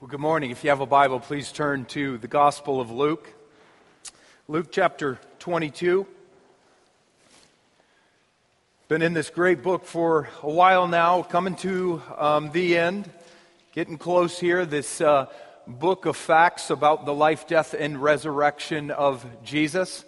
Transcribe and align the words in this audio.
Well, 0.00 0.08
good 0.08 0.18
morning. 0.18 0.50
If 0.50 0.64
you 0.64 0.70
have 0.70 0.80
a 0.80 0.86
Bible, 0.86 1.20
please 1.20 1.52
turn 1.52 1.84
to 1.90 2.16
the 2.16 2.26
Gospel 2.26 2.80
of 2.80 2.90
Luke. 2.90 3.34
Luke 4.48 4.68
chapter 4.70 5.18
22. 5.40 6.06
Been 8.88 9.02
in 9.02 9.12
this 9.12 9.28
great 9.28 9.62
book 9.62 9.84
for 9.84 10.30
a 10.42 10.48
while 10.48 10.88
now, 10.88 11.22
coming 11.22 11.54
to 11.56 12.00
um, 12.16 12.50
the 12.50 12.78
end, 12.78 13.10
getting 13.74 13.98
close 13.98 14.40
here. 14.40 14.64
This 14.64 15.02
uh, 15.02 15.26
book 15.66 16.06
of 16.06 16.16
facts 16.16 16.70
about 16.70 17.04
the 17.04 17.12
life, 17.12 17.46
death, 17.46 17.74
and 17.78 18.02
resurrection 18.02 18.90
of 18.90 19.26
Jesus. 19.44 20.06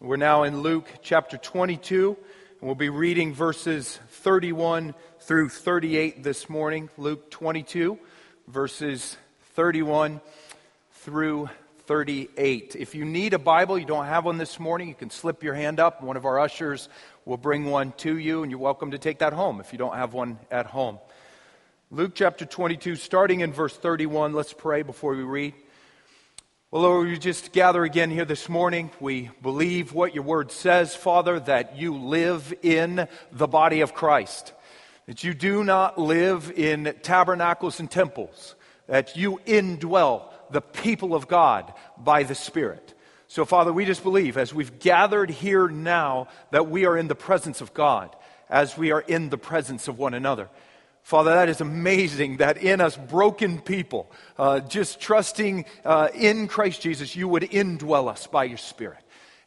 We're 0.00 0.16
now 0.16 0.44
in 0.44 0.62
Luke 0.62 0.88
chapter 1.02 1.36
22, 1.36 2.16
and 2.62 2.66
we'll 2.66 2.74
be 2.76 2.88
reading 2.88 3.34
verses 3.34 3.98
31 4.08 4.94
through 5.20 5.50
38 5.50 6.22
this 6.22 6.48
morning. 6.48 6.88
Luke 6.96 7.30
22 7.30 7.98
verses 8.48 9.16
31 9.54 10.22
through 10.92 11.50
38. 11.84 12.76
If 12.78 12.94
you 12.94 13.04
need 13.04 13.34
a 13.34 13.38
Bible, 13.38 13.78
you 13.78 13.84
don't 13.84 14.06
have 14.06 14.24
one 14.24 14.38
this 14.38 14.58
morning, 14.58 14.88
you 14.88 14.94
can 14.94 15.10
slip 15.10 15.42
your 15.42 15.54
hand 15.54 15.78
up. 15.78 16.02
One 16.02 16.16
of 16.16 16.24
our 16.24 16.38
ushers 16.38 16.88
will 17.26 17.36
bring 17.36 17.66
one 17.66 17.92
to 17.98 18.16
you, 18.16 18.42
and 18.42 18.50
you're 18.50 18.58
welcome 18.58 18.92
to 18.92 18.98
take 18.98 19.18
that 19.18 19.34
home 19.34 19.60
if 19.60 19.72
you 19.72 19.78
don't 19.78 19.94
have 19.94 20.14
one 20.14 20.38
at 20.50 20.64
home. 20.64 20.98
Luke 21.90 22.12
chapter 22.14 22.46
22, 22.46 22.96
starting 22.96 23.40
in 23.40 23.52
verse 23.52 23.76
31. 23.76 24.32
Let's 24.32 24.54
pray 24.54 24.82
before 24.82 25.14
we 25.14 25.22
read. 25.22 25.52
Well, 26.70 26.82
Lord, 26.82 27.08
we 27.08 27.18
just 27.18 27.52
gather 27.52 27.84
again 27.84 28.10
here 28.10 28.26
this 28.26 28.48
morning. 28.48 28.90
We 28.98 29.30
believe 29.42 29.92
what 29.92 30.14
your 30.14 30.24
word 30.24 30.52
says, 30.52 30.94
Father, 30.96 31.38
that 31.40 31.76
you 31.76 31.96
live 31.96 32.54
in 32.62 33.08
the 33.30 33.46
body 33.46 33.82
of 33.82 33.94
Christ 33.94 34.52
that 35.08 35.24
you 35.24 35.32
do 35.32 35.64
not 35.64 35.98
live 35.98 36.52
in 36.54 36.94
tabernacles 37.02 37.80
and 37.80 37.90
temples, 37.90 38.54
that 38.88 39.16
you 39.16 39.40
indwell 39.46 40.24
the 40.50 40.60
people 40.60 41.14
of 41.14 41.26
God 41.26 41.72
by 41.96 42.24
the 42.24 42.34
Spirit. 42.34 42.92
So, 43.26 43.46
Father, 43.46 43.72
we 43.72 43.86
just 43.86 44.02
believe 44.02 44.36
as 44.36 44.52
we've 44.52 44.78
gathered 44.78 45.30
here 45.30 45.66
now 45.66 46.28
that 46.50 46.68
we 46.68 46.84
are 46.84 46.94
in 46.94 47.08
the 47.08 47.14
presence 47.14 47.62
of 47.62 47.72
God, 47.72 48.14
as 48.50 48.76
we 48.76 48.90
are 48.92 49.00
in 49.00 49.30
the 49.30 49.38
presence 49.38 49.88
of 49.88 49.98
one 49.98 50.12
another. 50.12 50.50
Father, 51.02 51.30
that 51.30 51.48
is 51.48 51.62
amazing 51.62 52.36
that 52.36 52.58
in 52.58 52.82
us 52.82 52.94
broken 52.94 53.62
people, 53.62 54.12
uh, 54.36 54.60
just 54.60 55.00
trusting 55.00 55.64
uh, 55.86 56.08
in 56.14 56.48
Christ 56.48 56.82
Jesus, 56.82 57.16
you 57.16 57.28
would 57.28 57.44
indwell 57.44 58.10
us 58.10 58.26
by 58.26 58.44
your 58.44 58.58
Spirit. 58.58 58.98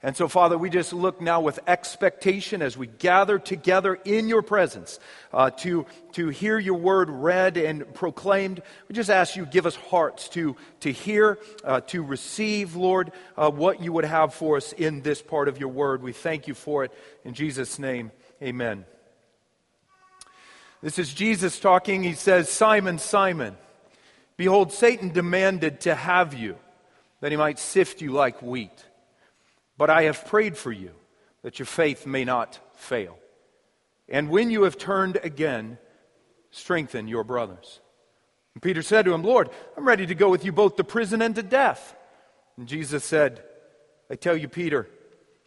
And 0.03 0.17
so, 0.17 0.27
Father, 0.27 0.57
we 0.57 0.71
just 0.71 0.94
look 0.94 1.21
now 1.21 1.41
with 1.41 1.59
expectation 1.67 2.63
as 2.63 2.75
we 2.75 2.88
gather 2.88 3.38
together 3.38 3.94
in 4.03 4.27
your 4.27 4.41
presence 4.41 4.99
uh, 5.31 5.52
to, 5.58 5.85
to 6.13 6.30
hear 6.30 6.58
your 6.58 6.80
word 6.80 7.11
read 7.11 7.55
and 7.55 7.93
proclaimed. 7.93 8.63
We 8.88 8.95
just 8.95 9.11
ask 9.11 9.35
you 9.35 9.45
give 9.45 9.67
us 9.67 9.75
hearts 9.75 10.27
to, 10.30 10.55
to 10.80 10.91
hear, 10.91 11.38
uh, 11.63 11.81
to 11.81 12.02
receive, 12.02 12.75
Lord, 12.75 13.11
uh, 13.38 13.52
what 13.52 13.80
you 13.83 13.93
would 13.93 14.05
have 14.05 14.33
for 14.33 14.58
us 14.58 14.73
in 14.73 15.03
this 15.03 15.21
part 15.21 15.47
of 15.47 15.59
your 15.59 15.69
word. 15.69 16.02
We 16.02 16.13
thank 16.13 16.47
you 16.47 16.55
for 16.55 16.83
it. 16.83 16.91
In 17.23 17.36
Jesus' 17.36 17.77
name, 17.77 18.11
amen. 18.41 18.86
This 20.81 20.97
is 20.97 21.13
Jesus 21.13 21.59
talking. 21.59 22.02
He 22.02 22.13
says, 22.13 22.49
Simon, 22.49 22.97
Simon, 22.97 23.55
behold, 24.36 24.73
Satan 24.73 25.09
demanded 25.09 25.81
to 25.81 25.93
have 25.93 26.33
you, 26.33 26.58
that 27.19 27.30
he 27.30 27.38
might 27.38 27.59
sift 27.59 28.02
you 28.02 28.13
like 28.13 28.41
wheat. 28.41 28.71
But 29.81 29.89
I 29.89 30.03
have 30.03 30.27
prayed 30.27 30.57
for 30.57 30.71
you 30.71 30.91
that 31.41 31.57
your 31.57 31.65
faith 31.65 32.05
may 32.05 32.23
not 32.23 32.59
fail. 32.75 33.17
And 34.07 34.29
when 34.29 34.51
you 34.51 34.61
have 34.61 34.77
turned 34.77 35.17
again, 35.23 35.79
strengthen 36.51 37.07
your 37.07 37.23
brothers. 37.23 37.79
And 38.53 38.61
Peter 38.61 38.83
said 38.83 39.05
to 39.05 39.13
him, 39.15 39.23
Lord, 39.23 39.49
I'm 39.75 39.87
ready 39.87 40.05
to 40.05 40.13
go 40.13 40.29
with 40.29 40.45
you 40.45 40.52
both 40.52 40.75
to 40.75 40.83
prison 40.83 41.23
and 41.23 41.33
to 41.33 41.41
death. 41.41 41.95
And 42.57 42.67
Jesus 42.67 43.03
said, 43.03 43.41
I 44.07 44.13
tell 44.13 44.37
you, 44.37 44.47
Peter, 44.47 44.87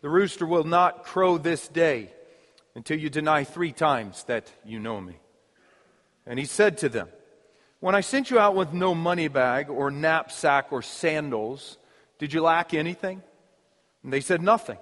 the 0.03 0.11
rooster 0.11 0.47
will 0.47 0.65
not 0.65 1.05
crow 1.05 1.39
this 1.39 1.69
day 1.69 2.11
until 2.75 2.99
you 2.99 3.11
deny 3.11 3.45
three 3.45 3.71
times 3.71 4.25
that 4.25 4.51
you 4.65 4.81
know 4.81 5.01
me. 5.01 5.15
And 6.27 6.41
he 6.41 6.45
said 6.45 6.79
to 6.79 6.89
them, 6.89 7.07
When 7.79 7.95
I 7.95 8.01
sent 8.01 8.33
you 8.33 8.41
out 8.41 8.57
with 8.57 8.73
no 8.73 8.97
money 8.97 9.29
bag 9.29 9.71
or 9.71 9.93
knapsack 9.93 10.73
or 10.73 10.83
sandals, 10.83 11.79
did 12.19 12.33
you 12.33 12.43
lack 12.43 12.75
anything? 12.75 13.23
And 14.05 14.13
they 14.13 14.21
said 14.21 14.43
nothing. 14.43 14.79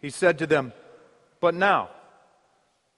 He 0.00 0.08
said 0.08 0.38
to 0.38 0.46
them, 0.46 0.72
But 1.40 1.54
now, 1.54 1.90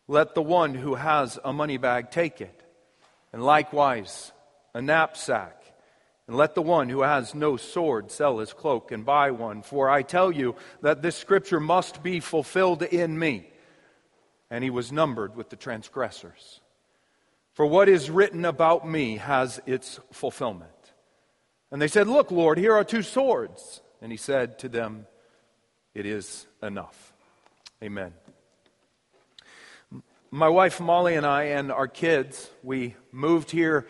let 0.06 0.34
the 0.34 0.42
one 0.42 0.74
who 0.74 0.94
has 0.94 1.38
a 1.42 1.52
money 1.52 1.78
bag 1.78 2.10
take 2.10 2.40
it, 2.40 2.62
and 3.32 3.42
likewise 3.42 4.32
a 4.74 4.82
knapsack. 4.82 5.54
And 6.26 6.36
let 6.36 6.54
the 6.54 6.62
one 6.62 6.90
who 6.90 7.00
has 7.00 7.34
no 7.34 7.56
sword 7.56 8.10
sell 8.10 8.38
his 8.38 8.52
cloak 8.52 8.92
and 8.92 9.06
buy 9.06 9.30
one. 9.30 9.62
For 9.62 9.88
I 9.88 10.02
tell 10.02 10.30
you 10.30 10.56
that 10.82 11.00
this 11.00 11.16
scripture 11.16 11.58
must 11.58 12.02
be 12.02 12.20
fulfilled 12.20 12.82
in 12.82 13.18
me. 13.18 13.48
And 14.50 14.62
he 14.62 14.68
was 14.68 14.92
numbered 14.92 15.36
with 15.36 15.48
the 15.48 15.56
transgressors. 15.56 16.60
For 17.54 17.64
what 17.64 17.88
is 17.88 18.10
written 18.10 18.44
about 18.44 18.86
me 18.86 19.16
has 19.16 19.58
its 19.64 20.00
fulfillment. 20.12 20.70
And 21.70 21.80
they 21.80 21.88
said, 21.88 22.06
Look, 22.06 22.30
Lord, 22.30 22.58
here 22.58 22.74
are 22.74 22.84
two 22.84 23.02
swords. 23.02 23.80
And 24.02 24.12
he 24.12 24.18
said 24.18 24.58
to 24.58 24.68
them, 24.68 25.06
it 25.98 26.06
is 26.06 26.46
enough. 26.62 27.12
Amen. 27.82 28.14
My 30.30 30.48
wife 30.48 30.80
Molly 30.80 31.16
and 31.16 31.26
I 31.26 31.44
and 31.44 31.72
our 31.72 31.88
kids, 31.88 32.48
we 32.62 32.94
moved 33.10 33.50
here 33.50 33.88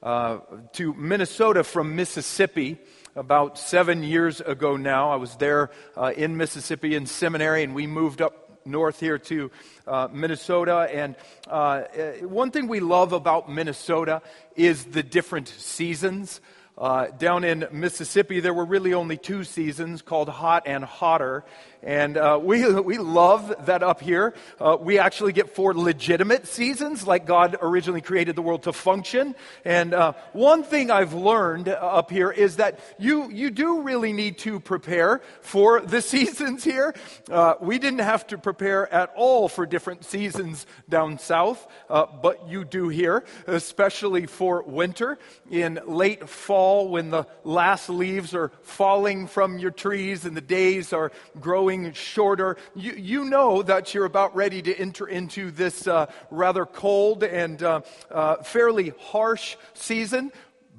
uh, 0.00 0.38
to 0.74 0.94
Minnesota 0.94 1.64
from 1.64 1.96
Mississippi 1.96 2.78
about 3.16 3.58
seven 3.58 4.04
years 4.04 4.40
ago 4.40 4.76
now. 4.76 5.10
I 5.10 5.16
was 5.16 5.34
there 5.34 5.70
uh, 5.96 6.12
in 6.16 6.36
Mississippi 6.36 6.94
in 6.94 7.06
seminary, 7.06 7.64
and 7.64 7.74
we 7.74 7.88
moved 7.88 8.22
up 8.22 8.60
north 8.64 9.00
here 9.00 9.18
to 9.18 9.50
uh, 9.88 10.06
Minnesota. 10.12 10.88
And 10.92 11.16
uh, 11.48 11.50
uh, 11.50 12.12
one 12.20 12.52
thing 12.52 12.68
we 12.68 12.78
love 12.78 13.12
about 13.12 13.50
Minnesota 13.50 14.22
is 14.54 14.84
the 14.84 15.02
different 15.02 15.48
seasons. 15.48 16.40
Uh, 16.78 17.08
down 17.08 17.42
in 17.42 17.66
Mississippi, 17.72 18.38
there 18.38 18.54
were 18.54 18.64
really 18.64 18.94
only 18.94 19.16
two 19.16 19.42
seasons 19.42 20.00
called 20.00 20.28
hot 20.28 20.62
and 20.64 20.84
hotter. 20.84 21.44
And 21.82 22.16
uh, 22.16 22.40
we, 22.42 22.68
we 22.80 22.98
love 22.98 23.66
that 23.66 23.82
up 23.82 24.00
here. 24.00 24.34
Uh, 24.60 24.76
we 24.80 24.98
actually 24.98 25.32
get 25.32 25.54
four 25.54 25.74
legitimate 25.74 26.48
seasons, 26.48 27.06
like 27.06 27.24
God 27.24 27.56
originally 27.62 28.00
created 28.00 28.34
the 28.34 28.42
world 28.42 28.64
to 28.64 28.72
function. 28.72 29.36
And 29.64 29.94
uh, 29.94 30.14
one 30.32 30.64
thing 30.64 30.90
I've 30.90 31.14
learned 31.14 31.68
up 31.68 32.10
here 32.10 32.30
is 32.30 32.56
that 32.56 32.80
you, 32.98 33.30
you 33.30 33.50
do 33.50 33.82
really 33.82 34.12
need 34.12 34.38
to 34.38 34.58
prepare 34.58 35.20
for 35.40 35.80
the 35.80 36.02
seasons 36.08 36.64
here. 36.64 36.94
Uh, 37.30 37.54
we 37.60 37.78
didn't 37.78 38.00
have 38.00 38.26
to 38.28 38.38
prepare 38.38 38.92
at 38.92 39.12
all 39.14 39.48
for 39.48 39.64
different 39.64 40.04
seasons 40.04 40.66
down 40.88 41.18
south, 41.18 41.64
uh, 41.88 42.06
but 42.06 42.48
you 42.48 42.64
do 42.64 42.88
here, 42.88 43.24
especially 43.46 44.26
for 44.26 44.62
winter. 44.62 45.18
In 45.48 45.78
late 45.86 46.28
fall, 46.28 46.88
when 46.88 47.10
the 47.10 47.26
last 47.44 47.88
leaves 47.88 48.34
are 48.34 48.50
falling 48.62 49.28
from 49.28 49.58
your 49.58 49.70
trees 49.70 50.24
and 50.24 50.36
the 50.36 50.40
days 50.40 50.92
are 50.92 51.12
growing 51.40 51.67
growing 51.68 51.92
shorter, 51.92 52.56
you, 52.74 52.92
you 52.92 53.24
know 53.26 53.62
that 53.62 53.92
you're 53.92 54.06
about 54.06 54.34
ready 54.34 54.62
to 54.62 54.74
enter 54.76 55.06
into 55.06 55.50
this 55.50 55.86
uh, 55.86 56.06
rather 56.30 56.64
cold 56.64 57.22
and 57.22 57.62
uh, 57.62 57.82
uh, 58.10 58.36
fairly 58.36 58.94
harsh 58.98 59.56
season 59.74 60.32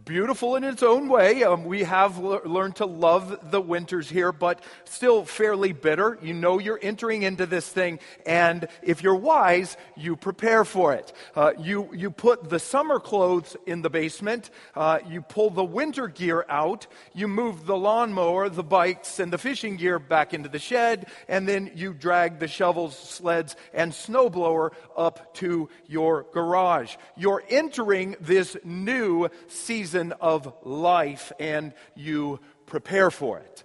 beautiful 0.09 0.56
in 0.56 0.64
its 0.64 0.81
own 0.81 1.08
way. 1.08 1.44
Um, 1.44 1.66
we 1.66 1.84
have 1.84 2.18
le- 2.18 2.42
learned 2.44 2.78
to 2.78 2.88
love 2.88 3.52
the 3.52 3.62
winters 3.62 4.09
here, 4.09 4.31
but 4.31 4.59
still 4.86 5.24
fairly 5.24 5.72
bitter. 5.72 6.18
You 6.20 6.34
know 6.34 6.58
you're 6.58 6.80
entering 6.81 7.22
into 7.22 7.46
this 7.46 7.70
thing, 7.70 8.00
and 8.25 8.68
if 8.81 9.03
you're 9.03 9.14
wise, 9.14 9.78
you 9.96 10.16
prepare 10.16 10.66
for 10.66 10.94
it. 10.96 11.14
Uh, 11.36 11.52
you, 11.59 11.92
you 11.94 12.09
put 12.09 12.50
the 12.50 12.58
summer 12.58 13.00
clothes 13.00 13.56
in 13.68 13.84
the 13.84 13.92
basement, 13.92 14.50
uh, 14.75 14.98
you 15.08 15.22
pull 15.22 15.52
the 15.52 15.64
winter 15.64 16.07
gear 16.07 16.44
out, 16.50 16.88
you 17.13 17.28
move 17.28 17.68
the 17.68 17.78
lawnmower, 17.78 18.50
the 18.50 18.63
bikes, 18.63 19.19
and 19.19 19.31
the 19.31 19.38
fishing 19.38 19.78
gear 19.78 20.00
back 20.00 20.34
into 20.34 20.50
the 20.50 20.57
shed, 20.57 21.06
and 21.28 21.48
then 21.48 21.69
you 21.75 21.94
drag 21.94 22.39
the 22.39 22.48
shovels, 22.48 22.98
sleds, 22.98 23.56
and 23.75 23.92
snowblower 23.92 24.72
up 24.98 25.36
to 25.36 25.69
your 25.86 26.25
garage. 26.34 26.95
You're 27.16 27.44
entering 27.48 28.16
this 28.19 28.57
new 28.63 29.30
season 29.50 29.99
season 30.00 30.13
of 30.22 30.54
life 30.63 31.34
and 31.40 31.74
you 31.94 32.40
prepare 32.66 33.12
for 33.12 33.40
it. 33.40 33.63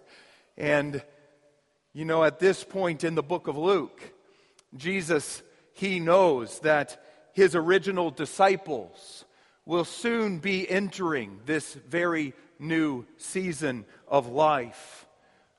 And, 0.56 1.00
you 1.92 2.04
know, 2.04 2.25
at 2.25 2.40
this 2.40 2.64
point 2.64 3.04
in 3.04 3.14
the 3.14 3.22
book 3.22 3.46
of 3.46 3.56
Luke, 3.56 4.00
Jesus, 4.76 5.42
he 5.75 6.00
knows 6.00 6.58
that 6.60 7.00
his 7.34 7.54
original 7.54 8.10
disciples 8.10 9.25
will 9.64 9.84
soon 9.84 10.40
be 10.40 10.69
entering 10.69 11.38
this 11.46 11.75
very 11.88 12.34
new 12.58 13.06
season 13.16 13.84
of 14.08 14.26
life. 14.26 15.06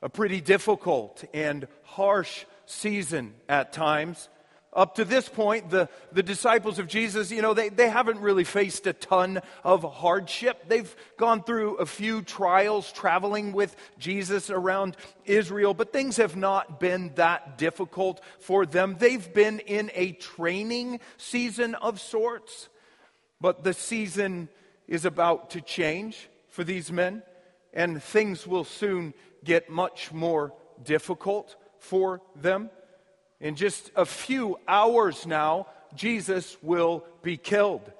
A 0.01 0.09
pretty 0.09 0.41
difficult 0.41 1.23
and 1.33 1.67
harsh 1.83 2.45
season 2.65 3.33
at 3.47 3.71
times 3.71 4.27
Up 4.75 4.95
to 4.95 5.05
this 5.05 5.29
point, 5.29 5.69
the, 5.69 5.87
the 6.11 6.21
disciples 6.21 6.79
of 6.79 6.87
Jesus, 6.87 7.31
you 7.31 7.41
know, 7.41 7.53
they, 7.53 7.69
they 7.69 7.89
haven't 7.89 8.19
really 8.19 8.43
faced 8.43 8.85
a 8.87 8.91
ton 8.91 9.41
of 9.63 9.83
hardship. 9.83 10.67
They've 10.67 10.93
gone 11.15 11.43
through 11.43 11.75
a 11.75 11.85
few 11.85 12.21
trials 12.21 12.91
traveling 12.91 13.53
with 13.53 13.73
Jesus 13.97 14.49
around 14.49 14.97
Israel, 15.23 15.73
but 15.73 15.93
things 15.93 16.17
have 16.17 16.35
not 16.35 16.81
been 16.81 17.13
that 17.15 17.57
difficult 17.57 18.19
for 18.41 18.65
them. 18.65 18.97
They've 18.99 19.33
been 19.33 19.59
in 19.59 19.91
a 19.93 20.11
training 20.11 20.99
season 21.15 21.75
of 21.75 22.01
sorts, 22.01 22.67
but 23.39 23.63
the 23.63 23.73
season 23.73 24.49
is 24.89 25.05
about 25.05 25.51
to 25.51 25.61
change 25.61 26.29
for 26.49 26.65
these 26.65 26.91
men, 26.91 27.23
and 27.73 28.03
things 28.03 28.45
will 28.45 28.65
soon 28.65 29.13
get 29.41 29.69
much 29.69 30.11
more 30.11 30.53
difficult 30.83 31.55
for 31.79 32.21
them. 32.35 32.69
In 33.45 33.55
just 33.55 33.91
a 33.95 34.07
few 34.07 34.57
hours 34.67 35.27
now, 35.27 35.67
Jesus 35.93 36.57
will 36.63 37.05
be 37.21 37.37
killed. 37.37 37.91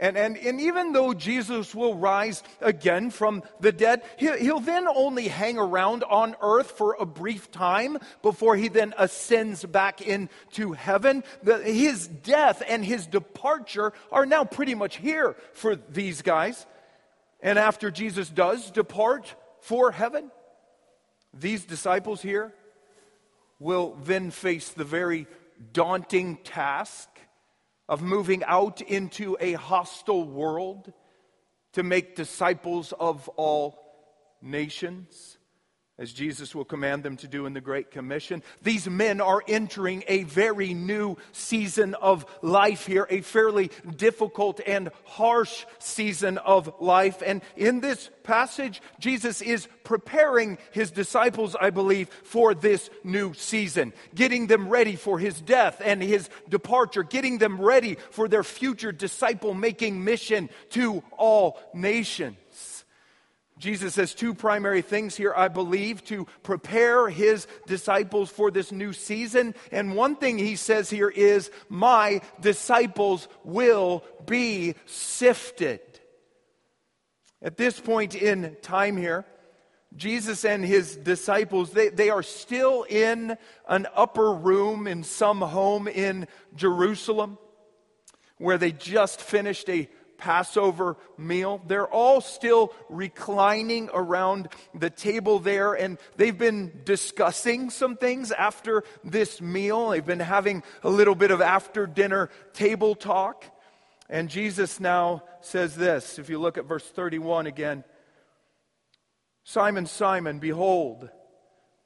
And, 0.00 0.18
and, 0.18 0.36
and 0.36 0.60
even 0.60 0.92
though 0.92 1.14
Jesus 1.14 1.72
will 1.72 1.94
rise 1.94 2.42
again 2.60 3.10
from 3.10 3.44
the 3.60 3.70
dead, 3.70 4.02
he'll, 4.16 4.36
he'll 4.36 4.58
then 4.58 4.88
only 4.88 5.28
hang 5.28 5.56
around 5.56 6.02
on 6.02 6.34
earth 6.42 6.72
for 6.72 6.96
a 6.98 7.06
brief 7.06 7.52
time 7.52 7.98
before 8.22 8.56
he 8.56 8.66
then 8.66 8.92
ascends 8.98 9.64
back 9.64 10.00
into 10.00 10.72
heaven. 10.72 11.22
The, 11.44 11.58
his 11.58 12.08
death 12.08 12.60
and 12.68 12.84
his 12.84 13.06
departure 13.06 13.92
are 14.10 14.26
now 14.26 14.42
pretty 14.42 14.74
much 14.74 14.96
here 14.96 15.36
for 15.52 15.76
these 15.76 16.22
guys. 16.22 16.66
And 17.40 17.56
after 17.56 17.92
Jesus 17.92 18.28
does 18.28 18.72
depart 18.72 19.32
for 19.60 19.92
heaven, 19.92 20.32
these 21.32 21.64
disciples 21.64 22.20
here 22.20 22.52
will 23.58 23.96
then 24.04 24.30
face 24.30 24.70
the 24.70 24.84
very 24.84 25.26
daunting 25.72 26.36
task 26.44 27.08
of 27.88 28.02
moving 28.02 28.44
out 28.44 28.80
into 28.80 29.36
a 29.40 29.54
hostile 29.54 30.24
world 30.24 30.92
to 31.72 31.82
make 31.82 32.16
disciples 32.16 32.92
of 32.98 33.28
all 33.30 33.78
nations 34.42 35.37
as 35.98 36.12
Jesus 36.12 36.54
will 36.54 36.64
command 36.64 37.02
them 37.02 37.16
to 37.18 37.28
do 37.28 37.46
in 37.46 37.52
the 37.52 37.60
Great 37.60 37.90
Commission. 37.90 38.42
These 38.62 38.88
men 38.88 39.20
are 39.20 39.42
entering 39.48 40.04
a 40.06 40.22
very 40.22 40.72
new 40.72 41.16
season 41.32 41.94
of 41.94 42.24
life 42.40 42.86
here, 42.86 43.06
a 43.10 43.20
fairly 43.20 43.70
difficult 43.96 44.60
and 44.64 44.90
harsh 45.04 45.66
season 45.80 46.38
of 46.38 46.72
life. 46.80 47.20
And 47.26 47.42
in 47.56 47.80
this 47.80 48.10
passage, 48.22 48.80
Jesus 49.00 49.42
is 49.42 49.66
preparing 49.82 50.58
his 50.70 50.90
disciples, 50.90 51.56
I 51.60 51.70
believe, 51.70 52.08
for 52.22 52.54
this 52.54 52.90
new 53.02 53.34
season, 53.34 53.92
getting 54.14 54.46
them 54.46 54.68
ready 54.68 54.94
for 54.94 55.18
his 55.18 55.40
death 55.40 55.82
and 55.84 56.00
his 56.02 56.28
departure, 56.48 57.02
getting 57.02 57.38
them 57.38 57.60
ready 57.60 57.96
for 58.10 58.28
their 58.28 58.44
future 58.44 58.92
disciple 58.92 59.54
making 59.54 60.04
mission 60.04 60.48
to 60.70 61.02
all 61.16 61.58
nations. 61.74 62.36
Jesus 63.58 63.94
says 63.94 64.14
two 64.14 64.34
primary 64.34 64.82
things 64.82 65.16
here, 65.16 65.34
I 65.36 65.48
believe, 65.48 66.04
to 66.04 66.26
prepare 66.42 67.08
his 67.08 67.46
disciples 67.66 68.30
for 68.30 68.50
this 68.50 68.70
new 68.70 68.92
season. 68.92 69.54
And 69.72 69.96
one 69.96 70.16
thing 70.16 70.38
he 70.38 70.56
says 70.56 70.88
here 70.90 71.08
is, 71.08 71.50
My 71.68 72.20
disciples 72.40 73.28
will 73.44 74.04
be 74.26 74.74
sifted. 74.86 75.80
At 77.42 77.56
this 77.56 77.78
point 77.78 78.14
in 78.14 78.56
time 78.62 78.96
here, 78.96 79.24
Jesus 79.96 80.44
and 80.44 80.64
his 80.64 80.96
disciples, 80.96 81.70
they, 81.70 81.88
they 81.88 82.10
are 82.10 82.22
still 82.22 82.84
in 82.84 83.36
an 83.68 83.86
upper 83.94 84.32
room 84.32 84.86
in 84.86 85.02
some 85.02 85.40
home 85.40 85.88
in 85.88 86.28
Jerusalem 86.54 87.38
where 88.36 88.58
they 88.58 88.72
just 88.72 89.20
finished 89.20 89.68
a 89.68 89.88
Passover 90.18 90.96
meal. 91.16 91.62
They're 91.66 91.88
all 91.88 92.20
still 92.20 92.74
reclining 92.90 93.88
around 93.94 94.48
the 94.74 94.90
table 94.90 95.38
there, 95.38 95.72
and 95.72 95.98
they've 96.16 96.36
been 96.36 96.82
discussing 96.84 97.70
some 97.70 97.96
things 97.96 98.32
after 98.32 98.84
this 99.02 99.40
meal. 99.40 99.90
They've 99.90 100.04
been 100.04 100.20
having 100.20 100.62
a 100.82 100.90
little 100.90 101.14
bit 101.14 101.30
of 101.30 101.40
after 101.40 101.86
dinner 101.86 102.28
table 102.52 102.94
talk. 102.94 103.44
And 104.10 104.28
Jesus 104.28 104.80
now 104.80 105.22
says 105.40 105.74
this 105.74 106.18
if 106.18 106.28
you 106.28 106.38
look 106.38 106.58
at 106.58 106.66
verse 106.66 106.84
31 106.84 107.46
again 107.46 107.84
Simon, 109.44 109.86
Simon, 109.86 110.40
behold, 110.40 111.08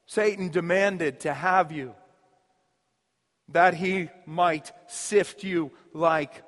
Satan 0.06 0.49
demanded 0.49 1.20
to 1.20 1.32
have 1.32 1.70
you 1.70 1.94
that 3.49 3.75
he 3.75 4.08
might 4.26 4.73
sift 4.88 5.44
you 5.44 5.70
like 5.93 6.43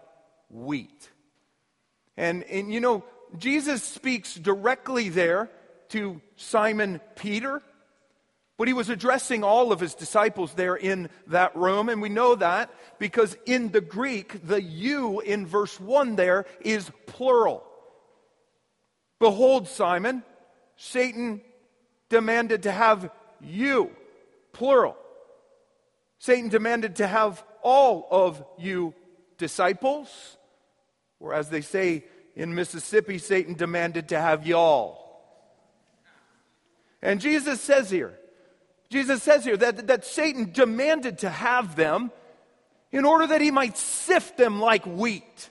wheat. 0.50 1.10
And, 2.16 2.44
and 2.44 2.72
you 2.72 2.81
know, 2.81 3.05
Jesus 3.38 3.82
speaks 3.82 4.34
directly 4.34 5.08
there 5.08 5.50
to 5.90 6.20
Simon 6.37 7.00
Peter, 7.16 7.62
but 8.56 8.69
he 8.69 8.75
was 8.75 8.88
addressing 8.88 9.43
all 9.43 9.72
of 9.72 9.81
his 9.81 9.94
disciples 9.94 10.55
there 10.55 10.76
in 10.76 11.08
that 11.26 11.56
room. 11.56 11.88
And 11.88 12.00
we 12.00 12.08
know 12.08 12.37
that 12.37 12.70
because 12.99 13.37
in 13.46 13.72
the 13.72 13.81
Greek, 13.81 14.46
the 14.46 14.62
you 14.62 15.20
in 15.20 15.46
verse 15.46 15.78
1 15.81 16.16
there 16.16 16.46
is 16.61 16.90
plural. 17.06 17.64
Behold, 19.19 19.69
Simon, 19.69 20.22
Satan 20.76 21.40
demanded 22.08 22.64
to 22.64 22.72
have 22.72 23.10
you, 23.40 23.90
plural. 24.52 24.96
Satan 26.19 26.49
demanded 26.49 26.96
to 26.96 27.06
have 27.06 27.44
all 27.62 28.06
of 28.10 28.44
you 28.58 28.94
disciples. 29.38 30.37
Or 31.20 31.34
as 31.34 31.49
they 31.49 31.61
say 31.61 32.05
in 32.37 32.55
Mississippi, 32.55 33.19
Satan 33.19 33.55
demanded 33.55 34.08
to 34.08 34.20
have 34.20 34.46
y'all. 34.46 35.00
And 37.02 37.20
Jesus 37.20 37.61
says 37.61 37.90
here, 37.90 38.19
Jesus 38.90 39.22
says 39.22 39.44
here 39.44 39.56
that, 39.56 39.87
that 39.88 40.05
Satan 40.05 40.52
demanded 40.52 41.19
to 41.19 41.31
have 41.31 41.76
them 41.76 42.11
in 42.93 43.05
order 43.05 43.26
that 43.26 43.40
he 43.40 43.50
might 43.50 43.76
sift 43.76 44.37
them 44.37 44.61
like 44.61 44.87
wheat. 44.87 45.50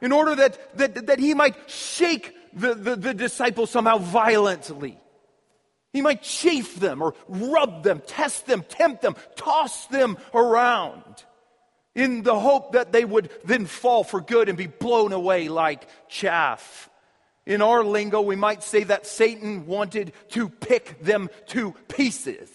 In 0.00 0.12
order 0.12 0.34
that, 0.34 0.78
that, 0.78 1.06
that 1.06 1.18
he 1.18 1.34
might 1.34 1.70
shake 1.70 2.34
the, 2.52 2.74
the, 2.74 2.96
the 2.96 3.14
disciples 3.14 3.70
somehow 3.70 3.98
violently. 3.98 4.98
He 5.92 6.02
might 6.02 6.22
chafe 6.22 6.76
them 6.76 7.02
or 7.02 7.14
rub 7.28 7.82
them, 7.82 8.02
test 8.06 8.46
them, 8.46 8.64
tempt 8.68 9.02
them, 9.02 9.16
toss 9.36 9.86
them 9.86 10.18
around 10.34 11.02
in 11.96 12.22
the 12.22 12.38
hope 12.38 12.72
that 12.72 12.92
they 12.92 13.04
would 13.04 13.30
then 13.44 13.66
fall 13.66 14.04
for 14.04 14.20
good 14.20 14.48
and 14.48 14.56
be 14.56 14.68
blown 14.68 15.12
away 15.12 15.48
like 15.48 15.88
chaff. 16.08 16.88
In 17.46 17.62
our 17.62 17.82
lingo, 17.82 18.20
we 18.20 18.36
might 18.36 18.62
say 18.62 18.84
that 18.84 19.06
Satan 19.06 19.66
wanted 19.66 20.12
to 20.30 20.48
pick 20.48 21.00
them 21.00 21.30
to 21.46 21.72
pieces 21.88 22.50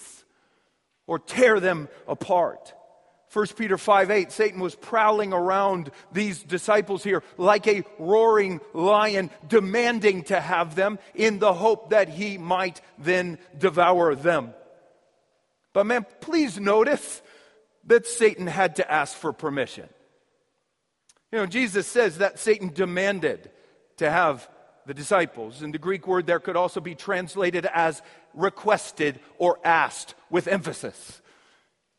or 1.07 1.17
tear 1.17 1.59
them 1.59 1.89
apart. 2.07 2.73
1 3.33 3.47
Peter 3.57 3.77
5 3.77 4.11
8, 4.11 4.31
Satan 4.31 4.59
was 4.59 4.75
prowling 4.75 5.33
around 5.33 5.89
these 6.11 6.43
disciples 6.43 7.03
here 7.03 7.23
like 7.37 7.65
a 7.65 7.83
roaring 7.97 8.59
lion, 8.73 9.31
demanding 9.47 10.23
to 10.23 10.39
have 10.39 10.75
them 10.75 10.99
in 11.15 11.39
the 11.39 11.53
hope 11.53 11.91
that 11.91 12.09
he 12.09 12.37
might 12.37 12.81
then 12.99 13.39
devour 13.57 14.13
them. 14.13 14.53
But 15.73 15.85
man, 15.85 16.05
please 16.19 16.59
notice 16.59 17.21
that 17.85 18.05
Satan 18.05 18.47
had 18.47 18.77
to 18.77 18.91
ask 18.91 19.15
for 19.15 19.33
permission. 19.33 19.89
You 21.31 21.39
know, 21.39 21.45
Jesus 21.45 21.87
says 21.87 22.17
that 22.17 22.39
Satan 22.39 22.71
demanded 22.73 23.49
to 23.97 24.09
have 24.09 24.47
the 24.85 24.93
disciples. 24.93 25.61
And 25.61 25.73
the 25.73 25.79
Greek 25.79 26.07
word 26.07 26.25
there 26.27 26.39
could 26.39 26.55
also 26.55 26.79
be 26.79 26.95
translated 26.95 27.65
as 27.65 28.01
requested 28.33 29.19
or 29.37 29.59
asked 29.63 30.15
with 30.29 30.47
emphasis. 30.47 31.21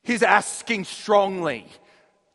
He's 0.02 0.22
asking 0.22 0.84
strongly 0.84 1.66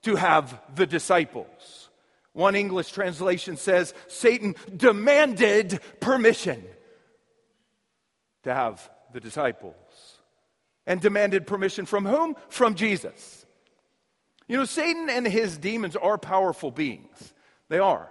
to 0.03 0.15
have 0.15 0.59
the 0.75 0.87
disciples. 0.87 1.89
One 2.33 2.55
English 2.55 2.91
translation 2.91 3.57
says 3.57 3.93
Satan 4.07 4.55
demanded 4.75 5.79
permission 5.99 6.63
to 8.43 8.53
have 8.53 8.89
the 9.11 9.19
disciples. 9.19 9.73
And 10.85 11.01
demanded 11.01 11.45
permission 11.45 11.85
from 11.85 12.05
whom? 12.05 12.35
From 12.47 12.75
Jesus. 12.75 13.36
You 14.47 14.57
know, 14.57 14.65
Satan 14.65 15.09
and 15.09 15.27
his 15.27 15.57
demons 15.57 15.95
are 15.95 16.17
powerful 16.17 16.71
beings. 16.71 17.33
They 17.69 17.79
are. 17.79 18.09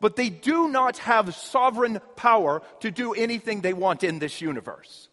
But 0.00 0.16
they 0.16 0.28
do 0.28 0.68
not 0.68 0.98
have 0.98 1.34
sovereign 1.34 2.00
power 2.16 2.62
to 2.80 2.90
do 2.90 3.14
anything 3.14 3.60
they 3.60 3.72
want 3.72 4.04
in 4.04 4.18
this 4.18 4.40
universe. 4.40 5.08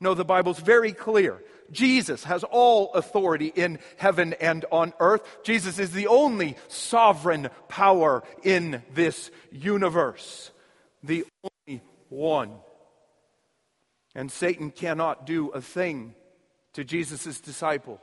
No, 0.00 0.14
the 0.14 0.24
Bible's 0.24 0.58
very 0.58 0.92
clear. 0.92 1.42
Jesus 1.70 2.24
has 2.24 2.44
all 2.44 2.92
authority 2.92 3.52
in 3.54 3.78
heaven 3.96 4.34
and 4.34 4.64
on 4.70 4.92
earth. 5.00 5.22
Jesus 5.44 5.78
is 5.78 5.92
the 5.92 6.08
only 6.08 6.56
sovereign 6.68 7.48
power 7.68 8.22
in 8.42 8.82
this 8.92 9.30
universe. 9.50 10.50
The 11.02 11.24
only 11.42 11.82
one. 12.08 12.52
And 14.14 14.30
Satan 14.30 14.70
cannot 14.70 15.24
do 15.24 15.48
a 15.48 15.60
thing 15.60 16.14
to 16.74 16.84
Jesus' 16.84 17.40
disciples. 17.40 18.00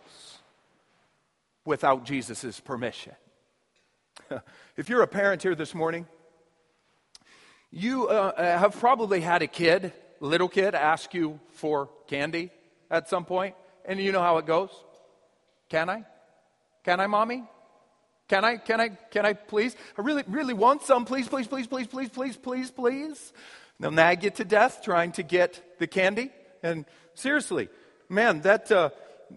Without 1.66 2.06
Jesus' 2.06 2.60
permission. 2.60 3.13
if 4.78 4.89
you're 4.89 5.01
a 5.01 5.08
parent 5.08 5.44
here 5.44 5.56
this 5.56 5.74
morning, 5.74 6.08
you 7.72 8.08
uh, 8.08 8.12
uh, 8.12 8.58
have 8.58 8.80
probably 8.80 9.22
had 9.22 9.42
a 9.42 9.48
kid, 9.48 9.94
little 10.20 10.50
kid, 10.50 10.74
ask 10.74 11.13
you 11.13 11.39
for 11.54 11.89
candy 12.08 12.51
at 12.89 13.10
some 13.10 13.25
point, 13.25 13.56
and 13.86 14.00
you 14.00 14.12
know 14.12 14.22
how 14.22 14.38
it 14.38 14.46
goes. 14.46 14.72
Can 15.70 15.89
I? 15.89 16.04
Can 16.84 17.00
I, 17.00 17.08
mommy? 17.08 17.44
Can 18.28 18.44
I? 18.44 18.58
Can 18.58 18.82
I? 18.82 18.89
Can 18.89 19.25
I 19.25 19.34
please? 19.34 19.75
I 19.98 20.01
really, 20.01 20.24
really 20.28 20.54
want 20.54 20.84
some. 20.84 21.06
Please, 21.06 21.28
please, 21.28 21.48
please, 21.48 21.68
please, 21.68 21.88
please, 21.88 22.10
please, 22.10 22.38
please, 22.38 22.72
please. 22.72 23.34
They'll 23.80 23.92
nag 23.92 24.24
you 24.24 24.30
to 24.32 24.44
death 24.44 24.82
trying 24.84 25.13
to 25.13 25.24
get 25.24 25.80
the 25.80 25.88
candy. 25.88 26.32
And 26.62 26.86
seriously, 27.13 27.70
man, 28.10 28.42
that, 28.42 28.72
uh, 28.72 28.89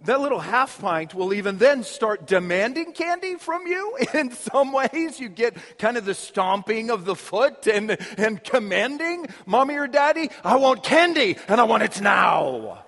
that 0.04 0.20
little 0.20 0.40
half 0.40 0.80
pint 0.80 1.14
will 1.14 1.32
even 1.32 1.58
then 1.58 1.84
start 1.84 2.26
demanding 2.26 2.92
candy 2.92 3.36
from 3.36 3.66
you 3.66 3.96
in 4.14 4.32
some 4.32 4.72
ways. 4.72 5.20
You 5.20 5.28
get 5.28 5.56
kind 5.78 5.96
of 5.96 6.04
the 6.04 6.14
stomping 6.14 6.90
of 6.90 7.04
the 7.04 7.14
foot 7.14 7.66
and, 7.66 7.96
and 8.18 8.42
commanding, 8.42 9.26
mommy 9.46 9.76
or 9.76 9.86
daddy, 9.86 10.30
I 10.44 10.56
want 10.56 10.82
candy 10.82 11.36
and 11.48 11.60
I 11.60 11.64
want 11.64 11.82
it 11.82 12.00
now. 12.00 12.84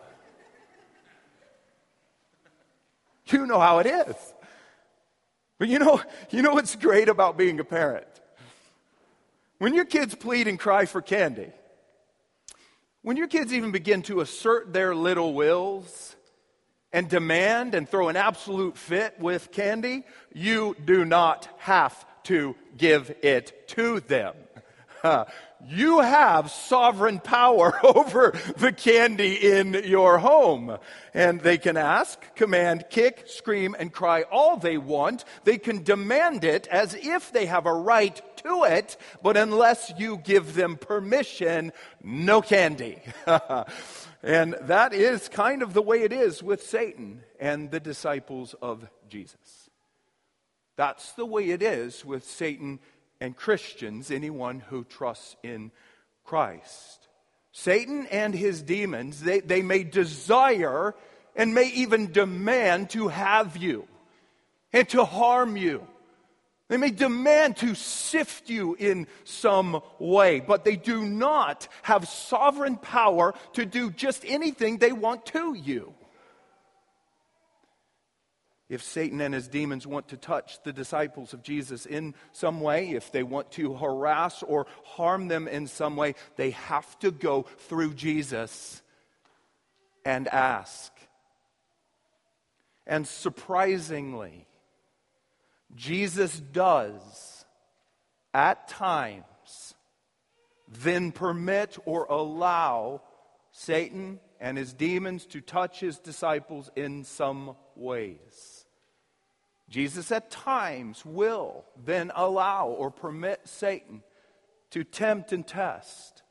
You 3.27 3.47
know 3.47 3.61
how 3.61 3.79
it 3.79 3.87
is. 3.87 4.17
But 5.59 5.69
you 5.69 5.79
know, 5.79 6.01
you 6.31 6.43
know 6.43 6.53
what's 6.53 6.77
great 6.77 7.09
about 7.09 7.39
being 7.39 7.61
a 7.61 7.65
parent? 7.65 8.07
When 9.59 9.73
your 9.73 9.85
kids 9.85 10.15
plead 10.15 10.49
and 10.49 10.59
cry 10.59 10.85
for 10.85 11.01
candy, 11.01 11.51
when 13.03 13.17
your 13.17 13.29
kids 13.29 13.53
even 13.53 13.71
begin 13.71 14.03
to 14.03 14.21
assert 14.21 14.73
their 14.73 14.95
little 14.95 15.33
wills 15.33 16.14
and 16.95 17.09
demand 17.09 17.75
and 17.75 17.89
throw 17.89 18.09
an 18.09 18.17
absolute 18.17 18.79
fit 18.79 19.19
with 19.19 19.51
candy, 19.51 20.05
you 20.33 20.77
do 20.85 21.05
not 21.05 21.49
have 21.59 22.07
to 22.23 22.55
give 22.79 23.13
it 23.23 23.69
to 23.69 23.99
them. 23.99 24.35
you 25.69 26.01
have 26.01 26.53
sovereign 26.53 27.19
power 27.19 27.79
over 27.85 28.33
the 28.57 28.71
candy 28.71 29.35
in 29.35 29.75
your 29.85 30.19
home. 30.19 30.79
And 31.13 31.41
they 31.41 31.59
can 31.59 31.77
ask, 31.77 32.19
command, 32.37 32.85
kick, 32.91 33.25
scream, 33.27 33.75
and 33.77 33.93
cry 33.93 34.23
all 34.23 34.57
they 34.57 34.79
want. 34.79 35.25
They 35.43 35.59
can 35.59 35.83
demand 35.83 36.45
it 36.45 36.69
as 36.69 36.95
if 36.95 37.33
they 37.33 37.47
have 37.47 37.67
a 37.67 37.75
right 37.75 38.23
to 38.45 38.65
it, 38.65 38.97
but 39.21 39.37
unless 39.37 39.93
you 39.99 40.19
give 40.19 40.55
them 40.55 40.77
permission, 40.77 41.73
no 42.05 42.41
candy. 42.41 43.03
and 44.25 44.57
that 44.63 44.95
is 44.95 45.29
kind 45.29 45.63
of 45.63 45.75
the 45.75 45.83
way 45.83 46.03
it 46.03 46.13
is 46.13 46.43
with 46.43 46.63
Satan 46.63 47.23
and 47.39 47.71
the 47.71 47.81
disciples 47.81 48.55
of 48.63 48.89
Jesus. 49.09 49.69
That's 50.77 51.13
the 51.13 51.27
way 51.27 51.51
it 51.51 51.63
is 51.63 52.05
with 52.05 52.25
Satan 52.25 52.81
and 53.21 53.37
Christians, 53.37 54.11
anyone 54.11 54.61
who 54.61 54.85
trusts 54.85 55.37
in 55.43 55.71
Christ. 56.25 57.09
Satan 57.53 58.07
and 58.11 58.35
his 58.35 58.63
demons, 58.63 59.21
they, 59.21 59.41
they 59.41 59.63
may 59.63 59.85
desire 59.85 60.95
and 61.37 61.55
may 61.55 61.69
even 61.71 62.11
demand 62.11 62.91
to 62.91 63.09
have 63.09 63.57
you 63.57 63.87
and 64.73 64.89
to 64.89 65.05
harm 65.05 65.57
you. 65.57 65.87
They 66.69 66.77
may 66.79 66.91
demand 66.91 67.59
to 67.59 67.75
sift 67.75 68.49
you 68.49 68.75
in 68.79 69.07
some 69.25 69.83
way, 69.99 70.41
but 70.41 70.65
they 70.65 70.77
do 70.77 71.05
not 71.05 71.69
have 71.83 72.09
sovereign 72.09 72.77
power 72.77 73.35
to 73.53 73.67
do 73.67 73.91
just 73.91 74.25
anything 74.27 74.79
they 74.79 74.93
want 74.93 75.27
to 75.27 75.55
you 75.55 75.95
if 78.69 78.83
Satan 78.83 79.21
and 79.21 79.35
his 79.35 79.49
demons 79.49 79.87
want 79.87 80.09
to 80.09 80.17
touch 80.17 80.63
the 80.63 80.73
disciples 80.73 81.33
of 81.35 81.43
Jesus 81.43 81.87
in 81.87 82.15
some 82.33 82.61
way, 82.61 82.91
if 82.91 83.13
they 83.13 83.23
want 83.23 83.51
to 83.53 83.75
harass 83.75 84.43
or 84.43 84.67
harm 84.85 85.29
them 85.29 85.47
in 85.49 85.67
some 85.67 85.97
way, 85.97 86.15
they 86.37 86.51
have 86.51 86.99
to 87.01 87.11
go 87.11 87.43
through 87.43 87.95
Jesus 87.95 88.83
and 90.05 90.29
ask. 90.29 90.93
And 92.87 93.07
surprisingly, 93.07 94.47
Jesus 95.75 96.39
does 96.39 97.45
at 98.33 98.69
times 98.69 99.75
then 100.69 101.13
permit 101.13 101.79
or 101.85 102.05
allow 102.07 103.03
Satan 103.53 104.21
and 104.41 104.59
his 104.59 104.73
demons 104.73 105.27
to 105.27 105.41
touch 105.41 105.81
his 105.81 105.99
disciples 105.99 106.71
in 106.77 107.05
some 107.05 107.57
ways. 107.77 108.67
Jesus 109.71 110.13
at 110.13 110.31
times 110.31 111.05
will 111.05 111.65
then 111.83 112.13
allow 112.15 112.69
or 112.69 112.91
permit 112.91 113.41
Satan 113.45 114.03
to 114.71 114.85
tempt 114.85 115.33
and 115.33 115.47
test. 115.47 116.23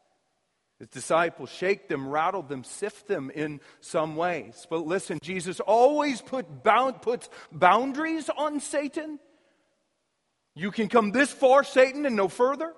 His 0.79 0.89
disciples 0.89 1.50
shake 1.50 1.88
them, 1.88 2.07
rattle 2.09 2.41
them, 2.41 2.63
sift 2.63 3.07
them 3.07 3.31
in 3.33 3.62
some 3.79 4.15
ways. 4.15 4.67
But 4.69 4.85
listen, 4.85 5.19
Jesus 5.21 5.59
always 5.62 6.21
put 6.21 6.63
bound, 6.63 7.01
puts 7.01 7.29
boundaries 7.51 8.29
on 8.35 8.59
Satan. 8.59 9.19
You 10.55 10.72
can 10.72 10.88
come 10.88 11.12
this 11.12 11.31
far, 11.31 11.63
Satan, 11.63 12.05
and 12.05 12.15
no 12.15 12.27
further. 12.27 12.74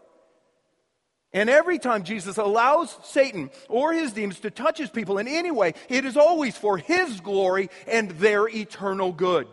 And 1.34 1.50
every 1.50 1.80
time 1.80 2.04
Jesus 2.04 2.38
allows 2.38 2.98
Satan 3.04 3.50
or 3.68 3.92
his 3.92 4.14
demons 4.14 4.40
to 4.42 4.52
touch 4.52 4.78
his 4.78 4.90
people 4.90 5.18
in 5.18 5.28
any 5.28 5.52
way, 5.52 5.74
it 5.90 6.06
is 6.06 6.16
always 6.16 6.56
for 6.56 6.78
his 6.78 7.20
glory 7.20 7.70
and 7.88 8.12
their 8.12 8.48
eternal 8.48 9.12
good 9.12 9.48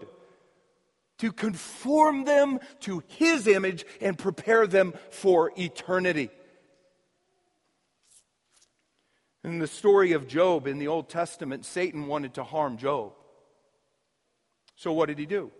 to 1.19 1.33
conform 1.33 2.25
them 2.25 2.59
to 2.81 3.02
his 3.07 3.47
image 3.47 3.85
and 4.00 4.19
prepare 4.19 4.67
them 4.67 4.93
for 5.11 5.52
eternity. 5.57 6.31
In 9.45 9.59
the 9.59 9.67
story 9.67 10.12
of 10.12 10.29
Job 10.29 10.67
in 10.69 10.79
the 10.79 10.88
Old 10.88 11.09
Testament, 11.09 11.64
Satan 11.64 12.07
wanted 12.07 12.35
to 12.35 12.45
harm 12.45 12.76
Job. 12.76 13.12
So 14.76 14.93
what 14.93 15.07
did 15.07 15.19
he 15.19 15.26
do? 15.26 15.50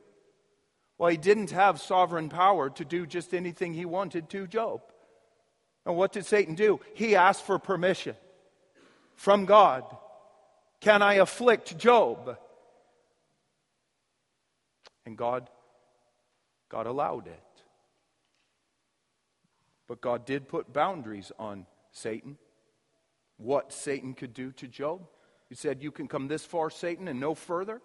Well, 1.02 1.11
he 1.11 1.16
didn't 1.16 1.50
have 1.50 1.80
sovereign 1.80 2.28
power 2.28 2.71
to 2.71 2.85
do 2.85 3.06
just 3.06 3.35
anything 3.35 3.75
he 3.75 3.85
wanted 3.85 4.30
to 4.30 4.47
Job. 4.47 4.82
And 5.85 5.97
what 5.97 6.12
did 6.12 6.26
Satan 6.26 6.54
do? 6.54 6.78
He 6.94 7.16
asked 7.16 7.44
for 7.44 7.59
permission 7.59 8.14
from 9.16 9.44
God. 9.44 9.82
Can 10.78 11.02
I 11.02 11.14
afflict 11.14 11.76
Job? 11.76 12.38
And 15.04 15.18
God, 15.18 15.50
God 16.68 16.87
allowed 16.87 17.26
it. 17.26 17.64
But 19.88 20.00
God 20.00 20.25
did 20.25 20.47
put 20.47 20.73
boundaries 20.73 21.32
on 21.37 21.66
Satan. 21.90 22.38
What 23.38 23.73
Satan 23.73 24.14
could 24.14 24.35
do 24.35 24.52
to 24.52 24.68
Job. 24.68 25.09
He 25.49 25.56
said, 25.56 25.82
You 25.82 25.90
can 25.90 26.06
come 26.06 26.28
this 26.28 26.44
far, 26.44 26.71
Satan, 26.71 27.09
and 27.09 27.18
no 27.18 27.35
further. 27.35 27.82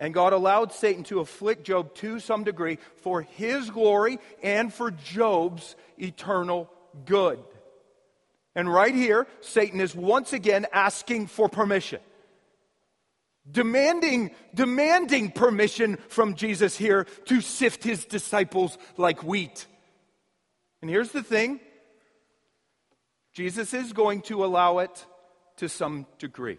And 0.00 0.14
God 0.14 0.32
allowed 0.32 0.72
Satan 0.72 1.02
to 1.04 1.20
afflict 1.20 1.64
Job 1.64 1.94
to 1.96 2.20
some 2.20 2.44
degree 2.44 2.78
for 3.02 3.22
his 3.22 3.68
glory 3.70 4.18
and 4.42 4.72
for 4.72 4.90
Job's 4.90 5.74
eternal 5.98 6.70
good. 7.04 7.40
And 8.54 8.72
right 8.72 8.94
here, 8.94 9.26
Satan 9.40 9.80
is 9.80 9.94
once 9.94 10.32
again 10.32 10.66
asking 10.72 11.26
for 11.26 11.48
permission 11.48 12.00
demanding, 13.50 14.30
demanding 14.54 15.30
permission 15.30 15.96
from 16.08 16.34
Jesus 16.34 16.76
here 16.76 17.04
to 17.26 17.40
sift 17.40 17.82
his 17.84 18.04
disciples 18.04 18.76
like 18.96 19.22
wheat. 19.22 19.66
And 20.82 20.90
here's 20.90 21.12
the 21.12 21.22
thing 21.22 21.60
Jesus 23.32 23.74
is 23.74 23.92
going 23.92 24.22
to 24.22 24.44
allow 24.44 24.78
it 24.78 25.06
to 25.56 25.68
some 25.68 26.06
degree. 26.18 26.58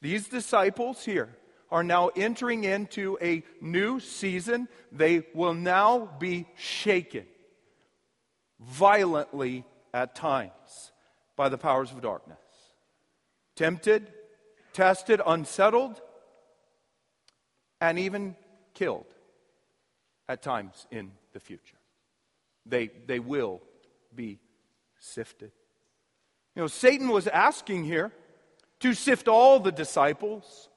These 0.00 0.28
disciples 0.28 1.04
here 1.04 1.30
are 1.74 1.82
now 1.82 2.08
entering 2.14 2.62
into 2.62 3.18
a 3.20 3.42
new 3.60 3.98
season. 3.98 4.68
They 4.92 5.24
will 5.34 5.54
now 5.54 6.08
be 6.20 6.46
shaken 6.56 7.26
violently 8.60 9.64
at 9.92 10.14
times 10.14 10.92
by 11.34 11.48
the 11.48 11.58
powers 11.58 11.90
of 11.90 12.00
darkness. 12.00 12.38
Tempted, 13.56 14.12
tested, 14.72 15.20
unsettled, 15.26 16.00
and 17.80 17.98
even 17.98 18.36
killed 18.72 19.12
at 20.28 20.42
times 20.42 20.86
in 20.92 21.10
the 21.32 21.40
future. 21.40 21.76
They, 22.64 22.86
they 23.06 23.18
will 23.18 23.60
be 24.14 24.38
sifted. 25.00 25.50
You 26.54 26.62
know, 26.62 26.68
Satan 26.68 27.08
was 27.08 27.26
asking 27.26 27.82
here 27.82 28.12
to 28.78 28.94
sift 28.94 29.26
all 29.26 29.58
the 29.58 29.72
disciples, 29.72 30.68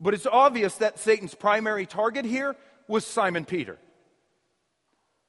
but 0.00 0.14
it's 0.14 0.26
obvious 0.26 0.76
that 0.76 0.98
Satan's 0.98 1.34
primary 1.34 1.86
target 1.86 2.24
here 2.24 2.56
was 2.88 3.06
Simon 3.06 3.44
Peter. 3.44 3.78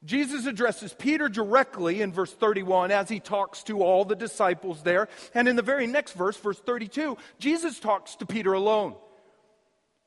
Jesus 0.03 0.47
addresses 0.47 0.93
Peter 0.93 1.29
directly 1.29 2.01
in 2.01 2.11
verse 2.11 2.33
31 2.33 2.89
as 2.89 3.07
he 3.07 3.19
talks 3.19 3.61
to 3.63 3.83
all 3.83 4.03
the 4.03 4.15
disciples 4.15 4.81
there. 4.81 5.07
And 5.35 5.47
in 5.47 5.55
the 5.55 5.61
very 5.61 5.85
next 5.85 6.13
verse, 6.13 6.37
verse 6.37 6.57
32, 6.57 7.17
Jesus 7.37 7.79
talks 7.79 8.15
to 8.15 8.25
Peter 8.25 8.53
alone. 8.53 8.95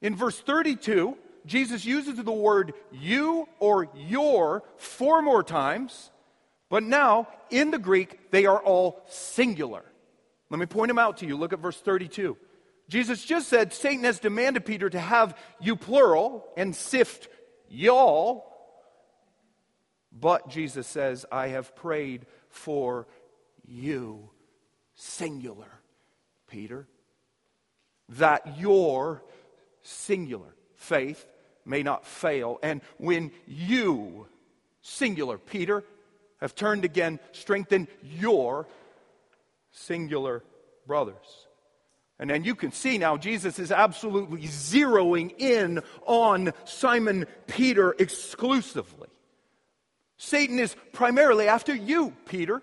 In 0.02 0.16
verse 0.16 0.38
32, 0.40 1.16
Jesus 1.47 1.85
uses 1.85 2.16
the 2.16 2.33
word 2.33 2.75
you 2.90 3.49
or 3.61 3.88
your 3.94 4.64
four 4.76 5.23
more 5.23 5.44
times, 5.44 6.11
but 6.71 6.83
now 6.83 7.28
in 7.50 7.71
the 7.71 7.78
Greek, 7.78 8.33
they 8.33 8.47
are 8.47 8.59
all 8.59 9.00
singular. 9.09 9.85
Let 10.50 10.59
me 10.59 10.66
point 10.66 10.88
them 10.88 10.99
out 10.99 11.18
to 11.18 11.26
you. 11.26 11.37
Look 11.37 11.52
at 11.52 11.61
verse 11.61 11.80
32. 11.80 12.37
Jesus 12.88 13.25
just 13.25 13.49
said 13.49 13.73
Satan 13.73 14.05
has 14.05 14.19
demanded 14.19 14.64
Peter 14.64 14.91
to 14.91 15.00
have 15.00 15.37
you 15.61 15.76
plural 15.76 16.47
and 16.57 16.75
sift 16.76 17.29
y'all. 17.69 18.50
But 20.12 20.49
Jesus 20.49 20.87
says, 20.87 21.26
I 21.33 21.49
have 21.49 21.75
prayed 21.75 22.26
for 22.49 23.07
you, 23.67 24.31
singular, 24.95 25.81
Peter, 26.49 26.87
that 28.11 28.59
your 28.59 29.23
singular 29.83 30.55
faith 30.76 31.26
may 31.64 31.83
not 31.83 32.07
fail. 32.07 32.59
And 32.62 32.83
when 32.99 33.33
you, 33.47 34.26
singular, 34.83 35.38
Peter, 35.38 35.83
have 36.41 36.55
turned 36.55 36.85
again, 36.85 37.19
strengthen 37.33 37.88
your 38.03 38.69
singular 39.73 40.45
brothers. 40.87 41.47
And 42.18 42.30
then 42.30 42.44
you 42.44 42.54
can 42.54 42.73
see 42.73 42.99
now 42.99 43.16
Jesus 43.16 43.59
is 43.59 43.73
absolutely 43.73 44.42
zeroing 44.42 45.35
in 45.38 45.83
on 46.06 46.52
Simon 46.64 47.26
Peter 47.47 47.94
exclusively. 47.99 49.09
Satan 50.16 50.59
is 50.59 50.76
primarily 50.92 51.49
after 51.49 51.75
you, 51.75 52.12
Peter. 52.26 52.62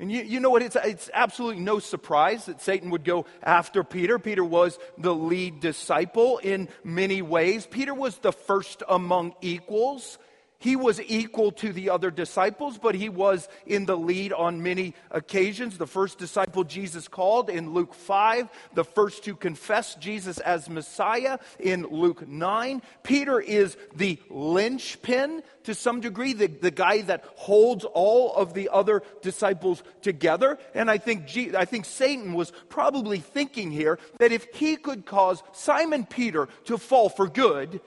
And 0.00 0.12
you, 0.12 0.22
you 0.22 0.38
know 0.38 0.50
what? 0.50 0.62
It's, 0.62 0.76
it's 0.76 1.10
absolutely 1.12 1.60
no 1.60 1.80
surprise 1.80 2.46
that 2.46 2.60
Satan 2.60 2.90
would 2.90 3.02
go 3.02 3.26
after 3.42 3.82
Peter. 3.82 4.20
Peter 4.20 4.44
was 4.44 4.78
the 4.96 5.12
lead 5.12 5.58
disciple 5.58 6.38
in 6.38 6.68
many 6.84 7.20
ways. 7.20 7.66
Peter 7.66 7.92
was 7.92 8.16
the 8.18 8.32
first 8.32 8.84
among 8.88 9.34
equals. 9.40 10.18
He 10.60 10.74
was 10.74 11.00
equal 11.00 11.52
to 11.52 11.72
the 11.72 11.90
other 11.90 12.10
disciples, 12.10 12.78
but 12.78 12.96
he 12.96 13.08
was 13.08 13.48
in 13.64 13.86
the 13.86 13.96
lead 13.96 14.32
on 14.32 14.60
many 14.60 14.94
occasions. 15.12 15.78
The 15.78 15.86
first 15.86 16.18
disciple 16.18 16.64
Jesus 16.64 17.06
called 17.06 17.48
in 17.48 17.74
Luke 17.74 17.94
5, 17.94 18.48
the 18.74 18.82
first 18.82 19.22
to 19.24 19.36
confess 19.36 19.94
Jesus 19.94 20.38
as 20.38 20.68
Messiah 20.68 21.38
in 21.60 21.84
Luke 21.84 22.26
9. 22.26 22.82
Peter 23.04 23.38
is 23.38 23.76
the 23.94 24.18
linchpin 24.30 25.44
to 25.62 25.74
some 25.76 26.00
degree, 26.00 26.32
the, 26.32 26.48
the 26.48 26.72
guy 26.72 27.02
that 27.02 27.24
holds 27.36 27.84
all 27.84 28.34
of 28.34 28.52
the 28.52 28.68
other 28.72 29.04
disciples 29.22 29.84
together. 30.02 30.58
And 30.74 30.90
I 30.90 30.98
think, 30.98 31.54
I 31.54 31.66
think 31.66 31.84
Satan 31.84 32.32
was 32.32 32.52
probably 32.68 33.20
thinking 33.20 33.70
here 33.70 34.00
that 34.18 34.32
if 34.32 34.46
he 34.54 34.74
could 34.74 35.06
cause 35.06 35.40
Simon 35.52 36.04
Peter 36.04 36.48
to 36.64 36.78
fall 36.78 37.08
for 37.08 37.28
good, 37.28 37.80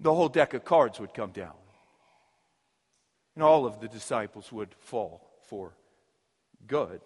the 0.00 0.14
whole 0.14 0.28
deck 0.28 0.54
of 0.54 0.64
cards 0.64 1.00
would 1.00 1.14
come 1.14 1.30
down. 1.30 1.54
And 3.34 3.42
all 3.42 3.66
of 3.66 3.80
the 3.80 3.88
disciples 3.88 4.50
would 4.52 4.74
fall 4.78 5.28
for 5.42 5.76
good. 6.66 7.00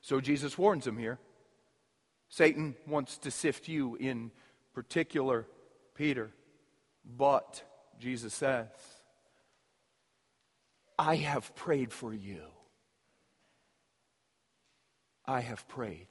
So 0.00 0.20
Jesus 0.20 0.58
warns 0.58 0.84
them 0.84 0.98
here. 0.98 1.18
Satan 2.28 2.74
wants 2.86 3.18
to 3.18 3.30
sift 3.30 3.68
you 3.68 3.96
in 3.96 4.30
particular, 4.72 5.46
Peter. 5.94 6.30
But, 7.04 7.62
Jesus 7.98 8.32
says, 8.32 8.68
I 10.98 11.16
have 11.16 11.54
prayed 11.54 11.92
for 11.92 12.14
you. 12.14 12.42
I 15.26 15.40
have 15.40 15.66
prayed 15.68 16.08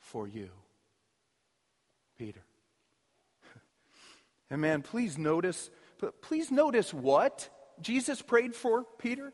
for 0.00 0.26
you, 0.26 0.50
Peter. 2.16 2.42
And 4.50 4.60
man, 4.60 4.82
please 4.82 5.18
notice, 5.18 5.70
please 6.22 6.50
notice 6.50 6.92
what 6.92 7.48
Jesus 7.80 8.22
prayed 8.22 8.54
for 8.54 8.84
Peter. 8.98 9.32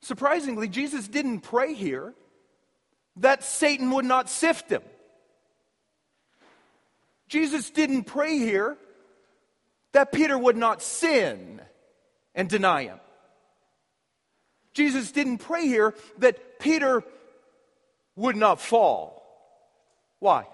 Surprisingly, 0.00 0.68
Jesus 0.68 1.08
didn't 1.08 1.40
pray 1.40 1.74
here 1.74 2.14
that 3.16 3.42
Satan 3.42 3.90
would 3.90 4.04
not 4.04 4.30
sift 4.30 4.70
him. 4.70 4.82
Jesus 7.28 7.70
didn't 7.70 8.04
pray 8.04 8.38
here 8.38 8.76
that 9.92 10.12
Peter 10.12 10.38
would 10.38 10.56
not 10.56 10.82
sin 10.82 11.60
and 12.34 12.48
deny 12.48 12.84
him. 12.84 13.00
Jesus 14.72 15.10
didn't 15.10 15.38
pray 15.38 15.66
here 15.66 15.94
that 16.18 16.60
Peter 16.60 17.02
would 18.14 18.36
not 18.36 18.60
fall. 18.60 19.22
Why? 20.20 20.46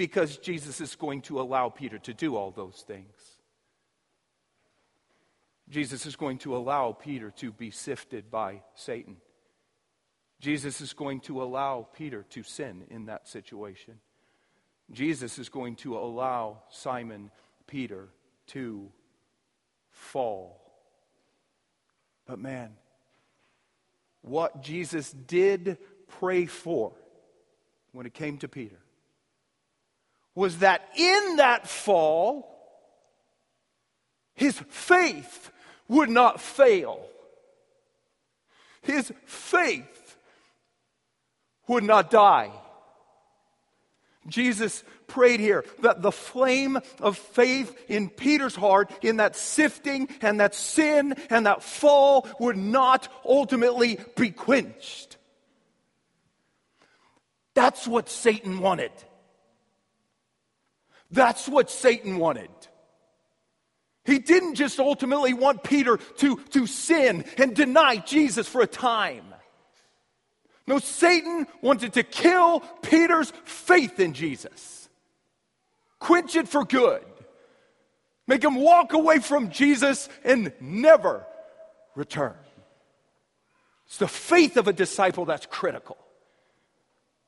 Because 0.00 0.38
Jesus 0.38 0.80
is 0.80 0.96
going 0.96 1.20
to 1.20 1.42
allow 1.42 1.68
Peter 1.68 1.98
to 1.98 2.14
do 2.14 2.34
all 2.34 2.50
those 2.50 2.82
things. 2.86 3.12
Jesus 5.68 6.06
is 6.06 6.16
going 6.16 6.38
to 6.38 6.56
allow 6.56 6.92
Peter 6.92 7.30
to 7.32 7.52
be 7.52 7.70
sifted 7.70 8.30
by 8.30 8.62
Satan. 8.74 9.18
Jesus 10.40 10.80
is 10.80 10.94
going 10.94 11.20
to 11.20 11.42
allow 11.42 11.86
Peter 11.92 12.24
to 12.30 12.42
sin 12.42 12.84
in 12.88 13.04
that 13.06 13.28
situation. 13.28 13.96
Jesus 14.90 15.38
is 15.38 15.50
going 15.50 15.76
to 15.76 15.98
allow 15.98 16.62
Simon 16.70 17.30
Peter 17.66 18.08
to 18.46 18.90
fall. 19.90 20.62
But 22.24 22.38
man, 22.38 22.70
what 24.22 24.62
Jesus 24.62 25.12
did 25.12 25.76
pray 26.08 26.46
for 26.46 26.94
when 27.92 28.06
it 28.06 28.14
came 28.14 28.38
to 28.38 28.48
Peter 28.48 28.78
was 30.34 30.58
that 30.58 30.88
in 30.96 31.36
that 31.36 31.68
fall, 31.68 32.46
his 34.34 34.58
faith 34.68 35.50
would 35.88 36.08
not 36.08 36.40
fail. 36.40 37.04
His 38.82 39.12
faith 39.26 40.16
would 41.66 41.84
not 41.84 42.10
die. 42.10 42.50
Jesus 44.26 44.84
prayed 45.06 45.40
here 45.40 45.64
that 45.80 46.02
the 46.02 46.12
flame 46.12 46.78
of 47.00 47.18
faith 47.18 47.76
in 47.88 48.08
Peter's 48.08 48.54
heart, 48.54 48.90
in 49.02 49.16
that 49.16 49.34
sifting 49.36 50.08
and 50.22 50.40
that 50.40 50.54
sin 50.54 51.14
and 51.28 51.46
that 51.46 51.62
fall, 51.62 52.28
would 52.38 52.56
not 52.56 53.08
ultimately 53.24 53.98
be 54.16 54.30
quenched. 54.30 55.16
That's 57.54 57.86
what 57.88 58.08
Satan 58.08 58.60
wanted. 58.60 58.92
That's 61.10 61.48
what 61.48 61.70
Satan 61.70 62.18
wanted. 62.18 62.50
He 64.04 64.18
didn't 64.18 64.54
just 64.54 64.78
ultimately 64.78 65.34
want 65.34 65.62
Peter 65.62 65.96
to, 65.96 66.36
to 66.50 66.66
sin 66.66 67.24
and 67.36 67.54
deny 67.54 67.96
Jesus 67.96 68.48
for 68.48 68.60
a 68.60 68.66
time. 68.66 69.24
No, 70.66 70.78
Satan 70.78 71.46
wanted 71.62 71.94
to 71.94 72.02
kill 72.02 72.60
Peter's 72.82 73.32
faith 73.44 73.98
in 73.98 74.14
Jesus, 74.14 74.88
quench 75.98 76.36
it 76.36 76.48
for 76.48 76.64
good, 76.64 77.04
make 78.26 78.44
him 78.44 78.54
walk 78.54 78.92
away 78.92 79.18
from 79.18 79.50
Jesus 79.50 80.08
and 80.24 80.52
never 80.60 81.26
return. 81.96 82.36
It's 83.86 83.98
the 83.98 84.06
faith 84.06 84.56
of 84.56 84.68
a 84.68 84.72
disciple 84.72 85.24
that's 85.24 85.46
critical. 85.46 85.98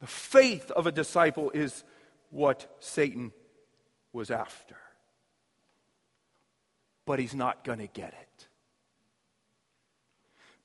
The 0.01 0.07
faith 0.07 0.71
of 0.71 0.87
a 0.87 0.92
disciple 0.92 1.51
is 1.51 1.83
what 2.31 2.77
Satan 2.79 3.33
was 4.12 4.31
after. 4.31 4.77
But 7.07 7.18
he's 7.18 7.35
not 7.35 7.64
going 7.64 7.79
to 7.79 7.87
get 7.87 8.14
it. 8.20 8.48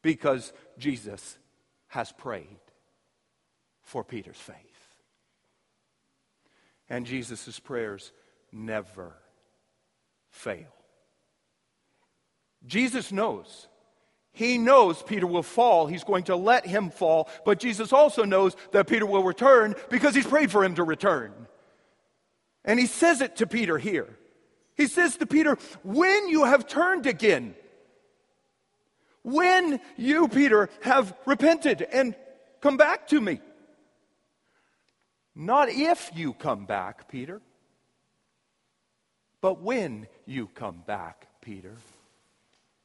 Because 0.01 0.53
Jesus 0.77 1.38
has 1.88 2.12
prayed 2.12 2.60
for 3.81 4.03
Peter's 4.03 4.38
faith. 4.38 4.55
And 6.89 7.05
Jesus' 7.05 7.60
prayers 7.60 8.12
never 8.51 9.13
fail. 10.29 10.73
Jesus 12.65 13.12
knows. 13.12 13.67
He 14.31 14.57
knows 14.57 15.01
Peter 15.01 15.25
will 15.25 15.43
fall. 15.43 15.88
He's 15.88 16.03
going 16.03 16.25
to 16.25 16.36
let 16.36 16.65
him 16.65 16.91
fall. 16.91 17.29
But 17.43 17.60
Jesus 17.60 17.91
also 17.91 18.23
knows 18.23 18.55
that 18.71 18.88
Peter 18.88 19.05
will 19.05 19.23
return 19.23 19.75
because 19.89 20.13
he's 20.13 20.27
prayed 20.27 20.51
for 20.51 20.63
him 20.63 20.75
to 20.75 20.83
return. 20.83 21.33
And 22.65 22.80
he 22.80 22.86
says 22.86 23.22
it 23.22 23.38
to 23.38 23.48
Peter 23.48 23.78
here. 23.78 24.17
He 24.76 24.88
says 24.88 25.17
to 25.17 25.26
Peter, 25.26 25.58
When 25.84 26.30
you 26.30 26.43
have 26.46 26.67
turned 26.67 27.06
again, 27.06 27.56
when 29.24 29.82
you, 29.98 30.28
Peter, 30.28 30.70
have 30.82 31.13
repented 31.26 31.82
and 31.82 32.15
come 32.62 32.78
back 32.78 33.08
to 33.10 33.20
me. 33.20 33.41
Not 35.36 35.70
if 35.70 36.12
you 36.15 36.34
come 36.34 36.65
back, 36.65 37.10
Peter, 37.10 37.41
but 39.41 39.62
when 39.62 40.08
you 40.26 40.48
come 40.48 40.84
back, 40.86 41.28
Peter. 41.41 41.76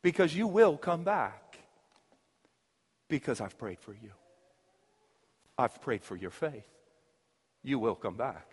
Because 0.03 0.35
you 0.35 0.47
will 0.47 0.77
come 0.77 1.05
back. 1.05 1.59
Because 3.09 3.41
I've 3.41 3.57
prayed 3.57 3.81
for 3.81 3.93
you. 3.93 4.11
I've 5.57 5.81
prayed 5.81 6.03
for 6.03 6.17
your 6.17 6.31
faith. 6.31 6.67
You 7.63 7.79
will 7.79 7.95
come 7.95 8.17
back. 8.17 8.52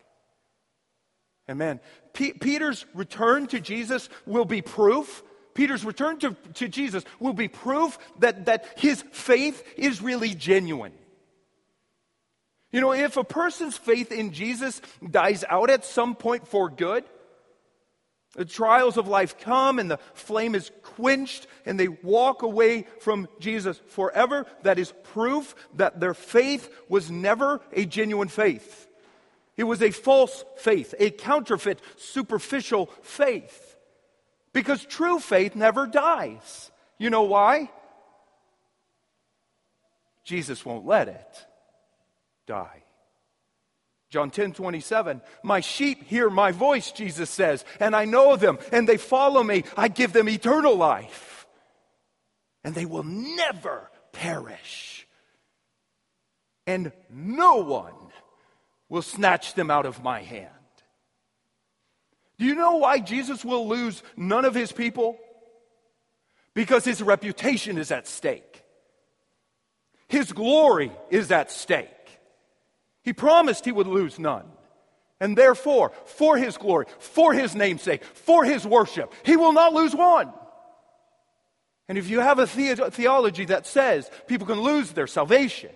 And 1.49 1.57
man, 1.57 1.79
P- 2.13 2.33
Peter's 2.33 2.85
return 2.93 3.47
to 3.47 3.59
Jesus 3.59 4.07
will 4.27 4.45
be 4.45 4.61
proof. 4.61 5.23
Peter's 5.55 5.83
return 5.83 6.19
to, 6.19 6.35
to 6.53 6.67
Jesus 6.67 7.03
will 7.19 7.33
be 7.33 7.47
proof 7.47 7.97
that, 8.19 8.45
that 8.45 8.67
his 8.77 9.03
faith 9.11 9.63
is 9.75 9.99
really 9.99 10.35
genuine. 10.35 10.93
You 12.71 12.81
know, 12.81 12.91
if 12.91 13.17
a 13.17 13.23
person's 13.23 13.75
faith 13.75 14.11
in 14.11 14.31
Jesus 14.31 14.79
dies 15.09 15.43
out 15.49 15.71
at 15.71 15.85
some 15.85 16.13
point 16.13 16.47
for 16.47 16.69
good, 16.69 17.03
the 18.35 18.45
trials 18.45 18.97
of 18.97 19.07
life 19.07 19.39
come 19.39 19.79
and 19.79 19.89
the 19.89 19.97
flame 20.13 20.53
is 20.53 20.69
quenched 20.83 21.47
and 21.65 21.79
they 21.79 21.87
walk 21.87 22.43
away 22.43 22.85
from 22.99 23.27
Jesus 23.39 23.81
forever. 23.87 24.45
That 24.61 24.77
is 24.77 24.93
proof 25.01 25.55
that 25.77 25.99
their 25.99 26.13
faith 26.13 26.69
was 26.87 27.09
never 27.09 27.59
a 27.73 27.85
genuine 27.85 28.27
faith. 28.27 28.85
It 29.59 29.67
was 29.67 29.81
a 29.81 29.91
false 29.91 30.45
faith, 30.55 30.95
a 30.99 31.11
counterfeit, 31.11 31.81
superficial 31.97 32.85
faith. 33.01 33.75
Because 34.53 34.85
true 34.85 35.19
faith 35.19 35.53
never 35.53 35.85
dies. 35.85 36.71
You 36.97 37.09
know 37.09 37.23
why? 37.23 37.69
Jesus 40.23 40.65
won't 40.65 40.85
let 40.85 41.09
it 41.09 41.45
die. 42.47 42.83
John 44.09 44.31
10 44.31 44.53
27, 44.53 45.21
my 45.43 45.59
sheep 45.59 46.03
hear 46.03 46.29
my 46.29 46.53
voice, 46.53 46.93
Jesus 46.93 47.29
says, 47.29 47.65
and 47.81 47.93
I 47.93 48.05
know 48.05 48.37
them, 48.37 48.59
and 48.71 48.87
they 48.87 48.95
follow 48.95 49.43
me. 49.43 49.65
I 49.75 49.89
give 49.89 50.13
them 50.13 50.29
eternal 50.29 50.77
life, 50.77 51.45
and 52.63 52.73
they 52.73 52.85
will 52.85 53.03
never 53.03 53.91
perish. 54.13 55.05
And 56.65 56.93
no 57.09 57.57
one 57.57 58.08
will 58.89 59.01
snatch 59.01 59.53
them 59.53 59.71
out 59.71 59.85
of 59.85 60.03
my 60.03 60.21
hand. 60.21 60.49
Do 62.37 62.45
you 62.45 62.55
know 62.55 62.77
why 62.77 62.99
Jesus 62.99 63.45
will 63.45 63.67
lose 63.67 64.01
none 64.17 64.45
of 64.45 64.55
his 64.55 64.71
people? 64.71 65.17
Because 66.53 66.83
his 66.83 67.01
reputation 67.01 67.77
is 67.77 67.91
at 67.91 68.07
stake. 68.07 68.63
His 70.07 70.31
glory 70.31 70.91
is 71.09 71.31
at 71.31 71.51
stake. 71.51 71.87
He 73.03 73.13
promised 73.13 73.65
he 73.65 73.71
would 73.71 73.87
lose 73.87 74.17
none. 74.17 74.45
And 75.19 75.37
therefore, 75.37 75.91
for 76.05 76.37
his 76.37 76.57
glory, 76.57 76.85
for 76.97 77.33
his 77.33 77.53
namesake, 77.55 78.03
for 78.03 78.45
his 78.45 78.65
worship, 78.65 79.13
he 79.23 79.35
will 79.35 79.53
not 79.53 79.73
lose 79.73 79.93
one. 79.93 80.33
And 81.89 81.97
if 81.97 82.09
you 82.09 82.19
have 82.19 82.39
a 82.39 82.45
the- 82.45 82.91
theology 82.91 83.45
that 83.45 83.67
says 83.67 84.09
people 84.27 84.47
can 84.47 84.61
lose 84.61 84.91
their 84.91 85.07
salvation, 85.07 85.71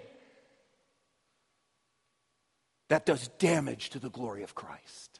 that 2.93 3.07
does 3.07 3.27
damage 3.39 3.89
to 3.89 3.97
the 3.97 4.11
glory 4.11 4.43
of 4.43 4.53
Christ. 4.53 5.19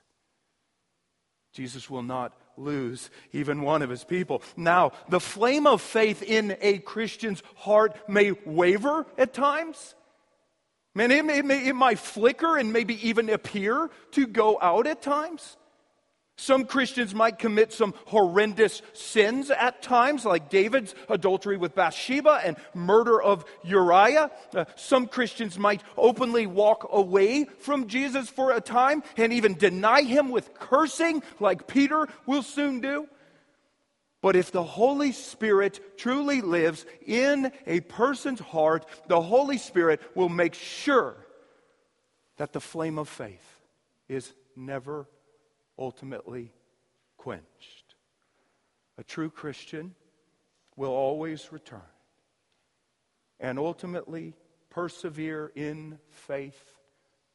Jesus 1.53 1.89
will 1.89 2.03
not 2.03 2.37
lose 2.55 3.09
even 3.31 3.63
one 3.63 3.81
of 3.81 3.89
his 3.89 4.03
people. 4.03 4.43
Now, 4.55 4.91
the 5.09 5.19
flame 5.19 5.65
of 5.65 5.81
faith 5.81 6.21
in 6.21 6.55
a 6.61 6.77
Christian's 6.77 7.41
heart 7.55 7.97
may 8.07 8.33
waver 8.45 9.07
at 9.17 9.33
times. 9.33 9.95
Man, 10.93 11.09
it, 11.09 11.25
may, 11.25 11.39
it, 11.39 11.45
may, 11.45 11.67
it 11.67 11.73
might 11.73 11.97
flicker 11.97 12.57
and 12.57 12.71
maybe 12.71 13.09
even 13.09 13.27
appear 13.27 13.89
to 14.11 14.27
go 14.27 14.59
out 14.61 14.85
at 14.85 15.01
times. 15.01 15.57
Some 16.35 16.65
Christians 16.65 17.13
might 17.13 17.37
commit 17.37 17.71
some 17.71 17.93
horrendous 18.05 18.81
sins 18.93 19.51
at 19.51 19.83
times, 19.83 20.25
like 20.25 20.49
David's 20.49 20.95
adultery 21.07 21.57
with 21.57 21.75
Bathsheba 21.75 22.41
and 22.43 22.57
murder 22.73 23.21
of 23.21 23.45
Uriah. 23.63 24.31
Uh, 24.53 24.65
some 24.75 25.07
Christians 25.07 25.59
might 25.59 25.83
openly 25.95 26.47
walk 26.47 26.89
away 26.91 27.45
from 27.59 27.87
Jesus 27.87 28.29
for 28.29 28.51
a 28.51 28.61
time 28.61 29.03
and 29.15 29.31
even 29.31 29.53
deny 29.53 30.01
him 30.01 30.29
with 30.29 30.55
cursing, 30.55 31.21
like 31.39 31.67
Peter 31.67 32.07
will 32.25 32.43
soon 32.43 32.81
do. 32.81 33.07
But 34.23 34.35
if 34.35 34.51
the 34.51 34.63
Holy 34.63 35.11
Spirit 35.11 35.97
truly 35.97 36.41
lives 36.41 36.85
in 37.05 37.51
a 37.67 37.81
person's 37.81 38.39
heart, 38.39 38.85
the 39.07 39.21
Holy 39.21 39.57
Spirit 39.59 40.01
will 40.15 40.29
make 40.29 40.55
sure 40.55 41.15
that 42.37 42.53
the 42.53 42.61
flame 42.61 42.97
of 42.97 43.07
faith 43.07 43.61
is 44.09 44.33
never 44.55 45.07
ultimately 45.77 46.51
quenched. 47.17 47.95
A 48.97 49.03
true 49.03 49.29
Christian 49.29 49.95
will 50.75 50.91
always 50.91 51.51
return 51.51 51.81
and 53.39 53.59
ultimately 53.59 54.33
persevere 54.69 55.51
in 55.55 55.99
faith 56.09 56.73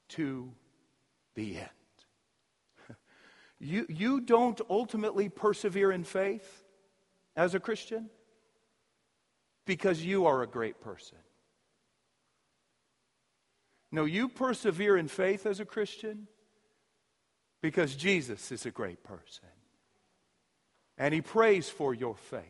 to 0.08 0.52
the 1.34 1.58
end. 1.58 1.68
You, 3.60 3.86
you 3.88 4.20
don't 4.20 4.60
ultimately 4.70 5.28
persevere 5.28 5.90
in 5.90 6.04
faith 6.04 6.62
as 7.34 7.56
a 7.56 7.60
Christian? 7.60 8.08
Because 9.66 10.04
you 10.04 10.26
are 10.26 10.42
a 10.42 10.46
great 10.46 10.80
person. 10.80 11.18
No, 13.90 14.04
you 14.04 14.28
persevere 14.28 14.96
in 14.96 15.08
faith 15.08 15.44
as 15.44 15.58
a 15.58 15.64
Christian 15.64 16.28
because 17.60 17.94
Jesus 17.94 18.52
is 18.52 18.66
a 18.66 18.70
great 18.70 19.02
person. 19.02 19.48
And 20.96 21.12
He 21.14 21.20
prays 21.20 21.68
for 21.68 21.94
your 21.94 22.14
faith. 22.14 22.44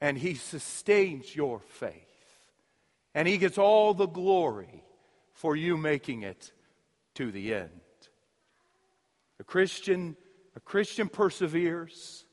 And 0.00 0.16
He 0.16 0.34
sustains 0.34 1.34
your 1.34 1.60
faith. 1.60 1.94
And 3.14 3.26
He 3.26 3.38
gets 3.38 3.58
all 3.58 3.94
the 3.94 4.06
glory 4.06 4.84
for 5.32 5.56
you 5.56 5.76
making 5.76 6.22
it 6.22 6.52
to 7.14 7.30
the 7.30 7.54
end. 7.54 7.70
A 9.38 9.44
Christian, 9.44 10.16
a 10.54 10.60
Christian 10.60 11.08
perseveres 11.08 12.24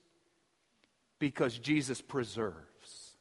because 1.20 1.58
Jesus 1.58 2.02
preserves. 2.02 3.18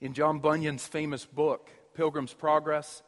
In 0.00 0.14
John 0.14 0.40
Bunyan's 0.40 0.86
famous 0.86 1.26
book, 1.26 1.70
Pilgrim's 1.94 2.32
Progress, 2.32 3.02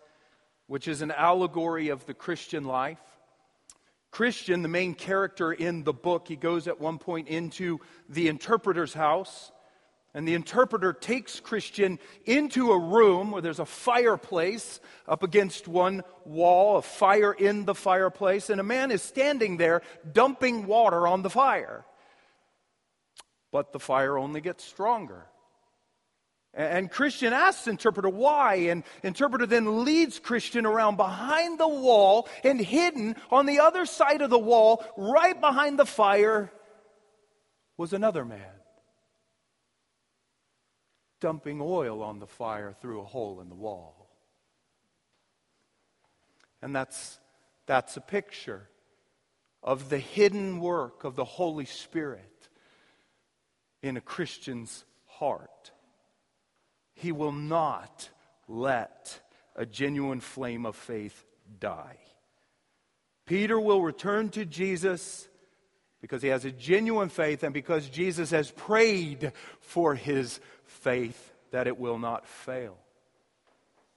which 0.66 0.88
is 0.88 1.02
an 1.02 1.10
allegory 1.10 1.88
of 1.88 2.06
the 2.06 2.14
Christian 2.14 2.64
life, 2.64 3.00
Christian, 4.12 4.60
the 4.60 4.68
main 4.68 4.94
character 4.94 5.52
in 5.52 5.84
the 5.84 5.92
book, 5.94 6.28
he 6.28 6.36
goes 6.36 6.68
at 6.68 6.78
one 6.80 6.98
point 6.98 7.28
into 7.28 7.80
the 8.08 8.28
interpreter's 8.28 8.94
house. 8.94 9.50
And 10.14 10.28
the 10.28 10.34
interpreter 10.34 10.92
takes 10.92 11.40
Christian 11.40 11.98
into 12.26 12.72
a 12.72 12.78
room 12.78 13.30
where 13.30 13.40
there's 13.40 13.58
a 13.58 13.64
fireplace 13.64 14.78
up 15.08 15.22
against 15.22 15.66
one 15.66 16.02
wall, 16.26 16.76
a 16.76 16.82
fire 16.82 17.32
in 17.32 17.64
the 17.64 17.74
fireplace, 17.74 18.50
and 18.50 18.60
a 18.60 18.64
man 18.64 18.90
is 18.90 19.00
standing 19.00 19.56
there 19.56 19.80
dumping 20.12 20.66
water 20.66 21.08
on 21.08 21.22
the 21.22 21.30
fire. 21.30 21.86
But 23.50 23.72
the 23.72 23.80
fire 23.80 24.18
only 24.18 24.42
gets 24.42 24.62
stronger. 24.62 25.24
And 26.54 26.90
Christian 26.90 27.32
asks 27.32 27.66
interpreter 27.66 28.10
why, 28.10 28.54
and 28.54 28.84
interpreter 29.02 29.46
then 29.46 29.84
leads 29.84 30.18
Christian 30.18 30.66
around 30.66 30.96
behind 30.96 31.58
the 31.58 31.68
wall 31.68 32.28
and 32.44 32.60
hidden 32.60 33.16
on 33.30 33.46
the 33.46 33.60
other 33.60 33.86
side 33.86 34.20
of 34.20 34.28
the 34.28 34.38
wall, 34.38 34.84
right 34.96 35.40
behind 35.40 35.78
the 35.78 35.86
fire, 35.86 36.52
was 37.78 37.94
another 37.94 38.24
man 38.24 38.52
dumping 41.22 41.60
oil 41.62 42.02
on 42.02 42.18
the 42.18 42.26
fire 42.26 42.74
through 42.80 43.00
a 43.00 43.04
hole 43.04 43.40
in 43.40 43.48
the 43.48 43.54
wall. 43.54 44.10
And 46.60 46.74
that's, 46.74 47.18
that's 47.66 47.96
a 47.96 48.00
picture 48.00 48.68
of 49.62 49.88
the 49.88 49.98
hidden 49.98 50.58
work 50.58 51.04
of 51.04 51.14
the 51.14 51.24
Holy 51.24 51.64
Spirit 51.64 52.48
in 53.82 53.96
a 53.96 54.00
Christian's 54.00 54.84
heart. 55.06 55.70
He 57.02 57.10
will 57.10 57.32
not 57.32 58.08
let 58.46 59.18
a 59.56 59.66
genuine 59.66 60.20
flame 60.20 60.64
of 60.64 60.76
faith 60.76 61.24
die. 61.58 61.96
Peter 63.26 63.58
will 63.58 63.82
return 63.82 64.28
to 64.30 64.44
Jesus 64.44 65.26
because 66.00 66.22
he 66.22 66.28
has 66.28 66.44
a 66.44 66.52
genuine 66.52 67.08
faith 67.08 67.42
and 67.42 67.52
because 67.52 67.88
Jesus 67.88 68.30
has 68.30 68.52
prayed 68.52 69.32
for 69.58 69.96
his 69.96 70.38
faith 70.64 71.32
that 71.50 71.66
it 71.66 71.76
will 71.76 71.98
not 71.98 72.24
fail. 72.24 72.76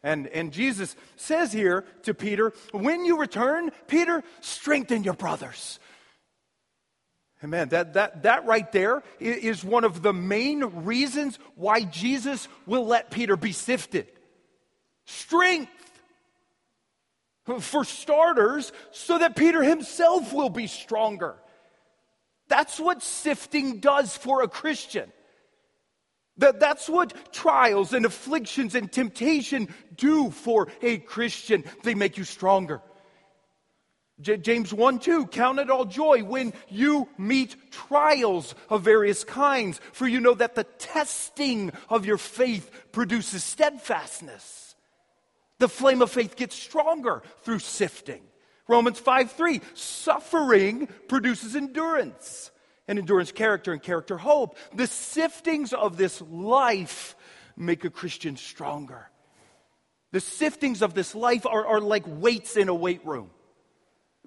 And, 0.01 0.25
and 0.27 0.51
Jesus 0.51 0.95
says 1.15 1.53
here 1.53 1.85
to 2.03 2.15
Peter, 2.15 2.53
when 2.71 3.05
you 3.05 3.19
return, 3.19 3.69
Peter, 3.87 4.23
strengthen 4.41 5.03
your 5.03 5.13
brothers. 5.13 5.79
Amen. 7.45 7.69
That, 7.69 7.93
that, 7.93 8.23
that 8.23 8.45
right 8.47 8.71
there 8.71 9.03
is 9.19 9.63
one 9.63 9.83
of 9.83 10.01
the 10.01 10.13
main 10.13 10.63
reasons 10.83 11.37
why 11.53 11.83
Jesus 11.83 12.47
will 12.65 12.87
let 12.87 13.11
Peter 13.11 13.37
be 13.37 13.51
sifted. 13.51 14.07
Strength. 15.05 15.69
For 17.59 17.85
starters, 17.85 18.71
so 18.89 19.19
that 19.19 19.35
Peter 19.35 19.61
himself 19.61 20.33
will 20.33 20.49
be 20.49 20.65
stronger. 20.65 21.35
That's 22.47 22.79
what 22.79 23.03
sifting 23.03 23.79
does 23.79 24.17
for 24.17 24.41
a 24.41 24.47
Christian. 24.47 25.11
That, 26.37 26.59
that's 26.59 26.89
what 26.89 27.31
trials 27.31 27.93
and 27.93 28.07
afflictions 28.07 28.73
and 28.73 28.91
temptation 28.91 29.71
do 29.95 30.31
for 30.31 30.69
a 30.81 30.97
Christian. 30.97 31.63
They 31.83 31.93
make 31.93 32.17
you 32.17 32.23
stronger. 32.23 32.81
J- 34.21 34.37
James 34.37 34.73
1 34.73 34.99
2, 34.99 35.27
count 35.27 35.59
it 35.59 35.69
all 35.69 35.85
joy 35.85 36.23
when 36.23 36.53
you 36.69 37.09
meet 37.17 37.55
trials 37.71 38.55
of 38.69 38.81
various 38.81 39.23
kinds, 39.23 39.81
for 39.91 40.07
you 40.07 40.21
know 40.21 40.33
that 40.33 40.55
the 40.55 40.63
testing 40.63 41.71
of 41.89 42.05
your 42.05 42.17
faith 42.17 42.69
produces 42.91 43.43
steadfastness. 43.43 44.75
The 45.59 45.69
flame 45.69 46.01
of 46.01 46.11
faith 46.11 46.35
gets 46.35 46.55
stronger 46.55 47.23
through 47.43 47.59
sifting. 47.59 48.21
Romans 48.67 48.99
5 48.99 49.31
3, 49.31 49.61
suffering 49.73 50.87
produces 51.07 51.55
endurance 51.55 52.51
and 52.87 52.99
endurance 52.99 53.31
character, 53.31 53.73
and 53.73 53.81
character 53.81 54.17
hope. 54.17 54.57
The 54.73 54.83
siftings 54.83 55.73
of 55.73 55.97
this 55.97 56.21
life 56.21 57.15
make 57.57 57.83
a 57.83 57.89
Christian 57.89 58.37
stronger. 58.37 59.09
The 60.11 60.19
siftings 60.19 60.81
of 60.81 60.93
this 60.93 61.15
life 61.15 61.45
are, 61.45 61.65
are 61.65 61.81
like 61.81 62.03
weights 62.05 62.57
in 62.57 62.69
a 62.69 62.75
weight 62.75 63.05
room. 63.05 63.29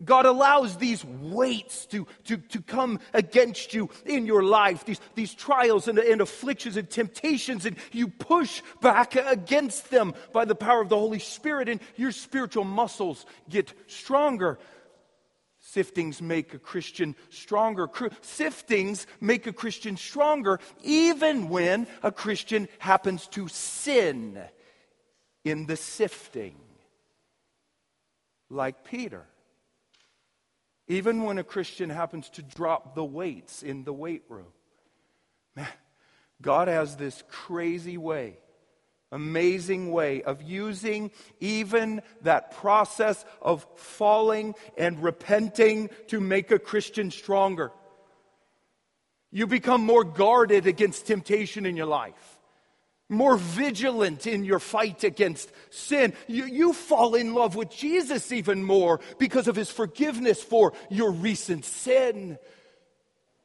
God 0.04 0.26
allows 0.26 0.76
these 0.76 1.04
weights 1.04 1.86
to, 1.86 2.06
to, 2.24 2.36
to 2.36 2.62
come 2.62 3.00
against 3.12 3.74
you 3.74 3.90
in 4.04 4.26
your 4.26 4.42
life, 4.42 4.84
these, 4.84 5.00
these 5.14 5.34
trials 5.34 5.88
and, 5.88 5.98
and 5.98 6.20
afflictions 6.20 6.76
and 6.76 6.88
temptations, 6.88 7.66
and 7.66 7.76
you 7.92 8.08
push 8.08 8.62
back 8.80 9.16
against 9.16 9.90
them 9.90 10.14
by 10.32 10.44
the 10.44 10.54
power 10.54 10.80
of 10.80 10.88
the 10.88 10.98
Holy 10.98 11.18
Spirit, 11.18 11.68
and 11.68 11.80
your 11.96 12.12
spiritual 12.12 12.64
muscles 12.64 13.26
get 13.48 13.72
stronger. 13.86 14.58
Siftings 15.60 16.22
make 16.22 16.54
a 16.54 16.58
Christian 16.58 17.14
stronger. 17.30 17.88
Siftings 18.22 19.06
make 19.20 19.46
a 19.46 19.52
Christian 19.52 19.96
stronger 19.96 20.60
even 20.82 21.48
when 21.48 21.86
a 22.02 22.12
Christian 22.12 22.68
happens 22.78 23.26
to 23.28 23.48
sin 23.48 24.40
in 25.44 25.66
the 25.66 25.76
sifting, 25.76 26.56
like 28.48 28.84
Peter. 28.84 29.26
Even 30.88 31.22
when 31.24 31.38
a 31.38 31.44
Christian 31.44 31.90
happens 31.90 32.30
to 32.30 32.42
drop 32.42 32.94
the 32.94 33.04
weights 33.04 33.62
in 33.62 33.84
the 33.84 33.92
weight 33.92 34.24
room. 34.28 34.52
Man, 35.54 35.68
God 36.40 36.68
has 36.68 36.96
this 36.96 37.22
crazy 37.28 37.98
way 37.98 38.38
amazing 39.10 39.90
way 39.90 40.22
of 40.22 40.42
using 40.42 41.10
even 41.40 42.02
that 42.22 42.50
process 42.52 43.24
of 43.40 43.66
falling 43.76 44.54
and 44.76 45.02
repenting 45.02 45.90
to 46.08 46.20
make 46.20 46.50
a 46.50 46.58
Christian 46.58 47.10
stronger. 47.10 47.72
You 49.30 49.46
become 49.46 49.82
more 49.82 50.04
guarded 50.04 50.66
against 50.66 51.06
temptation 51.06 51.66
in 51.66 51.76
your 51.76 51.86
life, 51.86 52.37
more 53.08 53.36
vigilant 53.36 54.26
in 54.26 54.44
your 54.44 54.58
fight 54.58 55.04
against 55.04 55.50
sin. 55.70 56.12
You, 56.26 56.44
you 56.44 56.72
fall 56.72 57.14
in 57.14 57.34
love 57.34 57.56
with 57.56 57.70
Jesus 57.70 58.32
even 58.32 58.62
more 58.62 59.00
because 59.18 59.48
of 59.48 59.56
his 59.56 59.70
forgiveness 59.70 60.42
for 60.42 60.72
your 60.90 61.10
recent 61.10 61.64
sin. 61.64 62.38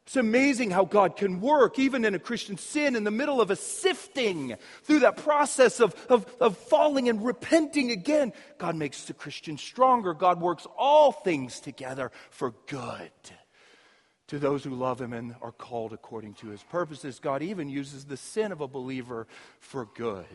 It's 0.06 0.18
amazing 0.18 0.72
how 0.72 0.84
God 0.84 1.16
can 1.16 1.40
work, 1.40 1.80
even 1.80 2.04
in 2.04 2.14
a 2.14 2.20
Christian 2.20 2.58
sin, 2.58 2.98
in 2.98 3.06
the 3.06 3.12
middle 3.12 3.40
of 3.40 3.52
a 3.52 3.56
sifting 3.56 4.56
through 4.84 5.00
that 5.00 5.16
process 5.16 5.80
of, 5.80 5.96
of, 6.10 6.26
of, 6.42 6.58
falling 6.58 7.08
and 7.08 7.24
repenting 7.24 7.90
again. 7.90 8.34
God 8.58 8.76
makes 8.76 9.06
the 9.06 9.14
Christian 9.14 9.58
stronger. 9.58 10.14
God 10.14 10.42
works 10.42 10.68
all 10.78 11.14
things 11.14 11.62
together 11.62 12.12
for 12.32 12.54
good 12.68 13.12
to 14.34 14.40
those 14.40 14.64
who 14.64 14.74
love 14.74 15.00
Him 15.00 15.14
and 15.14 15.36
are 15.44 15.52
called 15.52 15.94
according 15.94 16.34
to 16.34 16.48
His 16.48 16.64
purposes. 16.64 17.20
God 17.20 17.44
even 17.44 17.70
uses 17.70 18.06
the 18.06 18.18
sin 18.18 18.52
of 18.52 18.62
a 18.62 18.68
believer 18.68 19.28
for 19.60 19.86
good. 19.94 20.26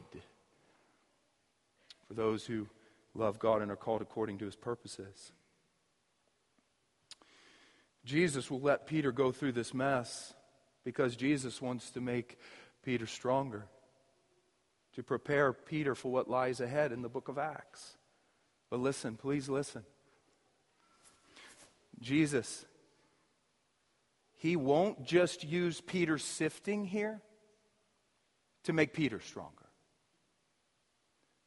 For 2.07 2.15
those 2.15 2.47
who 2.47 2.69
love 3.17 3.41
God 3.41 3.61
and 3.61 3.73
are 3.73 3.77
called 3.77 4.01
according 4.01 4.39
to 4.39 4.45
His 4.45 4.55
purposes. 4.55 5.33
Jesus 8.05 8.49
will 8.49 8.61
let 8.61 8.87
Peter 8.87 9.11
go 9.11 9.33
through 9.33 9.51
this 9.51 9.75
mess 9.75 10.33
because 10.85 11.17
Jesus 11.17 11.61
wants 11.61 11.91
to 11.91 12.01
make 12.01 12.39
Peter 12.85 13.05
stronger, 13.05 13.67
to 14.95 15.03
prepare 15.03 15.53
Peter 15.53 15.97
for 15.97 16.13
what 16.13 16.31
lies 16.31 16.61
ahead 16.61 16.93
in 16.93 17.03
the 17.03 17.09
book 17.09 17.27
of 17.27 17.37
Acts. 17.37 17.97
But 18.71 18.79
listen, 18.79 19.17
please 19.17 19.49
listen. 19.49 19.83
Jesus, 22.01 22.65
he 24.39 24.57
won't 24.57 25.05
just 25.05 25.45
use 25.45 25.81
Peter's 25.81 26.25
sifting 26.25 26.85
here 26.85 27.21
to 28.65 28.73
make 28.73 28.93
Peter 28.93 29.21
stronger. 29.21 29.53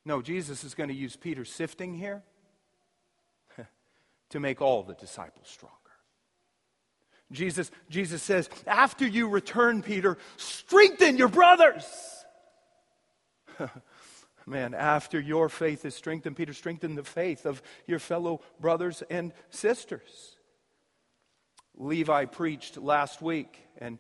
No, 0.03 0.21
Jesus 0.21 0.63
is 0.63 0.73
going 0.73 0.89
to 0.89 0.95
use 0.95 1.15
Peter's 1.15 1.51
sifting 1.51 1.93
here 1.93 2.21
to 4.29 4.39
make 4.39 4.61
all 4.61 4.83
the 4.83 4.95
disciples 4.95 5.47
stronger. 5.47 5.77
Jesus, 7.31 7.71
Jesus 7.89 8.21
says, 8.21 8.49
after 8.67 9.07
you 9.07 9.29
return, 9.29 9.81
Peter, 9.81 10.17
strengthen 10.35 11.17
your 11.17 11.29
brothers. 11.29 11.85
Man, 14.45 14.73
after 14.73 15.19
your 15.19 15.47
faith 15.47 15.85
is 15.85 15.95
strengthened, 15.95 16.35
Peter, 16.35 16.53
strengthen 16.53 16.95
the 16.95 17.03
faith 17.03 17.45
of 17.45 17.61
your 17.87 17.99
fellow 17.99 18.41
brothers 18.59 19.01
and 19.09 19.31
sisters. 19.49 20.35
Levi 21.81 22.25
preached 22.25 22.77
last 22.77 23.21
week, 23.21 23.59
and 23.77 23.99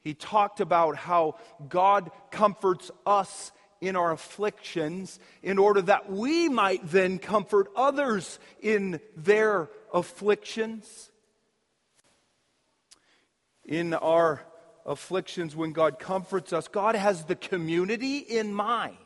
he 0.00 0.14
talked 0.14 0.60
about 0.60 0.96
how 0.96 1.36
God 1.68 2.10
comforts 2.30 2.90
us 3.04 3.52
in 3.80 3.96
our 3.96 4.12
afflictions 4.12 5.18
in 5.42 5.58
order 5.58 5.82
that 5.82 6.10
we 6.10 6.48
might 6.48 6.86
then 6.88 7.18
comfort 7.18 7.68
others 7.76 8.38
in 8.60 9.00
their 9.16 9.68
afflictions 9.92 11.10
in 13.70 13.94
our 13.94 14.44
afflictions, 14.84 15.54
when 15.54 15.72
God 15.72 15.98
comforts 15.98 16.52
us, 16.52 16.66
God 16.66 16.96
has 16.96 17.24
the 17.24 17.36
community 17.36 18.18
in 18.18 18.52
mind. 18.52 18.96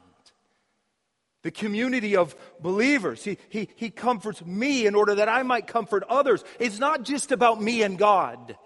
The 1.45 1.53
community 1.53 2.17
of 2.17 2.35
believers. 2.59 3.23
He, 3.23 3.39
he, 3.49 3.69
he 3.77 3.91
comforts 3.91 4.45
me 4.45 4.87
in 4.87 4.97
order 4.97 5.15
that 5.15 5.29
I 5.29 5.45
might 5.45 5.69
comfort 5.69 6.03
others. 6.09 6.43
It's 6.59 6.81
not 6.81 7.05
just 7.05 7.31
about 7.31 7.63
me 7.63 7.83
and 7.83 7.97
God. 7.97 8.57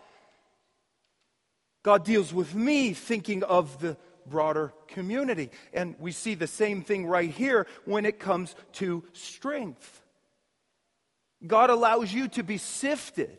God 1.82 2.04
deals 2.04 2.32
with 2.32 2.54
me 2.54 2.94
thinking 2.94 3.42
of 3.42 3.78
the 3.80 3.98
broader 4.26 4.72
community. 4.86 5.50
And 5.74 5.96
we 5.98 6.12
see 6.12 6.34
the 6.34 6.46
same 6.46 6.82
thing 6.82 7.04
right 7.06 7.30
here 7.30 7.66
when 7.84 8.06
it 8.06 8.18
comes 8.18 8.54
to 8.74 9.04
strength. 9.12 10.00
God 11.46 11.68
allows 11.68 12.12
you 12.12 12.28
to 12.28 12.42
be 12.42 12.56
sifted 12.56 13.36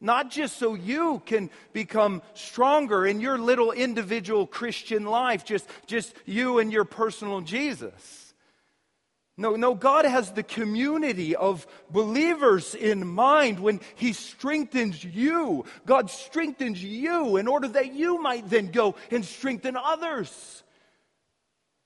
not 0.00 0.30
just 0.30 0.58
so 0.58 0.74
you 0.74 1.22
can 1.24 1.50
become 1.72 2.22
stronger 2.34 3.06
in 3.06 3.20
your 3.20 3.38
little 3.38 3.72
individual 3.72 4.46
Christian 4.46 5.06
life, 5.06 5.44
just, 5.44 5.66
just 5.86 6.14
you 6.26 6.58
and 6.58 6.72
your 6.72 6.84
personal 6.84 7.40
Jesus. 7.40 8.25
No, 9.38 9.54
no, 9.54 9.74
God 9.74 10.06
has 10.06 10.32
the 10.32 10.42
community 10.42 11.36
of 11.36 11.66
believers 11.90 12.74
in 12.74 13.06
mind 13.06 13.60
when 13.60 13.80
He 13.94 14.14
strengthens 14.14 15.04
you. 15.04 15.64
God 15.84 16.10
strengthens 16.10 16.82
you 16.82 17.36
in 17.36 17.46
order 17.46 17.68
that 17.68 17.92
you 17.92 18.20
might 18.20 18.48
then 18.48 18.70
go 18.70 18.94
and 19.10 19.24
strengthen 19.24 19.76
others 19.76 20.62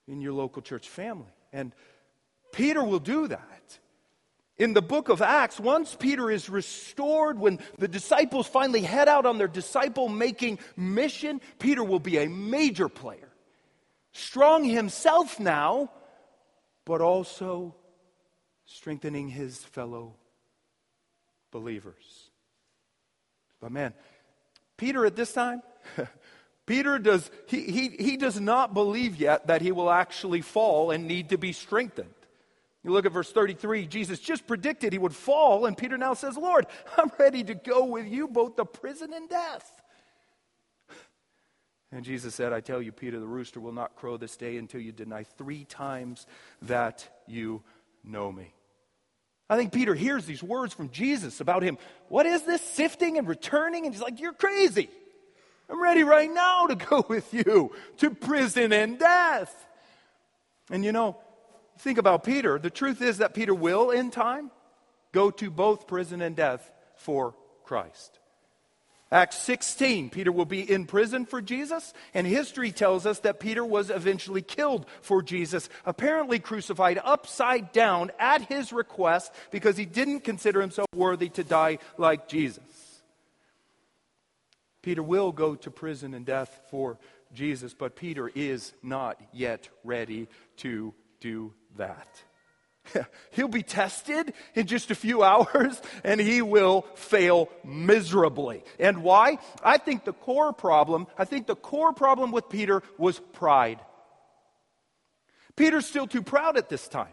in 0.06 0.20
your 0.20 0.32
local 0.32 0.62
church 0.62 0.88
family. 0.88 1.32
And 1.52 1.72
Peter 2.52 2.84
will 2.84 3.00
do 3.00 3.26
that 3.26 3.78
in 4.60 4.74
the 4.74 4.82
book 4.82 5.08
of 5.08 5.22
Acts, 5.22 5.58
once 5.58 5.96
Peter 5.98 6.30
is 6.30 6.50
restored, 6.50 7.38
when 7.38 7.60
the 7.78 7.88
disciples 7.88 8.46
finally 8.46 8.82
head 8.82 9.08
out 9.08 9.24
on 9.24 9.38
their 9.38 9.48
disciple 9.48 10.06
making 10.06 10.58
mission, 10.76 11.40
Peter 11.58 11.82
will 11.82 11.98
be 11.98 12.18
a 12.18 12.28
major 12.28 12.90
player. 12.90 13.30
Strong 14.12 14.64
himself 14.64 15.40
now, 15.40 15.90
but 16.84 17.00
also 17.00 17.74
strengthening 18.64 19.28
his 19.28 19.58
fellow 19.58 20.14
believers. 21.50 22.30
But 23.60 23.72
man, 23.72 23.94
Peter 24.76 25.04
at 25.04 25.16
this 25.16 25.32
time, 25.32 25.62
Peter 26.66 26.98
does, 26.98 27.30
he, 27.46 27.64
he, 27.64 27.88
he 27.88 28.16
does 28.16 28.40
not 28.40 28.74
believe 28.74 29.16
yet 29.16 29.48
that 29.48 29.60
he 29.60 29.72
will 29.72 29.90
actually 29.90 30.40
fall 30.40 30.90
and 30.90 31.06
need 31.06 31.30
to 31.30 31.38
be 31.38 31.52
strengthened. 31.52 32.14
You 32.82 32.92
look 32.92 33.04
at 33.04 33.12
verse 33.12 33.30
33, 33.30 33.86
Jesus 33.86 34.20
just 34.20 34.46
predicted 34.46 34.92
he 34.92 34.98
would 34.98 35.14
fall, 35.14 35.66
and 35.66 35.76
Peter 35.76 35.98
now 35.98 36.14
says, 36.14 36.36
Lord, 36.36 36.66
I'm 36.96 37.10
ready 37.18 37.44
to 37.44 37.54
go 37.54 37.84
with 37.84 38.06
you 38.06 38.26
both 38.26 38.56
to 38.56 38.64
prison 38.64 39.12
and 39.12 39.28
death. 39.28 39.79
And 41.92 42.04
Jesus 42.04 42.34
said, 42.34 42.52
I 42.52 42.60
tell 42.60 42.80
you, 42.80 42.92
Peter, 42.92 43.18
the 43.18 43.26
rooster 43.26 43.58
will 43.58 43.72
not 43.72 43.96
crow 43.96 44.16
this 44.16 44.36
day 44.36 44.56
until 44.56 44.80
you 44.80 44.92
deny 44.92 45.24
three 45.24 45.64
times 45.64 46.26
that 46.62 47.08
you 47.26 47.62
know 48.04 48.30
me. 48.30 48.54
I 49.48 49.56
think 49.56 49.72
Peter 49.72 49.96
hears 49.96 50.24
these 50.24 50.42
words 50.42 50.72
from 50.72 50.90
Jesus 50.90 51.40
about 51.40 51.64
him. 51.64 51.76
What 52.08 52.26
is 52.26 52.42
this 52.42 52.60
sifting 52.60 53.18
and 53.18 53.26
returning? 53.26 53.84
And 53.84 53.92
he's 53.92 54.02
like, 54.02 54.20
You're 54.20 54.32
crazy. 54.32 54.88
I'm 55.68 55.82
ready 55.82 56.04
right 56.04 56.30
now 56.30 56.68
to 56.68 56.76
go 56.76 57.04
with 57.08 57.34
you 57.34 57.72
to 57.98 58.10
prison 58.10 58.72
and 58.72 58.96
death. 58.98 59.66
And 60.70 60.84
you 60.84 60.92
know, 60.92 61.16
think 61.78 61.98
about 61.98 62.22
Peter. 62.22 62.60
The 62.60 62.70
truth 62.70 63.02
is 63.02 63.18
that 63.18 63.34
Peter 63.34 63.54
will, 63.54 63.90
in 63.90 64.12
time, 64.12 64.52
go 65.10 65.32
to 65.32 65.50
both 65.50 65.88
prison 65.88 66.22
and 66.22 66.36
death 66.36 66.70
for 66.94 67.34
Christ. 67.64 68.19
Acts 69.12 69.38
16, 69.38 70.10
Peter 70.10 70.30
will 70.30 70.44
be 70.44 70.70
in 70.70 70.86
prison 70.86 71.26
for 71.26 71.42
Jesus, 71.42 71.92
and 72.14 72.24
history 72.24 72.70
tells 72.70 73.06
us 73.06 73.18
that 73.20 73.40
Peter 73.40 73.64
was 73.64 73.90
eventually 73.90 74.42
killed 74.42 74.86
for 75.02 75.20
Jesus, 75.20 75.68
apparently 75.84 76.38
crucified 76.38 77.00
upside 77.02 77.72
down 77.72 78.12
at 78.20 78.42
his 78.42 78.72
request 78.72 79.32
because 79.50 79.76
he 79.76 79.84
didn't 79.84 80.20
consider 80.20 80.60
himself 80.60 80.86
worthy 80.94 81.28
to 81.30 81.42
die 81.42 81.78
like 81.98 82.28
Jesus. 82.28 83.02
Peter 84.80 85.02
will 85.02 85.32
go 85.32 85.56
to 85.56 85.72
prison 85.72 86.14
and 86.14 86.24
death 86.24 86.60
for 86.70 86.96
Jesus, 87.34 87.74
but 87.74 87.96
Peter 87.96 88.30
is 88.32 88.72
not 88.80 89.20
yet 89.32 89.68
ready 89.82 90.28
to 90.58 90.94
do 91.20 91.52
that. 91.76 92.22
He'll 93.32 93.48
be 93.48 93.62
tested 93.62 94.32
in 94.54 94.66
just 94.66 94.90
a 94.90 94.94
few 94.94 95.22
hours 95.30 95.80
and 96.04 96.20
he 96.20 96.42
will 96.42 96.82
fail 96.94 97.48
miserably. 97.64 98.64
And 98.78 99.02
why? 99.02 99.38
I 99.62 99.78
think 99.78 100.04
the 100.04 100.12
core 100.12 100.52
problem, 100.52 101.06
I 101.18 101.24
think 101.24 101.46
the 101.46 101.56
core 101.56 101.92
problem 101.92 102.32
with 102.32 102.48
Peter 102.48 102.82
was 102.98 103.20
pride. 103.32 103.80
Peter's 105.56 105.86
still 105.86 106.06
too 106.06 106.22
proud 106.22 106.56
at 106.56 106.68
this 106.68 106.88
time. 106.88 107.12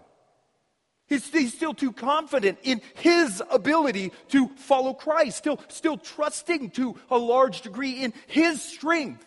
He's, 1.08 1.25
he's, 1.32 1.53
still 1.53 1.73
too 1.73 1.93
confident 1.93 2.60
in 2.63 2.82
his 2.95 3.41
ability 3.49 4.12
to 4.30 4.49
follow 4.58 4.93
Christ, 4.93 5.38
still, 5.38 5.60
still 5.69 5.97
trusting 5.97 6.71
to 6.71 6.97
a 7.10 7.17
large 7.17 7.62
degree 7.62 8.03
in 8.03 8.13
his 8.27 8.62
strength. 8.62 9.25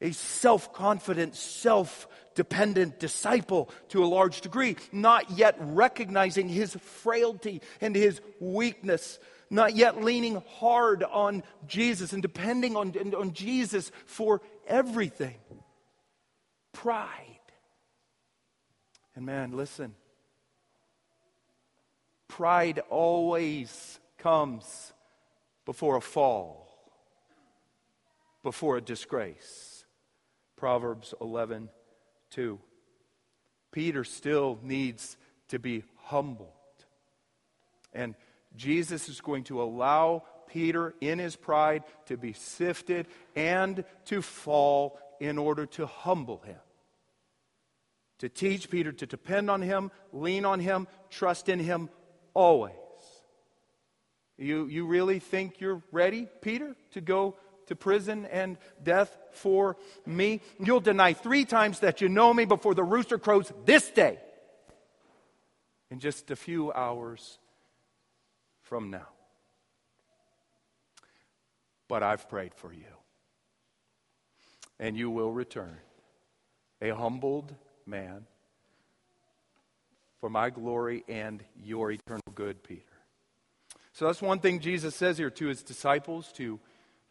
A 0.00 0.12
self 0.12 0.72
confident, 0.72 1.34
self 1.34 2.06
dependent 2.34 2.98
disciple 2.98 3.70
to 3.88 4.04
a 4.04 4.06
large 4.06 4.40
degree, 4.40 4.76
not 4.90 5.30
yet 5.30 5.56
recognizing 5.58 6.48
his 6.48 6.74
frailty 6.74 7.60
and 7.80 7.94
his 7.94 8.20
weakness, 8.40 9.18
not 9.50 9.74
yet 9.74 10.02
leaning 10.02 10.42
hard 10.58 11.02
on 11.02 11.42
Jesus 11.66 12.12
and 12.12 12.22
depending 12.22 12.76
on, 12.76 12.94
on 13.14 13.32
Jesus 13.32 13.92
for 14.06 14.40
everything. 14.66 15.36
Pride. 16.72 17.08
And 19.14 19.26
man, 19.26 19.52
listen. 19.52 19.94
Pride 22.28 22.80
always 22.88 24.00
comes 24.16 24.92
before 25.66 25.96
a 25.96 26.00
fall, 26.00 26.66
before 28.42 28.78
a 28.78 28.80
disgrace. 28.80 29.84
Proverbs 30.56 31.12
11 31.20 31.68
2. 32.32 32.58
Peter 33.70 34.04
still 34.04 34.58
needs 34.62 35.16
to 35.48 35.58
be 35.58 35.84
humbled. 36.04 36.48
And 37.92 38.14
Jesus 38.56 39.08
is 39.08 39.20
going 39.20 39.44
to 39.44 39.62
allow 39.62 40.24
Peter 40.46 40.94
in 41.00 41.18
his 41.18 41.36
pride 41.36 41.84
to 42.06 42.16
be 42.16 42.32
sifted 42.32 43.06
and 43.34 43.84
to 44.06 44.20
fall 44.20 44.98
in 45.20 45.38
order 45.38 45.66
to 45.66 45.86
humble 45.86 46.38
him. 46.44 46.58
To 48.18 48.28
teach 48.28 48.70
Peter 48.70 48.92
to 48.92 49.06
depend 49.06 49.50
on 49.50 49.62
him, 49.62 49.90
lean 50.12 50.44
on 50.44 50.60
him, 50.60 50.86
trust 51.10 51.48
in 51.48 51.58
him 51.58 51.88
always. 52.34 52.74
You, 54.38 54.66
you 54.66 54.86
really 54.86 55.18
think 55.18 55.60
you're 55.60 55.82
ready, 55.90 56.28
Peter, 56.40 56.76
to 56.92 57.00
go 57.00 57.36
to 57.72 57.76
prison 57.76 58.26
and 58.26 58.58
death 58.82 59.16
for 59.32 59.76
me. 60.04 60.42
You'll 60.60 60.80
deny 60.80 61.14
three 61.14 61.46
times 61.46 61.80
that 61.80 62.02
you 62.02 62.08
know 62.08 62.32
me 62.34 62.44
before 62.44 62.74
the 62.74 62.84
rooster 62.84 63.18
crows 63.18 63.50
this 63.64 63.88
day. 63.90 64.18
In 65.90 65.98
just 65.98 66.30
a 66.30 66.36
few 66.36 66.72
hours 66.72 67.38
from 68.62 68.90
now. 68.90 69.08
But 71.88 72.02
I've 72.02 72.28
prayed 72.28 72.54
for 72.54 72.72
you. 72.72 72.84
And 74.78 74.96
you 74.96 75.10
will 75.10 75.32
return 75.32 75.76
a 76.80 76.90
humbled 76.90 77.54
man 77.86 78.26
for 80.20 80.28
my 80.28 80.50
glory 80.50 81.04
and 81.08 81.42
your 81.62 81.90
eternal 81.90 82.22
good, 82.34 82.62
Peter. 82.62 82.82
So 83.92 84.06
that's 84.06 84.22
one 84.22 84.40
thing 84.40 84.60
Jesus 84.60 84.94
says 84.94 85.18
here 85.18 85.30
to 85.30 85.46
his 85.46 85.62
disciples 85.62 86.32
to 86.32 86.58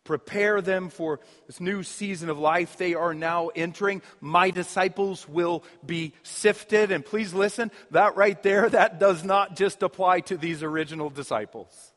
prepare 0.04 0.62
them 0.62 0.90
for 0.90 1.20
this 1.48 1.60
new 1.60 1.84
season 1.84 2.30
of 2.30 2.40
life 2.40 2.78
they 2.78 2.94
are 2.96 3.14
now 3.14 3.50
entering. 3.50 4.02
My 4.20 4.50
disciples 4.50 5.28
will 5.28 5.64
be 5.86 6.14
sifted. 6.24 6.92
And 6.92 7.06
please 7.06 7.34
listen, 7.34 7.72
that 7.92 8.16
right 8.16 8.42
there, 8.42 8.70
that 8.72 9.00
does 9.00 9.24
not 9.24 9.56
just 9.56 9.84
apply 9.84 10.22
to 10.22 10.38
these 10.38 10.64
original 10.64 11.10
disciples. 11.10 11.92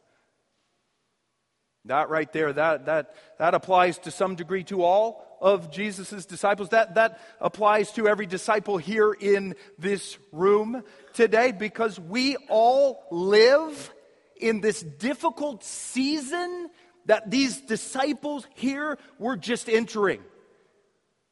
That 1.87 2.09
right 2.09 2.33
there, 2.33 2.51
that, 2.53 2.87
that, 2.87 3.15
that 3.39 3.53
applies 3.53 3.99
to 4.01 4.11
some 4.11 4.37
degree 4.37 4.65
to 4.65 4.83
all 4.83 5.37
of 5.41 5.71
Jesus' 5.71 6.25
disciples. 6.25 6.71
That, 6.71 6.95
that 6.95 7.21
applies 7.41 7.93
to 7.93 8.09
every 8.09 8.25
disciple 8.25 8.79
here 8.79 9.13
in 9.13 9.55
this 9.79 10.17
room 10.33 10.83
today 11.13 11.53
because 11.53 12.01
we 12.01 12.37
all 12.49 13.05
live 13.11 13.93
in 14.37 14.63
this 14.63 14.83
difficult 14.83 15.63
season 15.63 16.71
that 17.07 17.31
these 17.31 17.61
disciples 17.61 18.47
here 18.55 18.99
were 19.19 19.37
just 19.37 19.69
entering. 19.69 20.23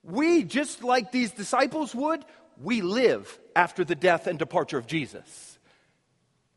We, 0.03 0.43
just 0.43 0.83
like 0.83 1.13
these 1.13 1.33
disciples 1.33 1.95
would, 1.95 2.25
we 2.61 2.81
live 2.81 3.39
after 3.55 3.85
the 3.85 3.95
death 3.95 4.27
and 4.27 4.39
departure 4.39 4.79
of 4.79 4.87
Jesus. 4.87 5.53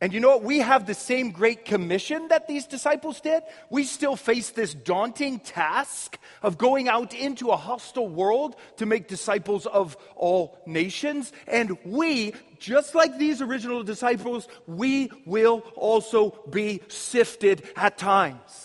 And 0.02 0.14
you 0.14 0.20
know 0.20 0.28
what? 0.30 0.44
We 0.44 0.60
have 0.60 0.86
the 0.86 0.94
same 0.94 1.32
great 1.32 1.64
commission 1.64 2.28
that 2.28 2.48
these 2.48 2.68
disciples 2.68 3.22
did. 3.22 3.44
We 3.70 3.86
still 3.86 4.18
face 4.18 4.50
this 4.50 4.74
daunting 4.74 5.40
task 5.40 6.20
of 6.42 6.58
going 6.58 6.90
out 6.90 7.14
into 7.14 7.50
a 7.50 7.56
hostile 7.56 8.10
world 8.10 8.58
to 8.78 8.86
make 8.86 9.08
disciples 9.08 9.66
of 9.66 9.96
all 10.16 10.60
nations. 10.66 11.32
And 11.48 11.78
we, 11.86 12.34
just 12.60 12.94
like 12.94 13.18
these 13.18 13.42
original 13.42 13.84
disciples, 13.84 14.50
we 14.68 15.12
will 15.26 15.60
also 15.76 16.38
be 16.50 16.82
sifted 16.90 17.64
at 17.78 17.98
times. 17.98 18.65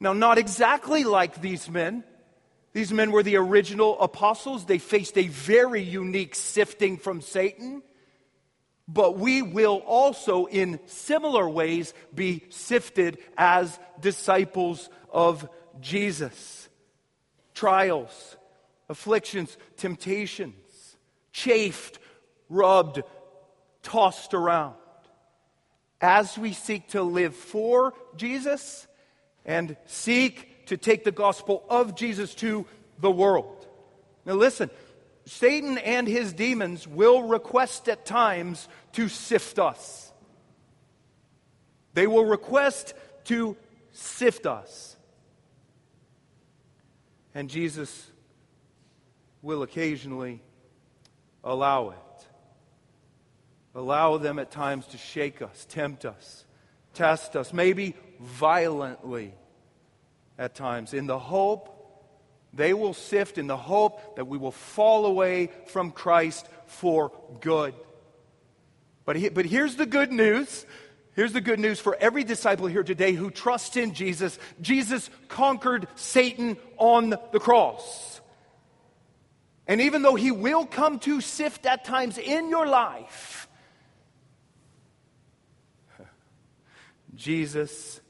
Now, 0.00 0.12
not 0.12 0.38
exactly 0.38 1.04
like 1.04 1.40
these 1.40 1.70
men. 1.70 2.04
These 2.72 2.92
men 2.92 3.12
were 3.12 3.22
the 3.22 3.36
original 3.36 4.00
apostles. 4.00 4.64
They 4.64 4.78
faced 4.78 5.16
a 5.16 5.28
very 5.28 5.82
unique 5.82 6.34
sifting 6.34 6.96
from 6.96 7.20
Satan. 7.20 7.82
But 8.86 9.16
we 9.16 9.40
will 9.40 9.76
also, 9.86 10.46
in 10.46 10.80
similar 10.86 11.48
ways, 11.48 11.94
be 12.14 12.44
sifted 12.50 13.18
as 13.38 13.78
disciples 14.00 14.90
of 15.10 15.48
Jesus. 15.80 16.68
Trials, 17.54 18.36
afflictions, 18.88 19.56
temptations, 19.76 20.96
chafed, 21.32 21.98
rubbed, 22.50 23.02
tossed 23.82 24.34
around. 24.34 24.74
As 26.00 26.36
we 26.36 26.52
seek 26.52 26.88
to 26.88 27.02
live 27.02 27.34
for 27.34 27.94
Jesus, 28.16 28.86
and 29.44 29.76
seek 29.86 30.66
to 30.66 30.76
take 30.76 31.04
the 31.04 31.12
gospel 31.12 31.64
of 31.68 31.94
Jesus 31.94 32.34
to 32.36 32.66
the 33.00 33.10
world. 33.10 33.66
Now, 34.24 34.34
listen, 34.34 34.70
Satan 35.26 35.78
and 35.78 36.06
his 36.06 36.32
demons 36.32 36.86
will 36.86 37.22
request 37.22 37.88
at 37.88 38.04
times 38.04 38.68
to 38.92 39.08
sift 39.08 39.58
us. 39.58 40.12
They 41.94 42.06
will 42.06 42.24
request 42.24 42.94
to 43.24 43.56
sift 43.92 44.46
us. 44.46 44.96
And 47.34 47.48
Jesus 47.48 48.10
will 49.42 49.62
occasionally 49.62 50.40
allow 51.42 51.90
it. 51.90 51.98
Allow 53.74 54.18
them 54.18 54.38
at 54.38 54.50
times 54.50 54.86
to 54.88 54.98
shake 54.98 55.42
us, 55.42 55.66
tempt 55.68 56.04
us, 56.04 56.44
test 56.94 57.34
us, 57.34 57.52
maybe 57.52 57.94
violently 58.20 59.34
at 60.38 60.54
times, 60.54 60.94
in 60.94 61.06
the 61.06 61.18
hope 61.18 61.70
they 62.52 62.72
will 62.72 62.94
sift, 62.94 63.38
in 63.38 63.46
the 63.46 63.56
hope 63.56 64.16
that 64.16 64.26
we 64.26 64.38
will 64.38 64.52
fall 64.52 65.06
away 65.06 65.50
from 65.66 65.90
Christ 65.90 66.46
for 66.66 67.12
good. 67.40 67.74
But, 69.04 69.16
he, 69.16 69.28
but 69.28 69.44
here's 69.44 69.76
the 69.76 69.86
good 69.86 70.12
news. 70.12 70.64
Here's 71.14 71.32
the 71.32 71.40
good 71.40 71.60
news 71.60 71.78
for 71.78 71.96
every 71.96 72.24
disciple 72.24 72.66
here 72.66 72.82
today 72.82 73.12
who 73.12 73.30
trusts 73.30 73.76
in 73.76 73.94
Jesus. 73.94 74.38
Jesus 74.60 75.10
conquered 75.28 75.86
Satan 75.94 76.56
on 76.76 77.10
the 77.10 77.40
cross. 77.40 78.20
And 79.66 79.80
even 79.80 80.02
though 80.02 80.14
he 80.14 80.30
will 80.30 80.66
come 80.66 80.98
to 81.00 81.20
sift 81.20 81.66
at 81.66 81.84
times 81.84 82.18
in 82.18 82.50
your 82.50 82.66
life, 82.66 83.48
Jesus 87.14 88.00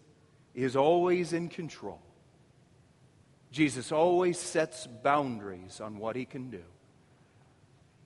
is 0.55 0.77
always 0.77 1.33
in 1.33 1.49
control. 1.49 2.01
Jesus 3.55 3.93
always 3.93 4.37
sets 4.37 4.89
boundaries 4.89 5.81
on 5.81 5.99
what 5.99 6.17
he 6.17 6.25
can 6.25 6.51
do. 6.51 6.65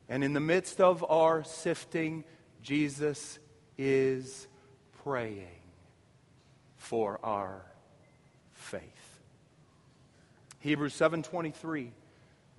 And 0.07 0.23
in 0.23 0.35
the 0.35 0.41
midst 0.41 0.79
of 0.79 1.03
our 1.09 1.43
sifting, 1.43 2.25
Jesus 2.63 3.39
is 3.79 4.47
praying 5.03 5.63
for 6.77 7.19
our 7.23 7.65
faith. 8.53 8.83
Hebrews 10.61 10.93
7:23 10.93 11.93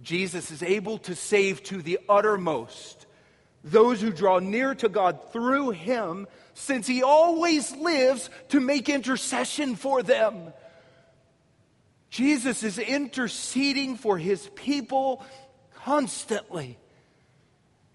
Jesus 0.02 0.50
is 0.50 0.64
able 0.64 0.98
to 1.00 1.14
save 1.14 1.62
to 1.66 1.84
the 1.84 2.00
uttermost 2.10 3.06
those 3.64 4.02
who 4.02 4.12
draw 4.12 4.40
near 4.40 4.74
to 4.74 4.90
God 4.90 5.32
through 5.32 5.72
him 5.72 6.26
since 6.56 6.88
he 6.88 7.04
always 7.04 7.72
lives 7.76 8.32
to 8.48 8.60
make 8.60 8.90
intercession 8.90 9.76
for 9.76 10.02
them. 10.02 10.54
Jesus 12.10 12.64
is 12.64 12.80
interceding 12.80 13.96
for 13.96 14.18
his 14.18 14.50
people 14.56 15.24
constantly. 15.76 16.78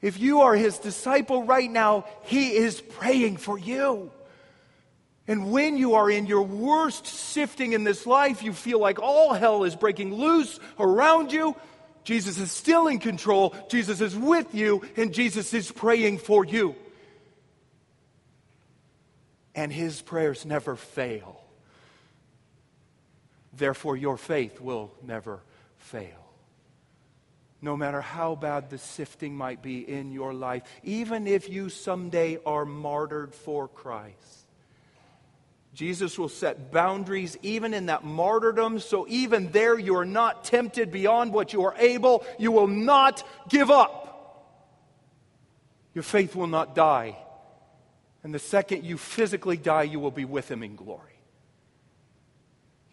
If 0.00 0.20
you 0.20 0.42
are 0.42 0.54
his 0.54 0.78
disciple 0.78 1.44
right 1.44 1.70
now, 1.70 2.04
he 2.24 2.56
is 2.56 2.80
praying 2.80 3.38
for 3.38 3.58
you. 3.58 4.10
And 5.26 5.50
when 5.50 5.78
you 5.78 5.94
are 5.94 6.10
in 6.10 6.26
your 6.26 6.42
worst 6.42 7.06
sifting 7.06 7.72
in 7.72 7.84
this 7.84 8.06
life, 8.06 8.42
you 8.42 8.52
feel 8.52 8.78
like 8.78 8.98
all 8.98 9.32
hell 9.32 9.64
is 9.64 9.74
breaking 9.74 10.14
loose 10.14 10.60
around 10.78 11.32
you. 11.32 11.56
Jesus 12.04 12.38
is 12.38 12.52
still 12.52 12.86
in 12.86 12.98
control. 12.98 13.54
Jesus 13.68 14.02
is 14.02 14.14
with 14.14 14.54
you, 14.54 14.82
and 14.96 15.14
Jesus 15.14 15.54
is 15.54 15.72
praying 15.72 16.18
for 16.18 16.44
you. 16.44 16.76
And 19.54 19.72
his 19.72 20.02
prayers 20.02 20.44
never 20.44 20.76
fail. 20.76 21.43
Therefore, 23.56 23.96
your 23.96 24.16
faith 24.16 24.60
will 24.60 24.92
never 25.02 25.40
fail 25.76 26.24
no 27.64 27.76
matter 27.78 28.02
how 28.02 28.34
bad 28.34 28.68
the 28.68 28.76
sifting 28.76 29.34
might 29.34 29.62
be 29.62 29.78
in 29.88 30.12
your 30.12 30.34
life, 30.34 30.62
even 30.82 31.26
if 31.26 31.48
you 31.48 31.70
someday 31.70 32.38
are 32.44 32.66
martyred 32.66 33.34
for 33.34 33.68
Christ. 33.68 34.44
Jesus 35.72 36.18
will 36.18 36.28
set 36.28 36.70
boundaries 36.70 37.38
even 37.42 37.72
in 37.72 37.86
that 37.86 38.04
martyrdom, 38.04 38.78
so 38.78 39.06
even 39.08 39.50
there 39.50 39.78
you 39.78 39.96
are 39.96 40.04
not 40.04 40.44
tempted 40.44 40.92
beyond 40.92 41.32
what 41.32 41.52
you 41.52 41.64
are 41.64 41.74
able. 41.78 42.24
You 42.38 42.52
will 42.52 42.68
not 42.68 43.26
give 43.48 43.70
up. 43.70 44.02
Your 45.94 46.04
faith 46.04 46.36
will 46.36 46.46
not 46.46 46.74
die. 46.74 47.16
And 48.22 48.32
the 48.32 48.38
second 48.38 48.84
you 48.84 48.98
physically 48.98 49.56
die, 49.56 49.84
you 49.84 49.98
will 49.98 50.10
be 50.10 50.24
with 50.26 50.50
Him 50.50 50.62
in 50.62 50.76
glory. 50.76 51.13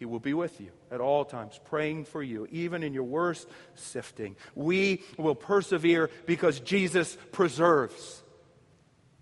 He 0.02 0.06
will 0.06 0.18
be 0.18 0.34
with 0.34 0.60
you 0.60 0.72
at 0.90 1.00
all 1.00 1.24
times, 1.24 1.60
praying 1.66 2.06
for 2.06 2.20
you, 2.20 2.48
even 2.50 2.82
in 2.82 2.92
your 2.92 3.04
worst 3.04 3.46
sifting. 3.76 4.34
We 4.56 5.04
will 5.16 5.36
persevere 5.36 6.10
because 6.26 6.58
Jesus 6.58 7.16
preserves. 7.30 8.24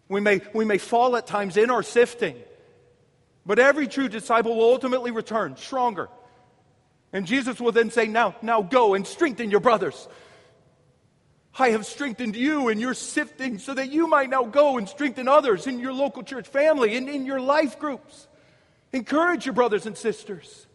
We 0.09 0.22
may, 0.22 0.41
we 0.55 0.64
may 0.64 0.78
fall 0.78 1.16
at 1.16 1.26
times 1.26 1.59
in 1.59 1.68
our 1.68 1.83
sifting, 1.83 2.35
but 3.45 3.59
every 3.59 3.89
true 3.89 4.09
disciple 4.09 4.57
will 4.57 4.72
ultimately 4.72 5.11
return 5.11 5.59
stronger. 5.59 6.09
And 7.12 7.26
Jesus 7.26 7.61
will 7.61 7.72
then 7.72 7.91
say, 7.91 8.07
Now, 8.07 8.37
now 8.41 8.62
go 8.62 8.95
and 8.95 9.07
strengthen 9.07 9.51
your 9.51 9.61
brothers. 9.61 10.09
I 11.59 11.72
have 11.72 11.85
strengthened 11.85 12.37
you 12.37 12.70
in 12.70 12.81
your 12.81 12.95
sifting 12.95 13.59
so 13.59 13.74
that 13.74 13.93
you 13.93 14.07
might 14.07 14.31
now 14.31 14.45
go 14.45 14.78
and 14.78 14.89
strengthen 14.89 15.28
others 15.28 15.66
in 15.66 15.78
your 15.78 15.93
local 15.93 16.22
church 16.22 16.49
family 16.49 16.97
and 16.97 17.07
in 17.07 17.26
your 17.26 17.39
life 17.39 17.78
groups. 17.78 18.28
Encourage 18.95 19.45
your 19.45 19.55
brothers 19.55 19.85
and 19.85 19.95
sisters. 19.95 20.66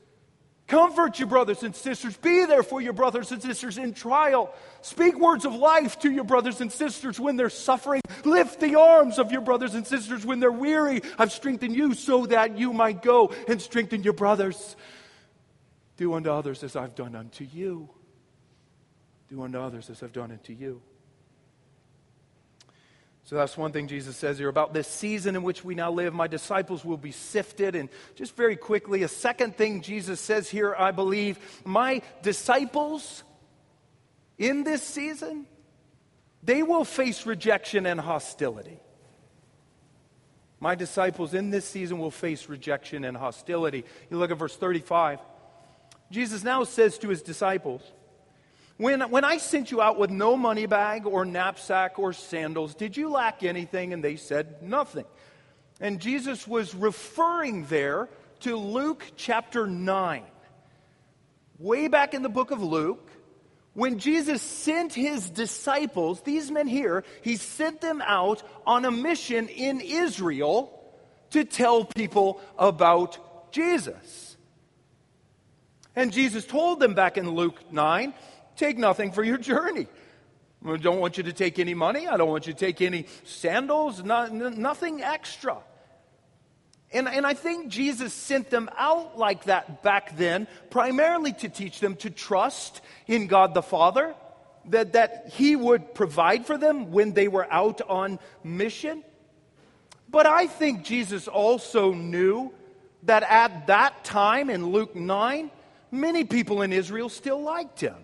Comfort 0.68 1.20
your 1.20 1.28
brothers 1.28 1.62
and 1.62 1.76
sisters. 1.76 2.18
Be 2.18 2.46
there 2.46 2.64
for 2.64 2.82
your 2.82 2.94
brothers 2.94 3.32
and 3.32 3.42
sisters 3.42 3.78
in 3.78 3.94
trial. 3.94 4.52
Speak 4.82 5.20
words 5.20 5.46
of 5.46 5.54
life 5.54 6.00
to 6.00 6.12
your 6.12 6.24
brothers 6.24 6.60
and 6.60 6.72
sisters 6.72 7.20
when 7.20 7.36
they're 7.36 7.52
suffering. 7.52 8.02
Lift 8.24 8.60
the 8.60 8.76
arms 8.76 9.20
of 9.20 9.32
your 9.32 9.42
brothers 9.42 9.76
and 9.76 9.86
sisters 9.86 10.26
when 10.26 10.40
they're 10.40 10.52
weary. 10.52 11.02
I've 11.20 11.32
strengthened 11.32 11.76
you 11.76 11.94
so 11.94 12.26
that 12.28 12.58
you 12.58 12.74
might 12.74 13.04
go 13.04 13.32
and 13.48 13.62
strengthen 13.62 14.02
your 14.02 14.14
brothers. 14.14 14.76
Do 15.98 16.16
unto 16.16 16.32
others 16.32 16.64
as 16.64 16.76
I've 16.76 16.96
done 16.96 17.16
unto 17.16 17.44
you. 17.44 17.90
Do 19.30 19.44
unto 19.44 19.60
others 19.60 19.92
as 19.92 20.02
I've 20.02 20.14
done 20.14 20.32
unto 20.32 20.54
you. 20.54 20.82
So 23.26 23.36
that's 23.36 23.58
one 23.58 23.72
thing 23.72 23.88
Jesus 23.88 24.16
says 24.16 24.38
here 24.38 24.50
about 24.50 24.72
this 24.72 24.88
season 24.88 25.36
in 25.36 25.42
which 25.42 25.66
we 25.66 25.74
now 25.74 25.92
live. 25.92 26.14
My 26.14 26.28
disciples 26.28 26.86
will 26.86 26.98
be 26.98 27.12
sifted. 27.12 27.76
And 27.76 27.90
just 28.14 28.36
very 28.36 28.56
quickly, 28.56 29.02
a 29.02 29.08
second 29.08 29.58
thing 29.58 29.82
Jesus 29.82 30.20
says 30.20 30.48
here, 30.48 30.76
I 30.78 30.92
believe, 30.92 31.40
my 31.66 32.04
disciples 32.22 33.24
in 34.38 34.64
this 34.64 34.84
season, 34.84 35.48
they 36.44 36.62
will 36.62 36.86
face 36.86 37.26
rejection 37.26 37.88
and 37.88 38.00
hostility. 38.00 38.80
My 40.60 40.76
disciples 40.76 41.34
in 41.34 41.50
this 41.50 41.66
season 41.66 41.98
will 41.98 42.12
face 42.12 42.48
rejection 42.48 43.04
and 43.04 43.18
hostility. 43.18 43.86
You 44.12 44.18
look 44.18 44.30
at 44.30 44.38
verse 44.38 44.56
35. 44.56 45.20
Jesus 46.12 46.44
now 46.44 46.64
says 46.64 47.00
to 47.00 47.10
his 47.10 47.24
disciples, 47.24 47.82
when, 48.78 49.02
when 49.10 49.24
I 49.24 49.38
sent 49.38 49.72
you 49.72 49.82
out 49.82 49.98
with 49.98 50.10
no 50.10 50.36
money 50.36 50.66
bag 50.66 51.06
or 51.06 51.24
knapsack 51.24 51.98
or 51.98 52.12
sandals, 52.12 52.76
did 52.76 52.98
you 52.98 53.10
lack 53.10 53.44
anything? 53.44 53.94
And 53.94 54.04
they 54.04 54.18
said, 54.18 54.62
Nothing. 54.62 55.06
And 55.80 56.00
Jesus 56.00 56.48
was 56.48 56.76
referring 56.76 57.66
there 57.66 58.10
to 58.42 58.56
Luke 58.56 59.06
chapter 59.16 59.66
9. 59.68 60.24
Way 61.60 61.88
back 61.88 62.14
in 62.14 62.22
the 62.22 62.30
book 62.30 62.52
of 62.52 62.62
Luke, 62.62 63.10
when 63.74 64.00
Jesus 64.00 64.42
sent 64.42 64.94
his 64.94 65.30
disciples, 65.30 66.22
these 66.22 66.52
men 66.52 66.68
here, 66.68 67.04
he 67.22 67.36
sent 67.38 67.82
them 67.82 68.02
out 68.06 68.44
on 68.66 68.86
a 68.86 68.92
mission 68.92 69.48
in 69.50 69.82
Israel 69.82 70.72
to 71.32 71.44
tell 71.44 71.86
people 71.86 72.42
about 72.58 73.52
Jesus. 73.52 74.38
And 75.96 76.12
Jesus 76.12 76.46
told 76.46 76.80
them 76.80 76.94
back 76.94 77.18
in 77.18 77.30
Luke 77.30 77.72
9 77.72 78.14
Take 78.56 78.78
nothing 78.78 79.12
for 79.12 79.24
your 79.24 79.38
journey. 79.38 79.88
I 80.66 80.78
don't 80.78 81.00
want 81.00 81.18
you 81.18 81.24
to 81.24 81.34
take 81.34 81.60
any 81.60 81.74
money. 81.74 82.08
I 82.08 82.18
don't 82.18 82.30
want 82.30 82.48
you 82.48 82.54
to 82.54 82.60
take 82.60 82.82
any 82.82 83.06
sandals, 83.24 84.04
not, 84.04 84.34
nothing 84.34 85.04
extra. 85.04 85.58
And, 86.92 87.08
and 87.08 87.26
I 87.26 87.34
think 87.34 87.68
Jesus 87.68 88.14
sent 88.14 88.50
them 88.50 88.70
out 88.78 89.18
like 89.18 89.44
that 89.46 89.84
back 89.84 90.18
then, 90.18 90.48
primarily 90.70 91.34
to 91.34 91.50
teach 91.50 91.80
them 91.80 91.96
to 91.98 92.10
trust 92.10 92.82
in 93.06 93.28
God 93.28 93.54
the 93.54 93.62
Father, 93.62 94.16
that, 94.70 94.94
that 94.94 95.30
He 95.34 95.56
would 95.56 95.94
provide 95.94 96.46
for 96.46 96.58
them 96.58 96.92
when 96.92 97.14
they 97.14 97.28
were 97.28 97.52
out 97.52 97.82
on 97.82 98.18
mission. 98.44 99.04
But 100.10 100.26
I 100.26 100.48
think 100.48 100.84
Jesus 100.84 101.28
also 101.28 101.94
knew 101.94 102.54
that 103.04 103.24
at 103.24 103.68
that 103.68 104.04
time 104.04 104.50
in 104.50 104.68
Luke 104.68 104.96
9, 104.96 105.52
many 105.92 106.24
people 106.24 106.62
in 106.64 106.74
Israel 106.74 107.10
still 107.10 107.42
liked 107.42 107.82
Him 107.82 107.96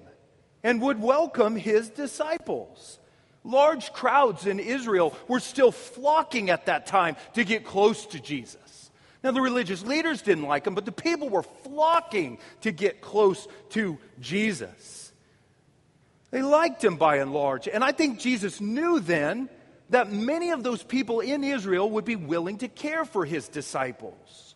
and 0.64 0.82
would 0.82 1.02
welcome 1.02 1.56
his 1.56 1.90
disciples. 1.90 3.00
Large 3.44 3.92
crowds 3.94 4.46
in 4.46 4.60
Israel 4.60 5.16
were 5.28 5.40
still 5.40 5.72
flocking 5.72 6.50
at 6.50 6.68
that 6.68 6.86
time 6.86 7.16
to 7.34 7.44
get 7.44 7.66
close 7.66 8.06
to 8.08 8.20
Jesus. 8.20 8.92
Now, 9.24 9.32
the 9.32 9.42
religious 9.42 9.84
leaders 9.84 10.22
didn't 10.22 10.46
like 10.46 10.66
him, 10.66 10.74
but 10.74 10.86
the 10.86 10.92
people 10.92 11.30
were 11.30 11.44
flocking 11.44 12.40
to 12.62 12.72
get 12.72 13.02
close 13.02 13.48
to 13.70 13.98
Jesus. 14.20 15.12
They 16.32 16.42
liked 16.42 16.84
him 16.84 16.96
by 16.96 17.18
and 17.18 17.34
large. 17.34 17.68
And 17.68 17.84
I 17.84 17.92
think 17.92 18.20
Jesus 18.20 18.62
knew 18.62 19.00
then 19.00 19.50
that 19.90 20.12
many 20.12 20.52
of 20.52 20.64
those 20.64 20.82
people 20.82 21.20
in 21.20 21.44
Israel 21.44 21.90
would 21.92 22.06
be 22.06 22.16
willing 22.16 22.60
to 22.60 22.68
care 22.68 23.06
for 23.06 23.26
his 23.26 23.48
disciples. 23.48 24.56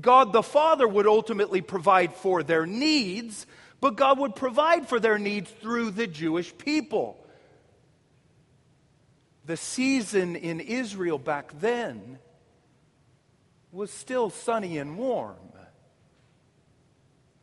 God 0.00 0.32
the 0.32 0.42
Father 0.42 0.86
would 0.86 1.06
ultimately 1.06 1.60
provide 1.60 2.12
for 2.14 2.42
their 2.42 2.66
needs, 2.66 3.46
but 3.80 3.96
God 3.96 4.18
would 4.18 4.34
provide 4.34 4.88
for 4.88 4.98
their 5.00 5.18
needs 5.18 5.50
through 5.50 5.90
the 5.92 6.06
Jewish 6.06 6.56
people. 6.56 7.24
The 9.46 9.56
season 9.56 10.36
in 10.36 10.60
Israel 10.60 11.18
back 11.18 11.58
then 11.60 12.18
was 13.72 13.90
still 13.90 14.30
sunny 14.30 14.78
and 14.78 14.98
warm 14.98 15.36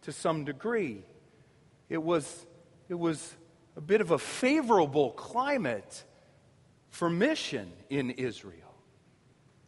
to 0.05 0.11
some 0.11 0.45
degree. 0.45 1.03
It 1.89 2.01
was, 2.01 2.45
it 2.89 2.93
was 2.93 3.33
a 3.75 3.81
bit 3.81 4.01
of 4.01 4.11
a 4.11 4.19
favorable 4.19 5.11
climate 5.11 6.03
for 6.89 7.09
mission 7.09 7.71
in 7.89 8.11
Israel. 8.11 8.53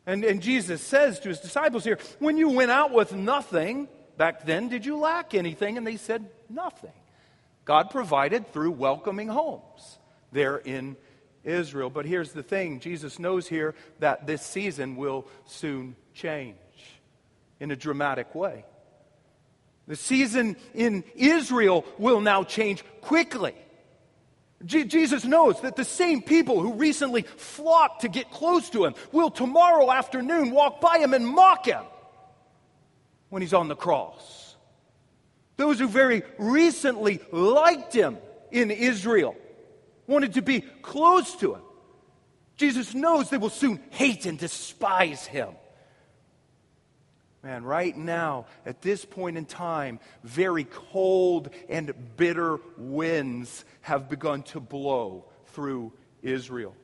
And, 0.05 0.23
and 0.23 0.41
Jesus 0.41 0.81
says 0.81 1.19
to 1.21 1.29
his 1.29 1.39
disciples 1.39 1.83
here, 1.83 1.97
When 2.19 2.37
you 2.37 2.49
went 2.49 2.71
out 2.71 2.93
with 2.93 3.13
nothing, 3.13 3.89
back 4.15 4.45
then, 4.45 4.69
did 4.69 4.85
you 4.85 4.97
lack 4.97 5.33
anything? 5.33 5.77
And 5.77 5.85
they 5.85 5.97
said, 5.97 6.29
Nothing. 6.49 6.93
God 7.65 7.89
provided 7.89 8.53
through 8.53 8.71
welcoming 8.71 9.27
homes 9.27 9.97
there 10.31 10.57
in 10.57 10.95
Israel. 11.43 11.89
But 11.89 12.05
here's 12.05 12.31
the 12.31 12.43
thing 12.43 12.79
Jesus 12.79 13.19
knows 13.19 13.47
here 13.47 13.75
that 13.99 14.27
this 14.27 14.41
season 14.41 14.95
will 14.95 15.27
soon 15.45 15.95
change 16.13 16.55
in 17.59 17.71
a 17.71 17.75
dramatic 17.75 18.35
way. 18.35 18.65
The 19.87 19.95
season 19.95 20.57
in 20.73 21.03
Israel 21.15 21.85
will 21.97 22.19
now 22.19 22.43
change 22.43 22.83
quickly. 23.01 23.55
Je- 24.65 24.85
Jesus 24.85 25.23
knows 25.23 25.61
that 25.61 25.75
the 25.75 25.85
same 25.85 26.21
people 26.21 26.59
who 26.61 26.73
recently 26.73 27.21
flocked 27.21 28.01
to 28.01 28.09
get 28.09 28.31
close 28.31 28.69
to 28.71 28.85
him 28.85 28.95
will 29.11 29.29
tomorrow 29.29 29.91
afternoon 29.91 30.51
walk 30.51 30.81
by 30.81 30.97
him 30.97 31.13
and 31.13 31.25
mock 31.25 31.65
him 31.65 31.83
when 33.29 33.41
he's 33.41 33.53
on 33.53 33.67
the 33.67 33.75
cross. 33.75 34.46
Those 35.57 35.79
who 35.79 35.87
very 35.87 36.23
recently 36.37 37.19
liked 37.31 37.93
him 37.93 38.17
in 38.51 38.71
Israel, 38.71 39.35
wanted 40.07 40.33
to 40.33 40.41
be 40.41 40.61
close 40.61 41.35
to 41.37 41.55
him. 41.55 41.61
Jesus 42.55 42.95
knows 42.95 43.29
they 43.29 43.37
will 43.37 43.49
soon 43.49 43.79
hate 43.89 44.25
and 44.25 44.39
despise 44.39 45.25
him. 45.25 45.49
Man, 47.43 47.63
right 47.63 47.95
now, 47.95 48.45
at 48.65 48.81
this 48.81 49.05
point 49.05 49.37
in 49.37 49.45
time, 49.45 49.99
very 50.23 50.63
cold 50.63 51.49
and 51.69 51.93
bitter 52.17 52.59
winds 52.77 53.63
have 53.81 54.09
begun 54.09 54.43
to 54.43 54.59
blow 54.59 55.25
through 55.47 55.93
Israel. 56.21 56.75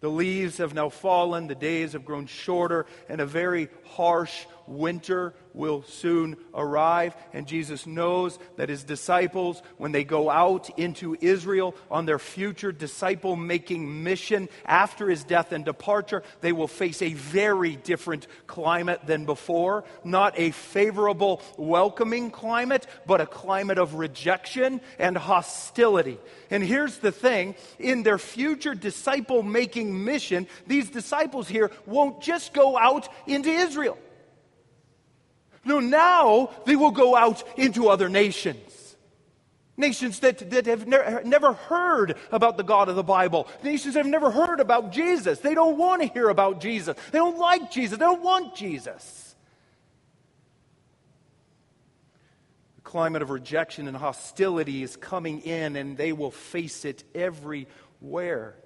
The 0.00 0.08
leaves 0.08 0.58
have 0.58 0.74
now 0.74 0.88
fallen, 0.88 1.46
the 1.46 1.54
days 1.54 1.92
have 1.92 2.04
grown 2.04 2.26
shorter, 2.26 2.86
and 3.08 3.20
a 3.20 3.26
very 3.26 3.68
harsh 3.84 4.46
winter 4.68 5.34
will 5.54 5.82
soon 5.82 6.36
arrive. 6.54 7.16
And 7.32 7.46
Jesus 7.46 7.86
knows 7.86 8.38
that 8.56 8.68
his 8.68 8.84
disciples, 8.84 9.62
when 9.78 9.92
they 9.92 10.04
go 10.04 10.30
out 10.30 10.70
into 10.78 11.16
Israel 11.20 11.74
on 11.90 12.06
their 12.06 12.18
future 12.18 12.72
disciple 12.72 13.36
making 13.36 14.02
mission 14.04 14.48
after 14.64 15.08
his 15.08 15.24
death 15.24 15.52
and 15.52 15.64
departure, 15.64 16.22
they 16.42 16.52
will 16.52 16.68
face 16.68 17.02
a 17.02 17.14
very 17.14 17.76
different 17.76 18.26
climate 18.46 19.00
than 19.06 19.24
before. 19.24 19.84
Not 20.04 20.38
a 20.38 20.50
favorable, 20.50 21.40
welcoming 21.56 22.30
climate, 22.30 22.86
but 23.06 23.20
a 23.20 23.26
climate 23.26 23.78
of 23.78 23.94
rejection 23.94 24.80
and 24.98 25.16
hostility. 25.16 26.18
And 26.50 26.62
here's 26.62 26.98
the 26.98 27.12
thing 27.12 27.54
in 27.78 28.02
their 28.02 28.18
future 28.18 28.74
disciple 28.74 29.42
making 29.42 30.04
mission, 30.04 30.46
these 30.66 30.90
disciples 30.90 31.48
here 31.48 31.70
won't 31.86 32.20
just 32.20 32.52
go 32.52 32.76
out 32.76 33.08
into 33.26 33.48
Israel. 33.48 33.98
No, 35.66 35.80
now 35.80 36.50
they 36.64 36.76
will 36.76 36.92
go 36.92 37.16
out 37.16 37.42
into 37.58 37.88
other 37.88 38.08
nations. 38.08 38.96
Nations 39.76 40.20
that, 40.20 40.48
that 40.50 40.64
have 40.66 40.86
ne- 40.86 41.20
never 41.24 41.52
heard 41.52 42.16
about 42.30 42.56
the 42.56 42.62
God 42.62 42.88
of 42.88 42.96
the 42.96 43.02
Bible. 43.02 43.46
Nations 43.62 43.94
that 43.94 44.00
have 44.00 44.10
never 44.10 44.30
heard 44.30 44.60
about 44.60 44.92
Jesus. 44.92 45.40
They 45.40 45.54
don't 45.54 45.76
want 45.76 46.00
to 46.00 46.08
hear 46.08 46.30
about 46.30 46.60
Jesus. 46.60 46.96
They 47.10 47.18
don't 47.18 47.36
like 47.36 47.70
Jesus. 47.70 47.98
They 47.98 48.04
don't 48.04 48.22
want 48.22 48.54
Jesus. 48.54 49.34
The 52.76 52.82
climate 52.82 53.20
of 53.20 53.30
rejection 53.30 53.88
and 53.88 53.96
hostility 53.96 54.82
is 54.82 54.96
coming 54.96 55.40
in, 55.40 55.76
and 55.76 55.96
they 55.96 56.12
will 56.12 56.30
face 56.30 56.84
it 56.86 57.02
everywhere. 57.14 58.56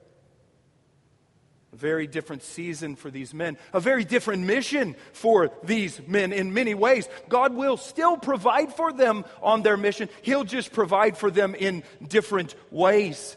A 1.73 1.77
very 1.77 2.09
different 2.09 2.43
season 2.43 2.97
for 2.97 3.11
these 3.11 3.33
men, 3.33 3.57
a 3.73 3.79
very 3.79 4.05
different 4.05 4.45
mission 4.45 4.97
for 5.13 5.53
these 5.63 6.01
men 6.09 6.33
in 6.33 6.53
many 6.53 6.75
ways. 6.75 7.09
God 7.29 7.55
will 7.55 7.77
still 7.77 8.17
provide 8.17 8.73
for 8.73 8.93
them 8.93 9.25
on 9.41 9.63
their 9.63 9.77
mission, 9.77 10.09
He'll 10.23 10.45
just 10.45 10.73
provide 10.73 11.17
for 11.17 11.31
them 11.31 11.55
in 11.55 11.85
different 12.09 12.57
ways. 12.73 13.37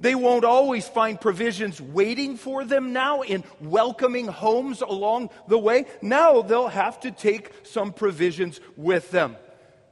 They 0.00 0.14
won't 0.14 0.44
always 0.44 0.88
find 0.88 1.20
provisions 1.20 1.80
waiting 1.80 2.36
for 2.36 2.64
them 2.64 2.92
now 2.92 3.22
in 3.22 3.44
welcoming 3.60 4.26
homes 4.26 4.80
along 4.80 5.30
the 5.46 5.58
way. 5.58 5.84
Now 6.02 6.42
they'll 6.42 6.68
have 6.68 7.00
to 7.00 7.10
take 7.10 7.52
some 7.64 7.92
provisions 7.92 8.60
with 8.76 9.10
them. 9.10 9.36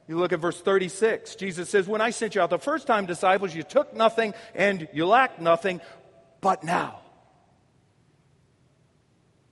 You 0.08 0.18
look 0.18 0.32
at 0.32 0.40
verse 0.40 0.60
36. 0.60 1.36
Jesus 1.36 1.68
says, 1.68 1.86
When 1.86 2.00
I 2.00 2.10
sent 2.10 2.34
you 2.34 2.40
out 2.40 2.50
the 2.50 2.58
first 2.58 2.86
time, 2.86 3.06
disciples, 3.06 3.54
you 3.54 3.62
took 3.62 3.94
nothing 3.94 4.34
and 4.54 4.88
you 4.92 5.06
lacked 5.06 5.40
nothing, 5.40 5.80
but 6.40 6.64
now 6.64 7.01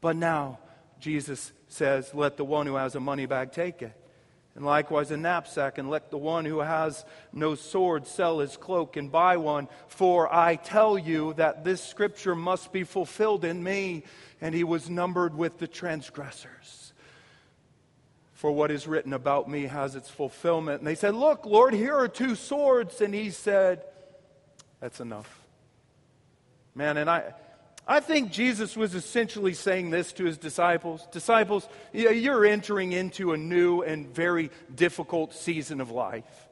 but 0.00 0.16
now, 0.16 0.58
Jesus 0.98 1.52
says, 1.68 2.14
let 2.14 2.36
the 2.36 2.44
one 2.44 2.66
who 2.66 2.74
has 2.74 2.94
a 2.94 3.00
money 3.00 3.26
bag 3.26 3.52
take 3.52 3.82
it. 3.82 3.92
And 4.56 4.64
likewise 4.64 5.10
a 5.10 5.16
knapsack, 5.16 5.78
and 5.78 5.88
let 5.88 6.10
the 6.10 6.18
one 6.18 6.44
who 6.44 6.58
has 6.58 7.04
no 7.32 7.54
sword 7.54 8.06
sell 8.06 8.40
his 8.40 8.56
cloak 8.56 8.96
and 8.96 9.10
buy 9.10 9.36
one. 9.36 9.68
For 9.86 10.32
I 10.32 10.56
tell 10.56 10.98
you 10.98 11.34
that 11.34 11.64
this 11.64 11.82
scripture 11.82 12.34
must 12.34 12.72
be 12.72 12.82
fulfilled 12.82 13.44
in 13.44 13.62
me. 13.62 14.02
And 14.40 14.54
he 14.54 14.64
was 14.64 14.90
numbered 14.90 15.36
with 15.36 15.58
the 15.58 15.68
transgressors. 15.68 16.92
For 18.32 18.50
what 18.50 18.70
is 18.70 18.88
written 18.88 19.12
about 19.12 19.48
me 19.48 19.66
has 19.66 19.94
its 19.94 20.10
fulfillment. 20.10 20.80
And 20.80 20.86
they 20.86 20.94
said, 20.94 21.14
Look, 21.14 21.46
Lord, 21.46 21.72
here 21.72 21.94
are 21.94 22.08
two 22.08 22.34
swords. 22.34 23.00
And 23.00 23.14
he 23.14 23.30
said, 23.30 23.84
That's 24.80 25.00
enough. 25.00 25.40
Man, 26.74 26.96
and 26.96 27.08
I. 27.08 27.34
I 27.90 27.98
think 27.98 28.30
Jesus 28.30 28.76
was 28.76 28.94
essentially 28.94 29.52
saying 29.52 29.90
this 29.90 30.12
to 30.12 30.24
his 30.24 30.38
disciples 30.38 31.08
Disciples, 31.10 31.68
you're 31.92 32.46
entering 32.46 32.92
into 32.92 33.32
a 33.32 33.36
new 33.36 33.82
and 33.82 34.06
very 34.06 34.52
difficult 34.72 35.34
season 35.34 35.80
of 35.80 35.90
life. 35.90 36.48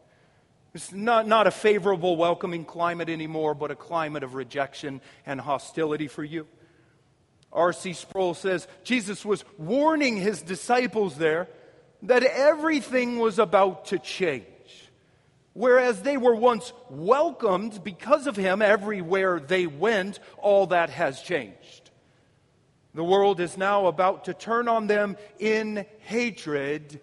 It's 0.74 0.90
not, 0.90 1.28
not 1.28 1.46
a 1.46 1.52
favorable, 1.52 2.16
welcoming 2.16 2.64
climate 2.64 3.08
anymore, 3.08 3.54
but 3.54 3.70
a 3.70 3.76
climate 3.76 4.24
of 4.24 4.34
rejection 4.34 5.00
and 5.26 5.40
hostility 5.40 6.08
for 6.08 6.24
you. 6.24 6.48
R.C. 7.52 7.92
Sproul 7.92 8.34
says 8.34 8.66
Jesus 8.82 9.24
was 9.24 9.44
warning 9.58 10.16
his 10.16 10.42
disciples 10.42 11.18
there 11.18 11.46
that 12.02 12.24
everything 12.24 13.20
was 13.20 13.38
about 13.38 13.84
to 13.86 14.00
change. 14.00 14.44
Whereas 15.58 16.02
they 16.02 16.16
were 16.16 16.36
once 16.36 16.72
welcomed 16.88 17.82
because 17.82 18.28
of 18.28 18.36
him 18.36 18.62
everywhere 18.62 19.40
they 19.40 19.66
went, 19.66 20.20
all 20.36 20.68
that 20.68 20.88
has 20.90 21.20
changed. 21.20 21.90
The 22.94 23.02
world 23.02 23.40
is 23.40 23.58
now 23.58 23.86
about 23.86 24.26
to 24.26 24.34
turn 24.34 24.68
on 24.68 24.86
them 24.86 25.16
in 25.40 25.84
hatred 26.02 27.00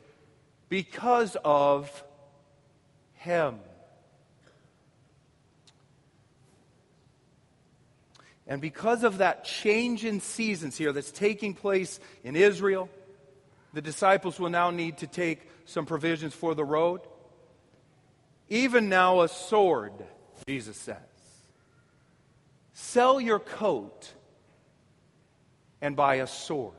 because 0.70 1.36
of 1.44 2.02
him. 3.16 3.60
And 8.48 8.62
because 8.62 9.04
of 9.04 9.18
that 9.18 9.44
change 9.44 10.06
in 10.06 10.22
seasons 10.22 10.78
here 10.78 10.94
that's 10.94 11.12
taking 11.12 11.56
place 11.56 12.00
in 12.24 12.38
Israel, 12.38 12.88
the 13.74 13.82
disciples 13.82 14.40
will 14.40 14.50
now 14.50 14.72
need 14.72 15.00
to 15.00 15.08
take 15.08 15.42
some 15.66 15.86
provisions 15.86 16.34
for 16.34 16.56
the 16.56 16.64
road. 16.64 17.02
Even 18.50 18.90
now, 18.90 19.22
a 19.22 19.28
sword, 19.28 19.94
Jesus 20.48 20.78
says. 20.78 20.98
Sell 22.74 23.20
your 23.20 23.40
coat 23.40 24.12
and 25.82 25.96
buy 25.96 26.16
a 26.16 26.28
sword. 26.28 26.74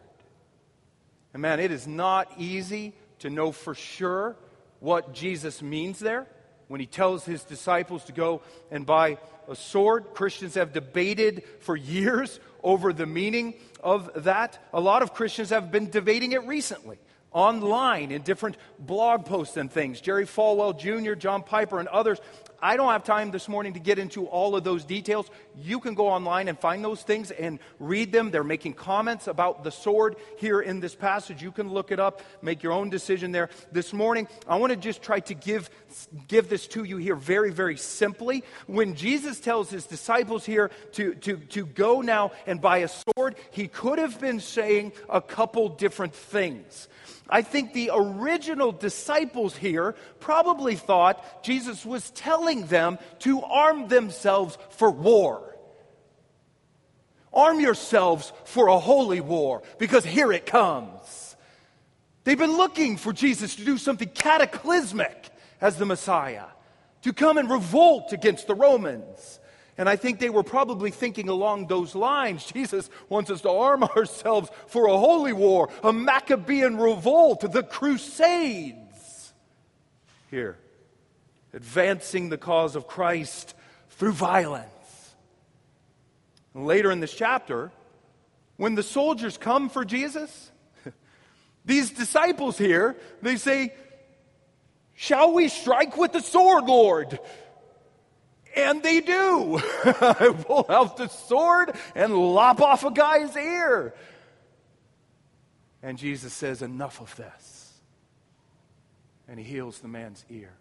And 1.33 1.43
man, 1.43 1.61
it 1.61 1.71
is 1.71 1.87
not 1.87 2.33
easy 2.39 2.95
to 3.21 3.31
know 3.31 3.53
for 3.53 3.75
sure 3.75 4.37
what 4.81 5.13
Jesus 5.13 5.63
means 5.63 5.99
there 5.99 6.27
when 6.69 6.81
he 6.81 6.87
tells 6.87 7.25
his 7.25 7.45
disciples 7.45 8.05
to 8.05 8.13
go 8.13 8.43
and 8.71 8.85
buy 8.85 9.19
a 9.49 9.57
sword. 9.57 10.15
Christians 10.15 10.55
have 10.55 10.73
debated 10.73 11.45
for 11.61 11.77
years 11.77 12.41
over 12.63 12.93
the 12.93 13.07
meaning 13.07 13.55
of 13.83 14.25
that. 14.25 14.59
A 14.73 14.81
lot 14.81 15.03
of 15.03 15.15
Christians 15.15 15.51
have 15.51 15.71
been 15.71 15.91
debating 15.91 16.33
it 16.33 16.45
recently 16.45 16.99
online 17.37 18.13
in 18.13 18.23
different 18.23 18.57
blog 18.79 19.27
posts 19.27 19.59
and 19.59 19.71
things. 19.71 20.01
Jerry 20.01 20.25
Falwell 20.25 20.77
Jr., 20.77 21.13
John 21.13 21.43
Piper, 21.43 21.79
and 21.79 21.87
others. 21.89 22.19
I 22.63 22.79
don't 22.79 22.91
have 22.91 23.05
time 23.05 23.31
this 23.31 23.47
morning 23.47 23.75
to 23.75 23.79
get 23.79 23.99
into 23.99 24.25
all 24.25 24.57
of 24.57 24.65
those 24.65 24.87
details. 24.87 25.31
You 25.55 25.79
can 25.79 25.95
go 25.95 26.09
online 26.09 26.49
and 26.49 26.59
find 26.59 26.83
those 26.83 27.03
things 27.03 27.31
and 27.31 27.59
read 27.79 28.11
them. 28.11 28.31
They're 28.31 28.43
making 28.43 28.73
comments 28.73 29.27
about 29.27 29.65
the 29.65 29.71
sword 29.71 30.17
here 30.39 30.63
in 30.63 30.81
this 30.81 30.95
passage. 30.95 31.43
You 31.43 31.53
can 31.53 31.69
look 31.69 31.93
it 31.93 32.01
up, 32.01 32.23
make 32.41 32.63
your 32.63 32.73
own 32.73 32.89
decision 32.89 33.33
there. 33.33 33.51
This 33.71 33.93
morning, 33.93 34.29
I 34.49 34.57
want 34.57 34.71
to 34.71 34.77
just 34.77 35.03
try 35.03 35.21
to 35.21 35.35
give, 35.35 35.69
give 36.29 36.49
this 36.49 36.67
to 36.69 36.85
you 36.85 36.97
here 36.97 37.17
very, 37.17 37.53
very 37.53 37.77
simply. 37.77 38.45
When 38.67 38.95
Jesus 38.95 39.41
tells 39.41 39.69
his 39.69 39.85
disciples 39.85 40.47
here 40.47 40.71
to, 40.93 41.15
to, 41.17 41.37
to 41.37 41.67
go 41.67 42.01
now 42.01 42.33
and 42.47 42.63
buy 42.63 42.79
a 42.79 42.89
sword, 42.89 43.37
he 43.51 43.69
could 43.69 43.99
have 43.99 44.19
been 44.19 44.41
saying 44.41 44.93
a 45.11 45.21
couple 45.21 45.69
different 45.69 46.15
things. 46.15 46.89
I 47.29 47.43
think 47.43 47.73
the 47.73 47.91
original 47.93 48.73
disciples 48.73 49.57
here 49.57 49.95
probably 50.21 50.77
thought 50.77 51.43
Jesus 51.43 51.85
was 51.85 52.11
telling 52.13 52.67
them 52.67 52.99
to 53.21 53.43
arm 53.43 53.89
themselves 53.89 54.57
for 54.71 54.91
war. 54.91 55.57
Arm 57.33 57.61
yourselves 57.61 58.33
for 58.45 58.69
a 58.69 58.79
holy 58.79 59.21
war 59.21 59.63
because 59.79 60.05
here 60.05 60.33
it 60.33 60.47
comes. 60.47 61.37
They've 62.25 62.39
been 62.39 62.57
looking 62.57 62.97
for 62.97 63.13
Jesus 63.13 63.57
to 63.57 63.65
do 63.65 63.77
something 63.79 64.09
cataclysmic 64.09 65.31
as 65.61 65.77
the 65.77 65.87
Messiah, 65.87 66.47
to 67.03 67.13
come 67.13 67.39
and 67.39 67.51
revolt 67.51 68.13
against 68.13 68.47
the 68.47 68.55
Romans. 68.55 69.41
And 69.79 69.89
I 69.89 69.97
think 69.97 70.19
they 70.19 70.31
were 70.31 70.43
probably 70.43 70.91
thinking 70.91 71.29
along 71.29 71.67
those 71.67 71.95
lines. 71.95 72.45
Jesus 72.53 72.89
wants 73.09 73.31
us 73.31 73.43
to 73.43 73.51
arm 73.51 73.85
ourselves 73.85 74.51
for 74.67 74.87
a 74.87 74.97
holy 74.97 75.33
war, 75.33 75.69
a 75.83 75.93
Maccabean 75.93 76.77
revolt, 76.77 77.41
the 77.53 77.63
Crusades. 77.63 79.33
here, 80.31 80.57
advancing 81.53 82.29
the 82.29 82.39
cause 82.39 82.77
of 82.77 82.87
Christ 82.87 83.55
through 83.91 84.13
violence. 84.13 84.67
Later 86.55 86.91
in 86.91 87.01
this 87.01 87.15
chapter, 87.15 87.71
when 88.57 88.75
the 88.75 88.83
soldiers 88.83 89.37
come 89.37 89.69
for 89.69 89.85
Jesus, 89.85 90.51
these 91.67 91.91
disciples 91.91 92.57
here, 92.57 92.97
they 93.21 93.37
say, 93.37 93.75
Shall 94.95 95.35
we 95.35 95.49
strike 95.49 95.99
with 95.99 96.13
the 96.13 96.23
sword, 96.23 96.65
Lord? 96.65 97.19
And 98.57 98.83
they 98.83 99.01
do. 99.01 99.61
I 99.85 100.35
Pull 100.47 100.67
out 100.69 100.97
the 100.97 101.09
sword 101.09 101.77
and 101.95 102.15
lop 102.17 102.61
off 102.61 102.85
a 102.85 102.91
guy's 102.91 103.37
ear. 103.37 103.95
And 105.83 105.99
Jesus 105.99 106.33
says, 106.33 106.63
Enough 106.63 107.01
of 107.01 107.15
this. 107.17 107.75
And 109.29 109.39
he 109.39 109.45
heals 109.45 109.81
the 109.81 109.89
man's 109.89 110.25
ear. 110.31 110.55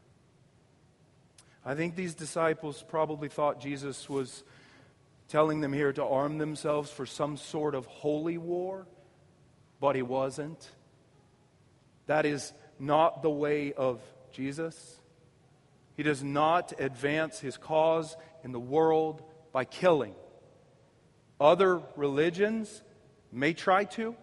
I 1.66 1.74
think 1.74 1.96
these 1.96 2.14
disciples 2.14 2.84
probably 2.88 3.30
thought 3.30 3.60
Jesus 3.60 4.08
was 4.10 4.43
telling 5.30 5.62
them 5.62 5.74
here 5.74 5.91
to 5.93 6.04
arm 6.04 6.38
themselves 6.38 6.91
for 6.91 7.06
some 7.06 7.38
sort 7.38 7.74
of 7.74 7.86
holy 7.86 8.38
war, 8.38 8.86
but 9.80 9.96
he 9.96 10.04
wasn't. 10.04 10.70
That 12.06 12.26
is 12.26 12.54
not 12.78 13.24
the 13.24 13.30
way 13.30 13.74
of 13.74 14.00
Jesus. 14.32 15.00
He 15.96 16.04
does 16.04 16.24
not 16.24 16.74
advance 16.78 17.39
his 17.39 17.58
cause 17.58 18.18
in 18.43 18.52
the 18.52 18.60
world 18.60 19.24
by 19.52 19.66
killing. 19.66 20.14
Other 21.39 21.82
religions 21.96 22.84
may 23.32 23.54
try 23.54 23.86
to. 23.86 24.16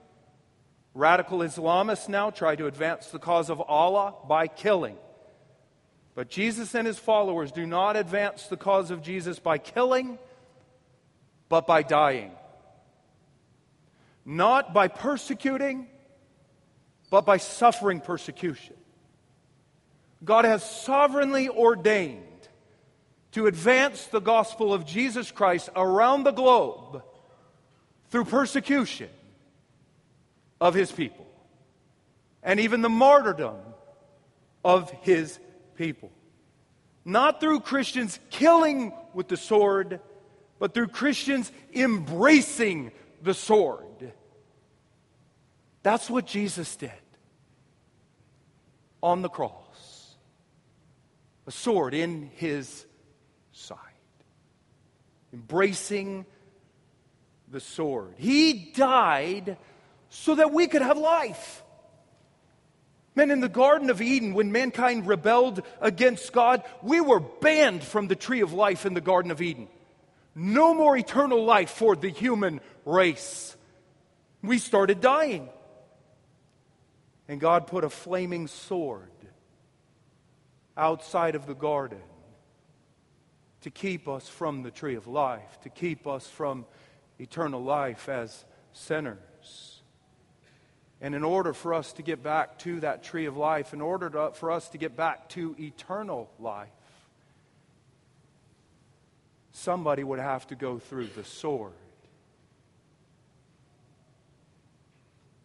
Radical 0.94 1.38
Islamists 1.38 2.08
now 2.08 2.30
try 2.30 2.54
to 2.56 2.66
advance 2.66 3.08
the 3.08 3.18
cause 3.18 3.48
of 3.48 3.60
Allah 3.60 4.14
by 4.28 4.46
killing. 4.46 4.96
But 6.14 6.28
Jesus 6.28 6.74
and 6.74 6.86
his 6.86 6.98
followers 6.98 7.52
do 7.52 7.66
not 7.66 7.96
advance 7.96 8.46
the 8.46 8.58
cause 8.58 8.90
of 8.90 9.02
Jesus 9.02 9.38
by 9.38 9.56
killing, 9.56 10.18
but 11.48 11.66
by 11.66 11.82
dying. 11.82 12.32
Not 14.26 14.74
by 14.74 14.88
persecuting, 14.88 15.86
but 17.10 17.24
by 17.24 17.38
suffering 17.38 18.00
persecution. 18.00 18.76
God 20.24 20.44
has 20.44 20.62
sovereignly 20.62 21.48
ordained 21.48 22.22
to 23.32 23.46
advance 23.46 24.06
the 24.06 24.20
gospel 24.20 24.72
of 24.72 24.86
Jesus 24.86 25.30
Christ 25.30 25.70
around 25.74 26.24
the 26.24 26.32
globe 26.32 27.02
through 28.10 28.26
persecution 28.26 29.08
of 30.60 30.74
his 30.74 30.92
people 30.92 31.26
and 32.42 32.60
even 32.60 32.82
the 32.82 32.88
martyrdom 32.88 33.56
of 34.64 34.90
his 35.02 35.38
people. 35.76 36.10
Not 37.04 37.40
through 37.40 37.60
Christians 37.60 38.20
killing 38.30 38.92
with 39.14 39.28
the 39.28 39.36
sword, 39.36 40.00
but 40.60 40.72
through 40.72 40.88
Christians 40.88 41.50
embracing 41.74 42.92
the 43.22 43.34
sword. 43.34 44.12
That's 45.82 46.08
what 46.08 46.26
Jesus 46.26 46.76
did 46.76 46.92
on 49.02 49.22
the 49.22 49.28
cross 49.28 49.61
a 51.46 51.50
sword 51.50 51.94
in 51.94 52.30
his 52.36 52.86
side, 53.52 53.78
embracing 55.32 56.24
the 57.48 57.60
sword. 57.60 58.14
He 58.16 58.72
died 58.74 59.56
so 60.08 60.34
that 60.34 60.52
we 60.52 60.66
could 60.66 60.82
have 60.82 60.98
life. 60.98 61.62
Men, 63.14 63.30
in 63.30 63.40
the 63.40 63.48
Garden 63.48 63.90
of 63.90 64.00
Eden, 64.00 64.32
when 64.32 64.52
mankind 64.52 65.06
rebelled 65.06 65.62
against 65.80 66.32
God, 66.32 66.62
we 66.82 67.00
were 67.00 67.20
banned 67.20 67.84
from 67.84 68.08
the 68.08 68.16
tree 68.16 68.40
of 68.40 68.54
life 68.54 68.86
in 68.86 68.94
the 68.94 69.02
Garden 69.02 69.30
of 69.30 69.42
Eden. 69.42 69.68
No 70.34 70.72
more 70.72 70.96
eternal 70.96 71.44
life 71.44 71.70
for 71.70 71.94
the 71.94 72.08
human 72.08 72.62
race. 72.86 73.54
We 74.42 74.58
started 74.58 75.02
dying. 75.02 75.50
And 77.28 77.38
God 77.38 77.66
put 77.66 77.84
a 77.84 77.90
flaming 77.90 78.46
sword 78.46 79.11
outside 80.76 81.34
of 81.34 81.46
the 81.46 81.54
garden 81.54 82.00
to 83.62 83.70
keep 83.70 84.08
us 84.08 84.28
from 84.28 84.62
the 84.62 84.70
tree 84.70 84.96
of 84.96 85.06
life, 85.06 85.58
to 85.62 85.68
keep 85.68 86.06
us 86.06 86.26
from 86.26 86.66
eternal 87.18 87.62
life 87.62 88.08
as 88.08 88.44
sinners. 88.72 89.82
And 91.00 91.14
in 91.14 91.24
order 91.24 91.52
for 91.52 91.74
us 91.74 91.92
to 91.94 92.02
get 92.02 92.22
back 92.22 92.58
to 92.60 92.80
that 92.80 93.02
tree 93.02 93.26
of 93.26 93.36
life, 93.36 93.72
in 93.72 93.80
order 93.80 94.08
to, 94.10 94.32
for 94.34 94.50
us 94.50 94.68
to 94.70 94.78
get 94.78 94.96
back 94.96 95.28
to 95.30 95.54
eternal 95.58 96.30
life, 96.38 96.68
somebody 99.52 100.04
would 100.04 100.20
have 100.20 100.46
to 100.48 100.54
go 100.54 100.78
through 100.78 101.08
the 101.08 101.24
sword. 101.24 101.72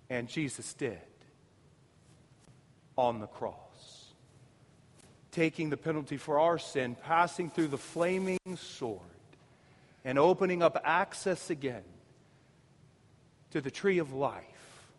And 0.10 0.28
Jesus 0.28 0.74
did 0.74 1.00
on 2.96 3.20
the 3.20 3.28
cross 3.28 3.97
taking 5.38 5.70
the 5.70 5.78
penalty 5.78 6.18
for 6.18 6.40
our 6.40 6.58
sin, 6.58 6.96
passing 7.04 7.48
through 7.48 7.68
the 7.68 7.78
flaming 7.78 8.40
sword, 8.56 9.00
and 10.04 10.18
opening 10.18 10.64
up 10.64 10.82
access 10.84 11.52
again 11.52 11.84
to 13.52 13.62
the 13.62 13.70
tree 13.70 14.00
of 14.00 14.12
life, 14.14 14.90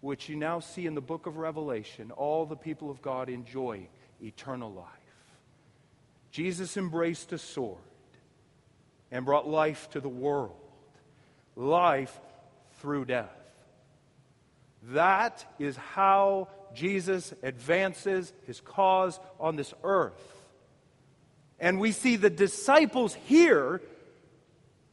which 0.00 0.30
you 0.30 0.36
now 0.36 0.58
see 0.58 0.86
in 0.86 0.94
the 0.94 1.02
book 1.02 1.26
of 1.26 1.36
Revelation. 1.36 2.10
All 2.12 2.46
the 2.46 2.56
people 2.56 2.90
of 2.90 3.02
God 3.02 3.28
enjoy 3.28 3.88
eternal 4.22 4.72
life. 4.72 4.86
Jesus 6.30 6.78
embraced 6.78 7.30
a 7.34 7.38
sword 7.38 7.76
and 9.10 9.26
brought 9.26 9.46
life 9.46 9.90
to 9.90 10.00
the 10.00 10.08
world, 10.08 10.56
life 11.56 12.18
through 12.80 13.04
death. 13.04 13.36
That 14.82 15.44
is 15.58 15.76
how 15.76 16.48
Jesus 16.74 17.32
advances 17.42 18.32
his 18.46 18.60
cause 18.60 19.18
on 19.38 19.56
this 19.56 19.72
earth. 19.82 20.20
And 21.58 21.78
we 21.78 21.92
see 21.92 22.16
the 22.16 22.30
disciples 22.30 23.14
here 23.26 23.80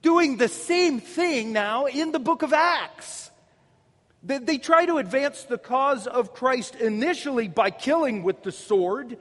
doing 0.02 0.38
the 0.38 0.48
same 0.48 1.00
thing 1.00 1.52
now 1.52 1.86
in 1.86 2.12
the 2.12 2.20
book 2.20 2.44
of 2.44 2.54
Acts. 2.54 3.32
They, 4.22 4.38
they, 4.38 4.58
try 4.58 4.86
to 4.86 4.98
advance 4.98 5.44
the 5.44 5.58
cause 5.58 6.06
of 6.06 6.34
Christ 6.34 6.76
initially 6.76 7.48
by 7.48 7.72
killing 7.72 8.24
with 8.24 8.44
the 8.44 8.52
sword, 8.52 9.18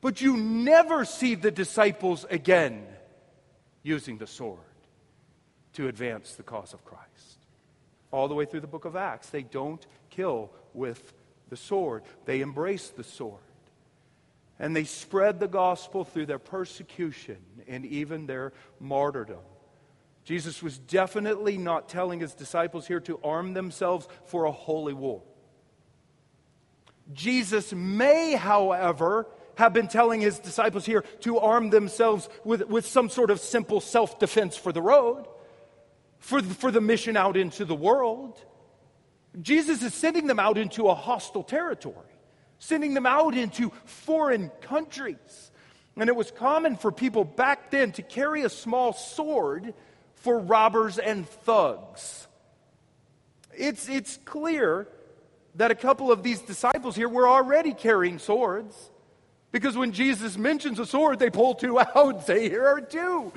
but 0.00 0.20
you 0.20 0.36
never 0.36 1.04
see 1.04 1.34
the 1.34 1.50
disciples 1.50 2.24
again 2.30 2.86
using 3.82 4.18
the 4.18 4.26
sword 4.26 4.58
to 5.74 5.88
advance 5.88 6.34
the 6.34 6.42
cause 6.42 6.72
of 6.72 6.84
Christ. 6.84 7.06
All 8.12 8.28
the 8.28 8.34
way 8.34 8.44
through 8.44 8.60
the 8.60 8.66
book 8.66 8.84
of 8.84 8.96
Acts, 8.96 9.30
they 9.30 9.42
don't 9.42 9.84
kill 10.08 10.50
with 10.72 11.12
the 11.50 11.56
sword. 11.56 12.02
They 12.24 12.40
embraced 12.40 12.96
the 12.96 13.04
sword. 13.04 13.42
And 14.58 14.74
they 14.74 14.84
spread 14.84 15.40
the 15.40 15.48
gospel 15.48 16.04
through 16.04 16.26
their 16.26 16.38
persecution 16.38 17.38
and 17.66 17.84
even 17.86 18.26
their 18.26 18.52
martyrdom. 18.78 19.40
Jesus 20.24 20.62
was 20.62 20.78
definitely 20.78 21.58
not 21.58 21.88
telling 21.88 22.20
his 22.20 22.34
disciples 22.34 22.86
here 22.86 23.00
to 23.00 23.18
arm 23.24 23.54
themselves 23.54 24.06
for 24.26 24.44
a 24.44 24.52
holy 24.52 24.92
war. 24.92 25.22
Jesus 27.12 27.72
may, 27.72 28.34
however, 28.34 29.26
have 29.56 29.72
been 29.72 29.88
telling 29.88 30.20
his 30.20 30.38
disciples 30.38 30.86
here 30.86 31.02
to 31.20 31.38
arm 31.38 31.70
themselves 31.70 32.28
with, 32.44 32.66
with 32.68 32.86
some 32.86 33.08
sort 33.08 33.30
of 33.30 33.40
simple 33.40 33.80
self 33.80 34.18
defense 34.18 34.56
for 34.56 34.72
the 34.72 34.82
road, 34.82 35.26
for, 36.18 36.42
for 36.42 36.70
the 36.70 36.80
mission 36.80 37.16
out 37.16 37.36
into 37.36 37.64
the 37.64 37.74
world. 37.74 38.40
Jesus 39.40 39.82
is 39.82 39.94
sending 39.94 40.26
them 40.26 40.40
out 40.40 40.58
into 40.58 40.88
a 40.88 40.94
hostile 40.94 41.42
territory, 41.42 41.94
sending 42.58 42.94
them 42.94 43.06
out 43.06 43.34
into 43.34 43.70
foreign 43.84 44.50
countries. 44.60 45.50
And 45.96 46.08
it 46.08 46.16
was 46.16 46.30
common 46.30 46.76
for 46.76 46.90
people 46.90 47.24
back 47.24 47.70
then 47.70 47.92
to 47.92 48.02
carry 48.02 48.42
a 48.42 48.48
small 48.48 48.92
sword 48.92 49.74
for 50.16 50.38
robbers 50.38 50.98
and 50.98 51.28
thugs. 51.28 52.26
It's, 53.56 53.88
it's 53.88 54.18
clear 54.24 54.88
that 55.56 55.70
a 55.70 55.74
couple 55.74 56.10
of 56.12 56.22
these 56.22 56.40
disciples 56.40 56.96
here 56.96 57.08
were 57.08 57.28
already 57.28 57.74
carrying 57.74 58.18
swords. 58.18 58.90
Because 59.52 59.76
when 59.76 59.92
Jesus 59.92 60.38
mentions 60.38 60.78
a 60.78 60.86
sword, 60.86 61.18
they 61.18 61.30
pull 61.30 61.54
two 61.54 61.78
out 61.80 62.14
and 62.14 62.22
say, 62.22 62.48
Here 62.48 62.66
are 62.66 62.80
two. 62.80 63.32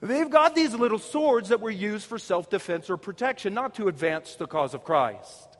They've 0.00 0.30
got 0.30 0.54
these 0.54 0.74
little 0.74 0.98
swords 0.98 1.48
that 1.48 1.60
were 1.60 1.70
used 1.70 2.06
for 2.06 2.18
self 2.18 2.50
defense 2.50 2.90
or 2.90 2.96
protection, 2.96 3.54
not 3.54 3.74
to 3.76 3.88
advance 3.88 4.34
the 4.34 4.46
cause 4.46 4.74
of 4.74 4.84
Christ. 4.84 5.56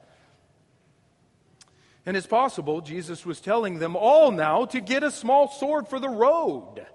And 2.05 2.16
it's 2.16 2.26
possible 2.26 2.80
Jesus 2.80 3.26
was 3.26 3.41
telling 3.41 3.78
them 3.78 3.97
all 3.97 4.30
now 4.30 4.66
to 4.66 4.80
get 4.80 5.03
a 5.03 5.11
small 5.11 5.49
sword 5.49 5.89
for 5.89 5.99
the 5.99 6.09
road. 6.09 6.87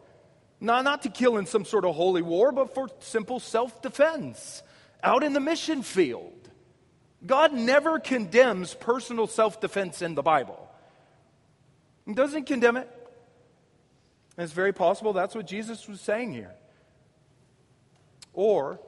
Not, 0.62 0.84
not 0.84 1.02
to 1.04 1.10
kill 1.10 1.38
in 1.38 1.48
some 1.48 1.66
sort 1.66 1.86
of 1.86 1.96
holy 1.96 2.22
war, 2.22 2.52
but 2.52 2.74
for 2.74 2.88
simple 3.00 3.40
self 3.40 3.82
defense 3.82 4.62
out 5.04 5.24
in 5.24 5.34
the 5.34 5.40
mission 5.40 5.82
field. 5.82 6.34
God 7.26 7.54
never 7.54 8.00
condemns 8.00 8.74
personal 8.74 9.28
self 9.28 9.60
defense 9.60 10.02
in 10.02 10.16
the 10.16 10.22
Bible. 10.22 10.70
He 12.06 12.14
doesn't 12.14 12.46
condemn 12.46 12.78
it. 12.78 12.90
And 14.38 14.46
it's 14.46 14.54
very 14.54 14.74
possible 14.74 15.14
that's 15.14 15.36
what 15.36 15.46
Jesus 15.48 15.88
was 15.88 16.00
saying 16.00 16.34
here. 16.34 16.54
Or, 18.34 18.80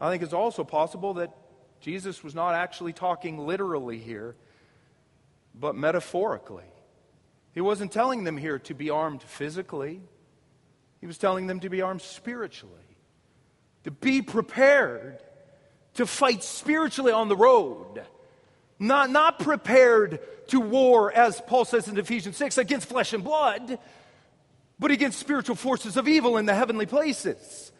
I 0.00 0.10
think 0.10 0.22
it's 0.22 0.32
also 0.32 0.64
possible 0.64 1.14
that 1.14 1.30
Jesus 1.80 2.24
was 2.24 2.34
not 2.34 2.54
actually 2.54 2.92
talking 2.92 3.38
literally 3.46 3.98
here, 3.98 4.36
but 5.54 5.74
metaphorically. 5.74 6.64
He 7.52 7.60
wasn't 7.60 7.92
telling 7.92 8.24
them 8.24 8.36
here 8.36 8.58
to 8.60 8.74
be 8.74 8.90
armed 8.90 9.22
physically, 9.22 10.00
he 11.00 11.06
was 11.06 11.18
telling 11.18 11.46
them 11.46 11.60
to 11.60 11.68
be 11.68 11.80
armed 11.80 12.02
spiritually, 12.02 12.74
to 13.84 13.90
be 13.90 14.22
prepared 14.22 15.22
to 15.94 16.06
fight 16.06 16.42
spiritually 16.42 17.12
on 17.12 17.28
the 17.28 17.36
road. 17.36 18.04
Not, 18.80 19.10
not 19.10 19.40
prepared 19.40 20.20
to 20.48 20.60
war, 20.60 21.12
as 21.12 21.40
Paul 21.40 21.64
says 21.64 21.88
in 21.88 21.98
Ephesians 21.98 22.36
6, 22.36 22.58
against 22.58 22.88
flesh 22.88 23.12
and 23.12 23.24
blood, 23.24 23.78
but 24.78 24.92
against 24.92 25.18
spiritual 25.18 25.56
forces 25.56 25.96
of 25.96 26.06
evil 26.06 26.36
in 26.36 26.46
the 26.46 26.54
heavenly 26.54 26.86
places 26.86 27.72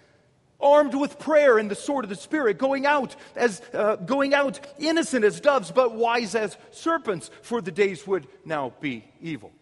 armed 0.60 0.94
with 0.94 1.18
prayer 1.18 1.58
and 1.58 1.70
the 1.70 1.74
sword 1.74 2.04
of 2.04 2.08
the 2.08 2.16
spirit 2.16 2.58
going 2.58 2.84
out 2.84 3.14
as 3.36 3.62
uh, 3.72 3.96
going 3.96 4.34
out 4.34 4.58
innocent 4.78 5.24
as 5.24 5.40
doves 5.40 5.70
but 5.70 5.94
wise 5.94 6.34
as 6.34 6.56
serpents 6.70 7.30
for 7.42 7.60
the 7.60 7.70
days 7.70 8.06
would 8.06 8.26
now 8.44 8.72
be 8.80 9.04
evil 9.20 9.52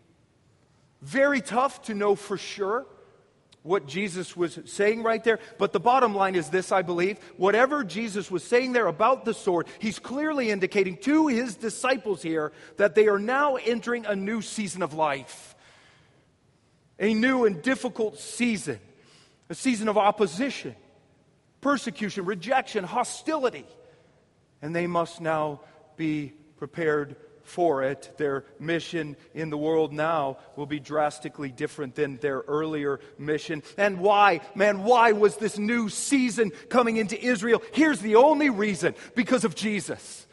very 1.03 1.40
tough 1.40 1.82
to 1.82 1.94
know 1.94 2.14
for 2.14 2.36
sure 2.38 2.86
what 3.62 3.86
Jesus 3.86 4.36
was 4.36 4.59
saying 4.64 5.03
right 5.03 5.22
there. 5.22 5.40
But 5.59 5.72
the 5.72 5.80
bottom 5.80 6.14
line 6.14 6.36
is 6.36 6.51
this, 6.51 6.70
I 6.70 6.82
believe. 6.82 7.18
Whatever 7.36 7.84
Jesus 7.84 8.30
was 8.30 8.44
saying 8.44 8.72
there 8.72 8.86
about 8.86 9.24
the 9.24 9.34
sword, 9.34 9.66
he's 9.80 9.99
clearly 9.99 10.51
indicating 10.51 10.97
to 10.99 11.26
his 11.26 11.57
disciples 11.57 12.22
here 12.22 12.53
that 12.76 12.94
they 12.94 13.09
are 13.09 13.18
now 13.18 13.57
entering 13.57 14.07
a 14.07 14.14
new 14.14 14.40
season 14.40 14.82
of 14.82 14.94
life. 14.94 15.55
A 16.99 17.12
new 17.12 17.44
and 17.44 17.61
difficult 17.61 18.18
season. 18.18 18.78
A 19.49 19.55
season 19.55 19.88
of 19.88 19.99
opposition 19.99 20.74
persecution, 21.66 22.24
rejection, 22.24 22.84
hostility. 22.84 23.66
And 24.62 24.74
they 24.74 24.86
must 24.86 25.20
now 25.20 25.62
be 25.96 26.32
prepared 26.58 27.16
for 27.42 27.82
it. 27.82 28.12
Their 28.18 28.44
mission 28.60 29.16
in 29.34 29.50
the 29.50 29.58
world 29.58 29.92
now 29.92 30.38
will 30.54 30.66
be 30.66 30.78
drastically 30.78 31.50
different 31.50 31.96
than 31.96 32.18
their 32.18 32.44
earlier 32.46 33.00
mission. 33.18 33.64
And 33.76 33.98
why? 33.98 34.42
Man, 34.54 34.84
why 34.84 35.10
was 35.10 35.38
this 35.38 35.58
new 35.58 35.88
season 35.88 36.52
coming 36.68 36.98
into 36.98 37.20
Israel? 37.20 37.60
Here's 37.72 37.98
the 37.98 38.14
only 38.14 38.48
reason 38.48 38.94
because 39.16 39.44
of 39.44 39.56
Jesus. 39.56 40.24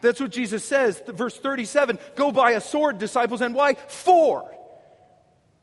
That's 0.00 0.18
what 0.18 0.32
Jesus 0.32 0.64
says. 0.64 1.02
Verse 1.06 1.36
37 1.36 1.98
Go 2.14 2.32
buy 2.32 2.52
a 2.52 2.60
sword, 2.62 2.96
disciples. 2.96 3.42
And 3.42 3.54
why? 3.54 3.74
For. 3.74 4.50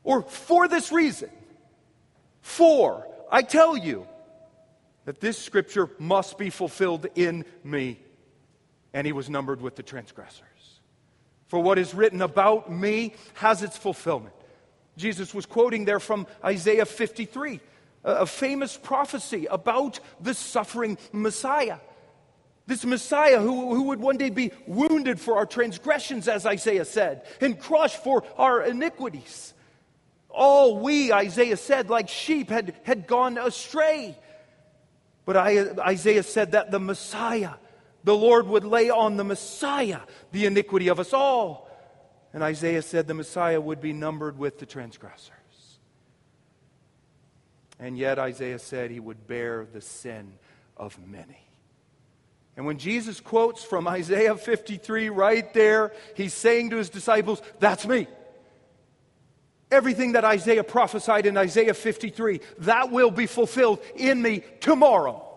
Or 0.04 0.22
for 0.22 0.68
this 0.68 0.92
reason. 0.92 1.30
For 2.40 3.08
I 3.32 3.40
tell 3.40 3.76
you 3.78 4.06
that 5.06 5.20
this 5.20 5.38
scripture 5.38 5.88
must 5.98 6.36
be 6.36 6.50
fulfilled 6.50 7.06
in 7.14 7.46
me. 7.64 7.98
And 8.92 9.06
he 9.06 9.12
was 9.14 9.30
numbered 9.30 9.62
with 9.62 9.74
the 9.74 9.82
transgressors. 9.82 10.42
For 11.46 11.58
what 11.58 11.78
is 11.78 11.94
written 11.94 12.20
about 12.20 12.70
me 12.70 13.14
has 13.34 13.62
its 13.62 13.76
fulfillment. 13.76 14.34
Jesus 14.98 15.34
was 15.34 15.46
quoting 15.46 15.86
there 15.86 15.98
from 15.98 16.26
Isaiah 16.44 16.84
53, 16.84 17.60
a 18.04 18.26
famous 18.26 18.76
prophecy 18.76 19.46
about 19.46 19.98
the 20.20 20.34
suffering 20.34 20.98
Messiah. 21.12 21.78
This 22.66 22.84
Messiah 22.84 23.40
who, 23.40 23.74
who 23.74 23.84
would 23.84 24.00
one 24.00 24.18
day 24.18 24.30
be 24.30 24.52
wounded 24.66 25.18
for 25.18 25.36
our 25.36 25.46
transgressions, 25.46 26.28
as 26.28 26.44
Isaiah 26.44 26.84
said, 26.84 27.24
and 27.40 27.58
crushed 27.58 28.04
for 28.04 28.24
our 28.36 28.62
iniquities. 28.62 29.54
All 30.32 30.78
we, 30.78 31.12
Isaiah 31.12 31.56
said, 31.56 31.90
like 31.90 32.08
sheep 32.08 32.48
had, 32.48 32.74
had 32.84 33.06
gone 33.06 33.38
astray. 33.38 34.16
But 35.24 35.36
I, 35.36 35.70
Isaiah 35.78 36.22
said 36.22 36.52
that 36.52 36.70
the 36.70 36.80
Messiah, 36.80 37.52
the 38.02 38.16
Lord 38.16 38.46
would 38.46 38.64
lay 38.64 38.90
on 38.90 39.16
the 39.16 39.24
Messiah 39.24 40.00
the 40.32 40.46
iniquity 40.46 40.88
of 40.88 40.98
us 40.98 41.12
all. 41.12 41.68
And 42.32 42.42
Isaiah 42.42 42.82
said 42.82 43.06
the 43.06 43.14
Messiah 43.14 43.60
would 43.60 43.80
be 43.80 43.92
numbered 43.92 44.38
with 44.38 44.58
the 44.58 44.66
transgressors. 44.66 45.30
And 47.78 47.98
yet 47.98 48.18
Isaiah 48.18 48.58
said 48.58 48.90
he 48.90 49.00
would 49.00 49.26
bear 49.26 49.66
the 49.70 49.80
sin 49.80 50.32
of 50.76 50.98
many. 51.06 51.46
And 52.56 52.64
when 52.64 52.78
Jesus 52.78 53.20
quotes 53.20 53.62
from 53.62 53.86
Isaiah 53.86 54.36
53 54.36 55.08
right 55.10 55.52
there, 55.52 55.92
he's 56.16 56.34
saying 56.34 56.70
to 56.70 56.76
his 56.76 56.90
disciples, 56.90 57.42
That's 57.60 57.86
me 57.86 58.06
everything 59.72 60.12
that 60.12 60.24
Isaiah 60.24 60.62
prophesied 60.62 61.26
in 61.26 61.36
Isaiah 61.36 61.74
53, 61.74 62.40
that 62.58 62.90
will 62.90 63.10
be 63.10 63.26
fulfilled 63.26 63.80
in 63.96 64.20
me 64.22 64.44
tomorrow. 64.60 65.28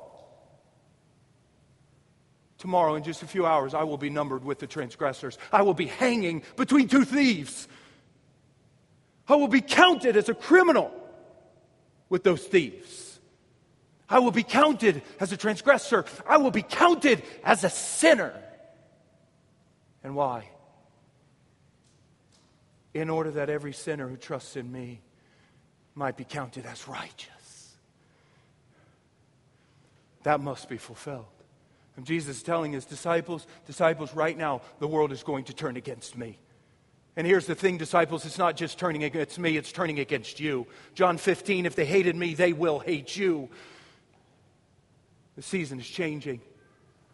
Tomorrow, 2.57 2.95
in 2.95 3.03
just 3.03 3.23
a 3.23 3.27
few 3.27 3.45
hours, 3.45 3.73
I 3.73 3.83
will 3.83 3.97
be 3.97 4.09
numbered 4.09 4.43
with 4.43 4.59
the 4.59 4.67
transgressors. 4.67 5.37
I 5.51 5.61
will 5.61 5.73
be 5.73 5.87
hanging 5.87 6.43
between 6.55 6.87
two 6.87 7.05
thieves. 7.05 7.67
I 9.27 9.35
will 9.35 9.47
be 9.47 9.61
counted 9.61 10.17
as 10.17 10.29
a 10.29 10.33
criminal 10.33 10.91
with 12.09 12.23
those 12.23 12.43
thieves. 12.43 13.19
I 14.09 14.19
will 14.19 14.31
be 14.31 14.43
counted 14.43 15.01
as 15.19 15.31
a 15.31 15.37
transgressor. 15.37 16.05
I 16.27 16.37
will 16.37 16.51
be 16.51 16.61
counted 16.61 17.23
as 17.43 17.63
a 17.63 17.69
sinner. 17.69 18.33
And 20.03 20.15
why? 20.15 20.49
In 22.95 23.09
order 23.09 23.29
that 23.29 23.49
every 23.49 23.73
sinner 23.73 24.07
who 24.07 24.15
trusts 24.15 24.55
in 24.55 24.71
me 24.71 25.01
might 25.95 26.15
be 26.15 26.23
counted 26.23 26.65
as 26.65 26.87
righteous. 26.87 27.75
That 30.23 30.39
must 30.39 30.69
be 30.69 30.77
fulfilled. 30.77 31.25
And 31.97 32.05
Jesus 32.05 32.37
is 32.37 32.43
telling 32.43 32.71
his 32.71 32.85
disciples, 32.85 33.47
disciples, 33.67 34.15
right 34.15 34.37
now, 34.37 34.61
the 34.79 34.87
world 34.87 35.11
is 35.11 35.23
going 35.23 35.43
to 35.45 35.53
turn 35.53 35.75
against 35.75 36.17
me. 36.17 36.37
And 37.17 37.27
here's 37.27 37.45
the 37.45 37.55
thing, 37.55 37.77
disciples, 37.77 38.25
it's 38.25 38.37
not 38.37 38.55
just 38.55 38.79
turning 38.79 39.03
against 39.03 39.39
me, 39.39 39.57
it's 39.57 39.73
turning 39.73 39.99
against 39.99 40.39
you. 40.39 40.65
John 40.93 41.17
15, 41.17 41.65
if 41.65 41.75
they 41.75 41.85
hated 41.85 42.15
me, 42.15 42.33
they 42.33 42.53
will 42.53 42.79
hate 42.79 43.15
you. 43.15 43.49
The 45.35 45.41
season 45.41 45.81
is 45.81 45.87
changing. 45.87 46.39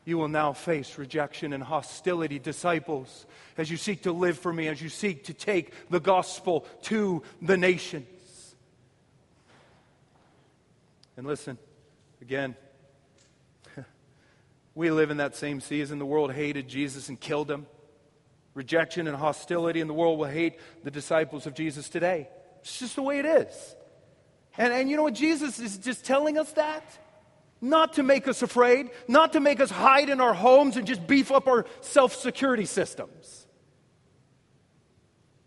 You 0.04 0.18
will 0.18 0.28
now 0.28 0.54
face 0.54 0.98
rejection 0.98 1.54
and 1.54 1.62
hostility, 1.62 2.40
disciples, 2.40 3.26
as 3.58 3.70
you 3.70 3.78
seek 3.78 4.04
to 4.04 4.12
live 4.12 4.38
for 4.38 4.52
me, 4.52 4.68
as 4.68 4.82
you 4.82 4.90
seek 4.90 5.26
to 5.26 5.34
take 5.34 5.74
the 5.90 6.00
gospel 6.00 6.66
to 6.84 7.22
the 7.42 7.56
nations. 7.56 8.56
And 11.18 11.28
listen, 11.28 11.60
again, 12.20 12.56
we 14.76 14.90
live 14.90 15.12
in 15.12 15.18
that 15.18 15.36
same 15.36 15.62
season. 15.62 16.00
The 16.00 16.06
world 16.06 16.34
hated 16.34 16.68
Jesus 16.68 17.10
and 17.10 17.20
killed 17.20 17.52
him. 17.52 17.68
Rejection 18.56 19.08
and 19.08 19.16
hostility, 19.16 19.82
and 19.82 19.90
the 19.90 19.94
world 19.94 20.18
will 20.18 20.26
hate 20.26 20.56
the 20.84 20.92
disciples 20.92 21.46
of 21.46 21.54
Jesus 21.54 21.90
today. 21.90 22.28
It's 22.62 22.80
just 22.80 22.96
the 22.96 23.04
way 23.04 23.20
it 23.20 23.26
is. 23.26 23.76
And, 24.58 24.74
and 24.74 24.90
you 24.90 24.98
know 24.98 25.04
what? 25.04 25.14
Jesus 25.14 25.60
is 25.60 25.78
just 25.78 26.04
telling 26.06 26.40
us 26.40 26.52
that 26.54 26.84
not 27.62 27.94
to 27.94 28.04
make 28.04 28.28
us 28.28 28.42
afraid, 28.42 28.90
not 29.08 29.34
to 29.34 29.40
make 29.40 29.60
us 29.60 29.70
hide 29.70 30.10
in 30.10 30.20
our 30.20 30.34
homes 30.34 30.78
and 30.78 30.88
just 30.88 31.06
beef 31.06 31.32
up 31.32 31.48
our 31.48 31.66
self 31.82 32.16
security 32.16 32.66
systems. 32.66 33.46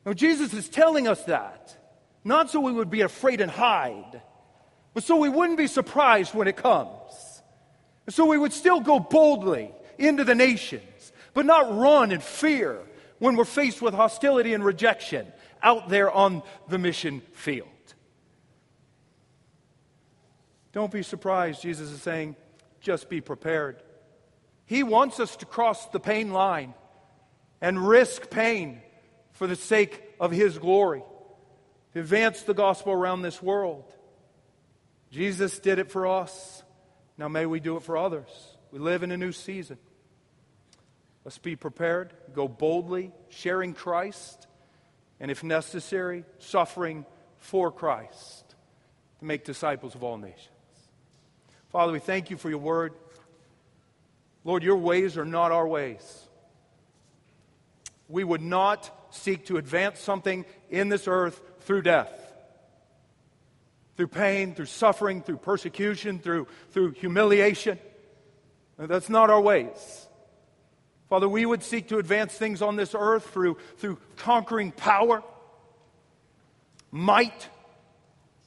No, 0.07 0.15
Jesus 0.15 0.55
is 0.55 0.69
telling 0.69 1.09
us 1.09 1.25
that, 1.25 1.77
not 2.23 2.51
so 2.51 2.61
we 2.61 2.73
would 2.73 2.91
be 2.91 3.01
afraid 3.01 3.41
and 3.41 3.51
hide, 3.51 4.23
but 4.93 5.03
so 5.03 5.17
we 5.17 5.29
wouldn't 5.29 5.59
be 5.59 5.67
surprised 5.67 6.35
when 6.35 6.47
it 6.47 6.57
comes. 6.57 7.43
So 8.11 8.27
we 8.27 8.39
would 8.39 8.53
still 8.53 8.81
go 8.81 9.01
boldly 9.01 9.73
into 9.99 10.25
the 10.25 10.35
nations, 10.35 11.13
but 11.33 11.47
not 11.47 11.77
run 11.77 12.13
in 12.13 12.21
fear 12.21 12.81
when 13.19 13.35
we're 13.37 13.45
faced 13.45 13.81
with 13.81 13.95
hostility 13.95 14.53
and 14.53 14.65
rejection 14.65 15.27
out 15.63 15.89
there 15.89 16.11
on 16.11 16.43
the 16.69 16.79
mission 16.79 17.23
field. 17.33 17.69
Don't 20.75 20.91
be 20.91 21.05
surprised, 21.05 21.63
Jesus 21.63 21.93
is 21.93 22.03
saying, 22.03 22.35
just 22.81 23.09
be 23.09 23.21
prepared. 23.21 23.81
He 24.67 24.83
wants 24.83 25.21
us 25.21 25.37
to 25.37 25.47
cross 25.47 25.87
the 25.87 26.01
pain 26.01 26.33
line 26.33 26.75
and 27.61 27.87
risk 27.87 28.29
pain 28.29 28.83
for 29.33 29.47
the 29.47 29.55
sake 29.55 30.03
of 30.19 30.33
His 30.33 30.59
glory, 30.59 31.05
to 31.93 32.01
advance 32.01 32.43
the 32.43 32.55
gospel 32.55 32.93
around 32.93 33.23
this 33.23 33.41
world. 33.41 33.85
Jesus 35.13 35.61
did 35.61 35.79
it 35.79 35.93
for 35.93 36.09
us. 36.09 36.65
Now 37.17 37.29
may 37.29 37.47
we 37.47 37.61
do 37.61 37.77
it 37.77 37.85
for 37.85 37.97
others. 37.97 38.29
We 38.73 38.81
live 38.81 39.05
in 39.05 39.13
a 39.13 39.17
new 39.17 39.31
season. 39.31 39.79
Let's 41.25 41.39
be 41.39 41.55
prepared, 41.55 42.13
go 42.35 42.49
boldly, 42.49 43.13
sharing 43.29 43.75
Christ, 43.75 44.49
and 45.21 45.31
if 45.31 45.45
necessary, 45.45 46.25
suffering 46.39 47.07
for 47.39 47.71
Christ 47.71 48.57
to 49.21 49.25
make 49.25 49.45
disciples 49.45 49.95
of 49.95 50.03
all 50.03 50.19
nations. 50.19 50.49
Father, 51.75 51.93
we 51.93 51.99
thank 51.99 52.31
you 52.31 52.37
for 52.37 52.49
your 52.49 52.61
word. 52.61 52.93
Lord, 54.45 54.63
your 54.63 54.77
ways 54.77 55.19
are 55.19 55.25
not 55.25 55.51
our 55.51 55.67
ways. 55.67 56.29
we 58.09 58.23
would 58.23 58.43
not 58.43 58.89
seek 59.11 59.47
to 59.47 59.57
advance 59.57 59.99
something 59.99 60.45
in 60.71 60.89
this 60.89 61.09
earth 61.09 61.41
through 61.63 61.83
death. 61.83 62.13
Through 63.97 64.07
pain, 64.07 64.55
through 64.55 64.67
suffering, 64.67 65.21
through 65.21 65.39
persecution, 65.39 66.21
through, 66.21 66.47
through 66.71 66.93
humiliation. 66.93 67.81
That's 68.79 69.09
not 69.09 69.29
our 69.29 69.41
ways. 69.41 70.07
Father, 71.11 71.29
we 71.29 71.45
would 71.45 71.65
seek 71.65 71.89
to 71.89 71.99
advance 71.99 72.35
things 72.35 72.63
on 72.63 72.77
this 72.77 72.95
earth 72.97 73.31
through, 73.31 73.57
through 73.79 73.99
conquering 74.15 74.71
power, 74.71 75.25
might, 76.93 77.49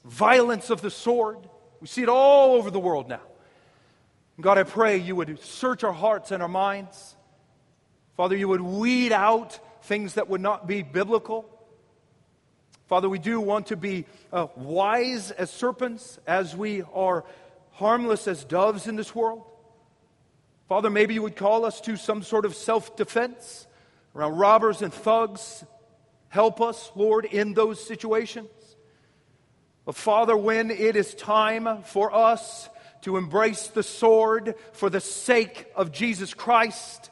violence 0.05 0.69
of 0.69 0.79
the 0.79 0.91
sword. 0.91 1.39
We 1.79 1.87
see 1.87 2.03
it 2.03 2.09
all 2.09 2.55
over 2.55 2.71
the 2.71 2.79
world 2.79 3.07
now. 3.07 3.21
God, 4.39 4.57
I 4.57 4.63
pray 4.63 4.97
you 4.97 5.15
would 5.15 5.39
search 5.43 5.83
our 5.83 5.93
hearts 5.93 6.31
and 6.31 6.43
our 6.43 6.49
minds. 6.49 7.15
Father, 8.15 8.35
you 8.35 8.47
would 8.47 8.61
weed 8.61 9.11
out 9.11 9.59
things 9.83 10.15
that 10.15 10.29
would 10.29 10.41
not 10.41 10.67
be 10.67 10.83
biblical. 10.83 11.49
Father, 12.87 13.09
we 13.09 13.19
do 13.19 13.39
want 13.41 13.67
to 13.67 13.75
be 13.75 14.05
uh, 14.31 14.47
wise 14.55 15.31
as 15.31 15.51
serpents 15.51 16.19
as 16.25 16.55
we 16.55 16.83
are 16.93 17.25
harmless 17.71 18.27
as 18.27 18.43
doves 18.43 18.87
in 18.87 18.95
this 18.95 19.13
world. 19.13 19.43
Father, 20.67 20.89
maybe 20.89 21.13
you 21.13 21.21
would 21.21 21.35
call 21.35 21.65
us 21.65 21.79
to 21.81 21.95
some 21.95 22.23
sort 22.23 22.45
of 22.45 22.55
self 22.55 22.95
defense 22.95 23.67
around 24.15 24.37
robbers 24.37 24.81
and 24.81 24.93
thugs. 24.93 25.63
Help 26.29 26.59
us, 26.59 26.91
Lord, 26.95 27.25
in 27.25 27.53
those 27.53 27.85
situations. 27.85 28.49
But 29.87 29.95
Father, 29.95 30.35
when 30.35 30.69
it 30.69 30.97
is 30.97 31.15
time 31.15 31.81
for 31.83 32.13
us 32.13 32.67
to 33.03 33.15
embrace 33.15 33.67
the 33.67 33.83
sword 33.83 34.55
for 34.73 34.89
the 34.89 34.99
sake 34.99 35.65
of 35.77 35.93
Jesus 35.93 36.33
Christ, 36.33 37.09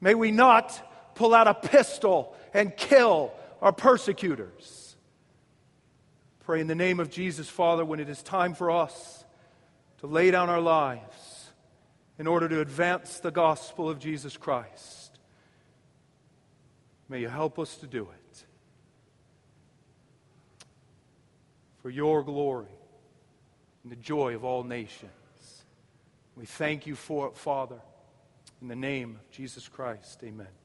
may 0.00 0.14
we 0.14 0.30
not 0.30 1.14
pull 1.14 1.34
out 1.34 1.46
a 1.46 1.52
pistol 1.52 2.34
and 2.54 2.74
kill 2.74 3.34
our 3.60 3.72
persecutors. 3.72 4.96
Pray 6.46 6.62
in 6.62 6.68
the 6.68 6.74
name 6.74 7.00
of 7.00 7.10
Jesus, 7.10 7.50
Father, 7.50 7.84
when 7.84 8.00
it 8.00 8.08
is 8.08 8.22
time 8.22 8.54
for 8.54 8.70
us 8.70 9.22
to 9.98 10.06
lay 10.06 10.30
down 10.30 10.48
our 10.48 10.62
lives 10.62 11.50
in 12.18 12.26
order 12.26 12.48
to 12.48 12.62
advance 12.62 13.20
the 13.20 13.30
gospel 13.30 13.90
of 13.90 13.98
Jesus 13.98 14.38
Christ. 14.38 15.18
May 17.10 17.20
you 17.20 17.28
help 17.28 17.58
us 17.58 17.76
to 17.76 17.86
do 17.86 18.04
it. 18.04 18.19
For 21.82 21.90
your 21.90 22.22
glory 22.22 22.66
and 23.82 23.92
the 23.92 23.96
joy 23.96 24.34
of 24.34 24.44
all 24.44 24.62
nations. 24.62 25.10
We 26.36 26.46
thank 26.46 26.86
you 26.86 26.94
for 26.94 27.28
it, 27.28 27.36
Father. 27.36 27.80
In 28.62 28.68
the 28.68 28.76
name 28.76 29.18
of 29.20 29.30
Jesus 29.30 29.68
Christ, 29.68 30.22
amen. 30.22 30.59